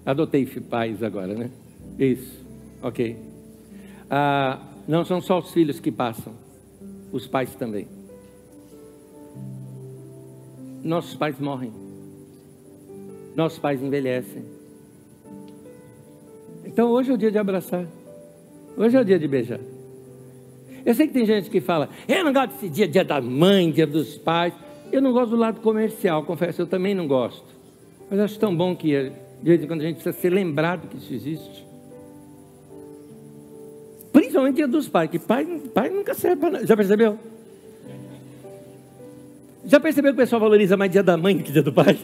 Adotei 0.05 0.45
pais 0.45 1.03
agora, 1.03 1.33
né? 1.33 1.51
Isso. 1.99 2.45
Ok. 2.83 3.17
Ah, 4.11 4.61
não 4.87 5.07
são 5.07 5.23
só 5.23 5.39
os 5.39 5.51
filhos 5.53 5.81
que 5.81 5.91
passam. 5.91 6.35
os 7.11 7.27
pais 7.27 7.55
também. 7.55 7.89
Nossos 10.85 11.15
pais 11.15 11.41
morrem. 11.41 11.73
Nossos 13.35 13.59
pais 13.59 13.83
envelhecem. 13.83 14.56
Então 16.77 16.91
hoje 16.91 17.11
é 17.11 17.15
o 17.15 17.17
dia 17.17 17.31
de 17.31 17.39
abraçar. 17.39 17.87
Hoje 18.77 18.95
é 18.95 19.01
o 19.01 19.05
dia 19.05 19.19
de 19.19 19.27
beijar. 19.27 19.59
Eu 20.85 20.95
sei 20.95 21.07
que 21.07 21.15
tem 21.15 21.25
gente 21.25 21.49
que 21.49 21.59
fala, 21.59 21.89
eu 22.07 22.23
não 22.23 22.35
gosto 22.35 22.53
desse 22.53 22.69
dia, 22.69 22.87
dia 22.87 23.03
da 23.03 23.19
mãe, 23.19 23.71
dia 23.71 23.87
dos 23.87 24.19
pais. 24.19 24.53
Eu 24.93 25.01
não 25.01 25.11
gosto 25.11 25.31
do 25.31 25.37
lado 25.37 25.63
comercial, 25.63 26.23
confesso, 26.25 26.61
eu 26.61 26.67
também 26.67 26.95
não 26.95 27.09
gosto. 27.09 27.47
Mas 28.11 28.21
acho 28.21 28.39
tão 28.39 28.55
bom 28.55 28.77
que 28.77 28.89
de 29.43 29.49
vez 29.49 29.65
em 29.65 29.67
quando 29.67 29.81
a 29.81 29.85
gente 29.85 29.95
precisa 29.95 30.15
ser 30.21 30.29
lembrado 30.29 30.87
que 30.87 30.99
isso 30.99 31.15
existe. 31.15 31.67
Principalmente 34.13 34.57
dia 34.57 34.69
dos 34.69 34.87
pais, 34.87 35.09
que 35.11 35.19
pai, 35.19 35.47
pai 35.73 35.89
nunca 35.89 36.13
serve 36.13 36.37
para 36.37 36.51
nada. 36.51 36.67
Já 36.67 36.77
percebeu? 36.77 37.19
Já 39.65 39.81
percebeu 39.81 40.13
que 40.13 40.17
o 40.17 40.23
pessoal 40.23 40.41
valoriza 40.41 40.77
mais 40.77 40.93
dia 40.93 41.03
da 41.03 41.17
mãe 41.17 41.39
que 41.39 41.51
dia 41.51 41.63
do 41.63 41.73
pai? 41.73 41.99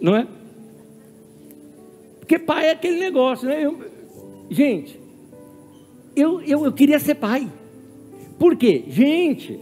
Não 0.00 0.16
é? 0.16 0.26
Porque 2.24 2.38
pai 2.38 2.68
é 2.68 2.70
aquele 2.70 2.98
negócio, 2.98 3.46
né? 3.46 3.62
Eu, 3.62 3.78
gente, 4.50 4.98
eu, 6.16 6.40
eu, 6.40 6.64
eu 6.64 6.72
queria 6.72 6.98
ser 6.98 7.16
pai. 7.16 7.46
Por 8.38 8.56
quê? 8.56 8.84
Gente, 8.88 9.60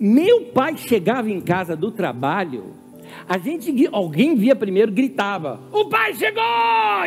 meu 0.00 0.46
pai 0.46 0.78
chegava 0.78 1.30
em 1.30 1.42
casa 1.42 1.76
do 1.76 1.90
trabalho, 1.90 2.72
a 3.28 3.36
gente, 3.36 3.86
alguém 3.92 4.34
via 4.34 4.56
primeiro, 4.56 4.90
gritava: 4.90 5.60
O 5.70 5.84
pai 5.90 6.14
chegou! 6.14 6.42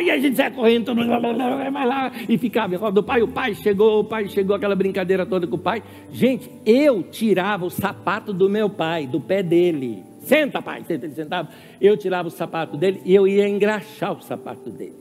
E 0.00 0.12
a 0.12 0.18
gente 0.18 0.36
saia 0.36 0.52
correndo, 0.52 0.84
todo 0.84 0.96
mundo 0.98 1.08
vai 1.08 1.86
lá, 1.86 2.12
e 2.28 2.38
ficava 2.38 2.92
do 2.92 3.02
pai, 3.02 3.22
o 3.22 3.28
pai 3.28 3.52
chegou, 3.52 3.98
o 3.98 4.04
pai 4.04 4.28
chegou, 4.28 4.54
aquela 4.54 4.76
brincadeira 4.76 5.26
toda 5.26 5.48
com 5.48 5.56
o 5.56 5.58
pai. 5.58 5.82
Gente, 6.12 6.48
eu 6.64 7.02
tirava 7.02 7.66
o 7.66 7.70
sapato 7.70 8.32
do 8.32 8.48
meu 8.48 8.70
pai, 8.70 9.08
do 9.08 9.20
pé 9.20 9.42
dele. 9.42 10.04
Senta, 10.26 10.60
pai, 10.60 10.82
senta, 10.84 11.06
ele 11.06 11.14
sentava. 11.14 11.48
Eu 11.80 11.96
tirava 11.96 12.26
o 12.26 12.30
sapato 12.32 12.76
dele 12.76 13.00
e 13.04 13.14
eu 13.14 13.28
ia 13.28 13.48
engraxar 13.48 14.12
o 14.12 14.20
sapato 14.20 14.70
dele. 14.70 14.96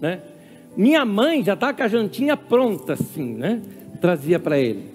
Né? 0.00 0.22
Minha 0.74 1.04
mãe 1.04 1.44
já 1.44 1.52
estava 1.52 1.74
com 1.74 1.82
a 1.82 1.88
jantinha 1.88 2.34
pronta, 2.34 2.94
assim, 2.94 3.34
né? 3.34 3.60
Trazia 4.00 4.40
para 4.40 4.58
ele. 4.58 4.86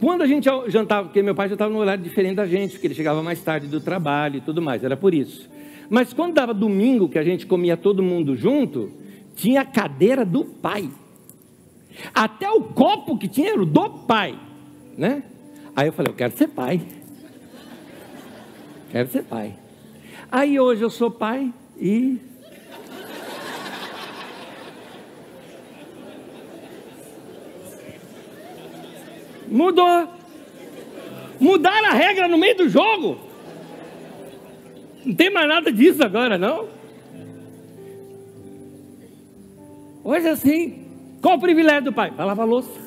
Quando 0.00 0.22
a 0.22 0.26
gente 0.26 0.48
jantava, 0.66 1.06
porque 1.06 1.22
meu 1.22 1.36
pai 1.36 1.48
já 1.48 1.54
estava 1.54 1.72
num 1.72 1.78
horário 1.78 2.02
diferente 2.02 2.34
da 2.34 2.46
gente, 2.48 2.72
porque 2.72 2.88
ele 2.88 2.94
chegava 2.94 3.22
mais 3.22 3.40
tarde 3.40 3.68
do 3.68 3.80
trabalho 3.80 4.38
e 4.38 4.40
tudo 4.40 4.60
mais, 4.60 4.82
era 4.82 4.96
por 4.96 5.14
isso. 5.14 5.48
Mas 5.88 6.12
quando 6.12 6.34
dava 6.34 6.52
domingo, 6.52 7.08
que 7.08 7.18
a 7.18 7.22
gente 7.22 7.46
comia 7.46 7.76
todo 7.76 8.02
mundo 8.02 8.34
junto, 8.36 8.90
tinha 9.36 9.60
a 9.60 9.64
cadeira 9.64 10.24
do 10.24 10.44
pai. 10.44 10.90
Até 12.12 12.50
o 12.50 12.62
copo 12.62 13.16
que 13.16 13.28
tinha 13.28 13.52
era 13.52 13.64
do 13.64 13.88
pai, 13.90 14.36
né? 14.98 15.22
Aí 15.76 15.86
eu 15.86 15.92
falei, 15.92 16.10
eu 16.10 16.16
quero 16.16 16.36
ser 16.36 16.48
pai. 16.48 16.80
Quero 18.92 19.08
ser 19.08 19.22
pai. 19.22 19.54
Aí 20.30 20.60
hoje 20.60 20.82
eu 20.82 20.90
sou 20.90 21.10
pai 21.10 21.50
e. 21.80 22.18
Mudou. 29.48 30.08
Mudaram 31.40 31.88
a 31.88 31.92
regra 31.94 32.28
no 32.28 32.36
meio 32.36 32.54
do 32.54 32.68
jogo. 32.68 33.18
Não 35.06 35.14
tem 35.14 35.30
mais 35.30 35.48
nada 35.48 35.72
disso 35.72 36.04
agora, 36.04 36.36
não. 36.36 36.68
Hoje 40.04 40.26
é 40.26 40.30
assim. 40.32 40.86
Qual 41.22 41.36
o 41.36 41.40
privilégio 41.40 41.84
do 41.84 41.92
pai? 41.94 42.10
Vai 42.10 42.26
lavar 42.26 42.46
louça. 42.46 42.78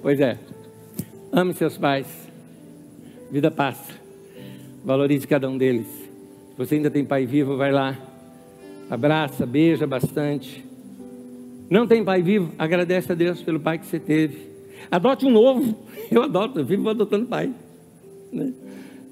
Pois 0.00 0.18
é. 0.20 0.38
Ame 1.30 1.52
seus 1.52 1.76
pais 1.76 2.27
vida 3.30 3.50
passa. 3.50 3.94
Valorize 4.84 5.26
cada 5.26 5.48
um 5.48 5.58
deles. 5.58 5.86
Se 5.86 6.56
você 6.56 6.76
ainda 6.76 6.90
tem 6.90 7.04
pai 7.04 7.26
vivo, 7.26 7.56
vai 7.56 7.70
lá. 7.70 7.96
Abraça, 8.90 9.44
beija 9.44 9.86
bastante. 9.86 10.64
Não 11.68 11.86
tem 11.86 12.02
pai 12.02 12.22
vivo? 12.22 12.52
Agradece 12.58 13.12
a 13.12 13.14
Deus 13.14 13.42
pelo 13.42 13.60
pai 13.60 13.78
que 13.78 13.86
você 13.86 13.98
teve. 13.98 14.48
Adote 14.90 15.26
um 15.26 15.30
novo. 15.30 15.76
Eu 16.10 16.22
adoto, 16.22 16.58
eu 16.58 16.64
vivo 16.64 16.88
adotando 16.88 17.26
pai. 17.26 17.52
Né? 18.32 18.54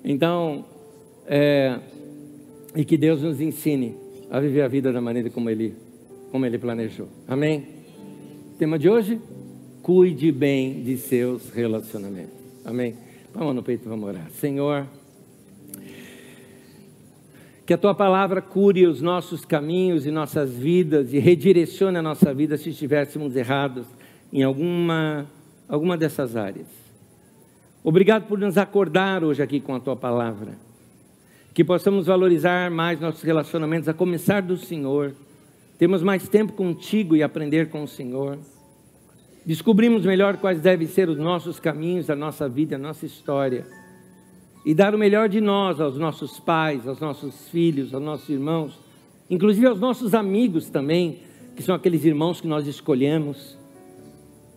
Então, 0.02 0.64
é, 1.26 1.78
e 2.74 2.86
que 2.86 2.96
Deus 2.96 3.20
nos 3.20 3.38
ensine 3.38 3.94
a 4.30 4.40
viver 4.40 4.62
a 4.62 4.68
vida 4.68 4.90
da 4.90 4.98
maneira 4.98 5.28
como 5.28 5.50
Ele, 5.50 5.74
como 6.32 6.46
Ele 6.46 6.56
planejou. 6.56 7.06
Amém? 7.28 7.66
Tema 8.58 8.78
de 8.78 8.88
hoje? 8.88 9.20
Cuide 9.82 10.32
bem 10.32 10.82
de 10.82 10.96
seus 10.96 11.50
relacionamentos. 11.50 12.32
Amém? 12.64 12.94
Põe 13.36 13.52
no 13.52 13.62
peito 13.62 13.86
vamos 13.86 14.08
orar. 14.08 14.30
Senhor, 14.30 14.86
que 17.66 17.74
a 17.74 17.76
tua 17.76 17.94
palavra 17.94 18.40
cure 18.40 18.86
os 18.86 19.02
nossos 19.02 19.44
caminhos 19.44 20.06
e 20.06 20.10
nossas 20.10 20.56
vidas 20.56 21.12
e 21.12 21.18
redirecione 21.18 21.98
a 21.98 22.02
nossa 22.02 22.32
vida 22.32 22.56
se 22.56 22.70
estivéssemos 22.70 23.36
errados 23.36 23.86
em 24.32 24.42
alguma, 24.42 25.26
alguma 25.68 25.98
dessas 25.98 26.34
áreas. 26.34 26.66
Obrigado 27.84 28.26
por 28.26 28.38
nos 28.38 28.56
acordar 28.56 29.22
hoje 29.22 29.42
aqui 29.42 29.60
com 29.60 29.74
a 29.74 29.80
tua 29.80 29.96
palavra. 29.96 30.56
Que 31.52 31.62
possamos 31.62 32.06
valorizar 32.06 32.70
mais 32.70 32.98
nossos 32.98 33.22
relacionamentos, 33.22 33.86
a 33.86 33.92
começar 33.92 34.40
do 34.40 34.56
Senhor. 34.56 35.12
Temos 35.76 36.02
mais 36.02 36.26
tempo 36.26 36.54
contigo 36.54 37.14
e 37.14 37.22
aprender 37.22 37.68
com 37.68 37.82
o 37.82 37.88
Senhor 37.88 38.38
descobrimos 39.46 40.04
melhor 40.04 40.36
quais 40.38 40.60
devem 40.60 40.88
ser 40.88 41.08
os 41.08 41.16
nossos 41.16 41.60
caminhos, 41.60 42.10
a 42.10 42.16
nossa 42.16 42.48
vida, 42.48 42.74
a 42.74 42.78
nossa 42.78 43.06
história. 43.06 43.64
E 44.64 44.74
dar 44.74 44.92
o 44.92 44.98
melhor 44.98 45.28
de 45.28 45.40
nós 45.40 45.80
aos 45.80 45.96
nossos 45.96 46.40
pais, 46.40 46.86
aos 46.88 46.98
nossos 46.98 47.48
filhos, 47.48 47.94
aos 47.94 48.02
nossos 48.02 48.28
irmãos, 48.28 48.76
inclusive 49.30 49.66
aos 49.66 49.78
nossos 49.78 50.12
amigos 50.12 50.68
também, 50.68 51.20
que 51.54 51.62
são 51.62 51.74
aqueles 51.74 52.04
irmãos 52.04 52.40
que 52.40 52.48
nós 52.48 52.66
escolhemos. 52.66 53.56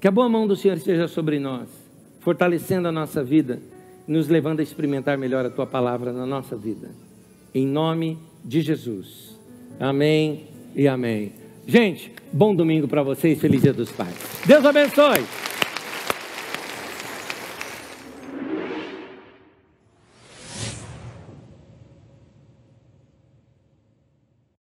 Que 0.02 0.08
a 0.08 0.12
boa 0.12 0.28
mão 0.28 0.48
do 0.48 0.56
Senhor 0.56 0.76
esteja 0.76 1.08
sobre 1.08 1.40
nós, 1.40 1.70
fortalecendo 2.22 2.88
a 2.88 2.92
nossa 2.92 3.24
vida, 3.24 3.62
nos 4.08 4.28
levando 4.28 4.60
a 4.60 4.64
experimentar 4.64 5.18
melhor 5.18 5.46
a 5.46 5.50
tua 5.52 5.68
palavra 5.68 6.12
na 6.12 6.26
nossa 6.26 6.56
vida. 6.56 6.90
Em 7.54 7.68
nome 7.68 8.18
de 8.44 8.62
Jesus. 8.62 9.40
Amém 9.80 10.48
e 10.76 10.88
amém. 10.88 11.39
Gente, 11.70 12.12
bom 12.34 12.56
domingo 12.56 12.88
para 12.88 13.04
vocês, 13.04 13.40
feliz 13.40 13.62
dia 13.62 13.72
dos 13.72 13.92
pais. 13.92 14.16
Deus 14.44 14.66
abençoe. 14.66 15.24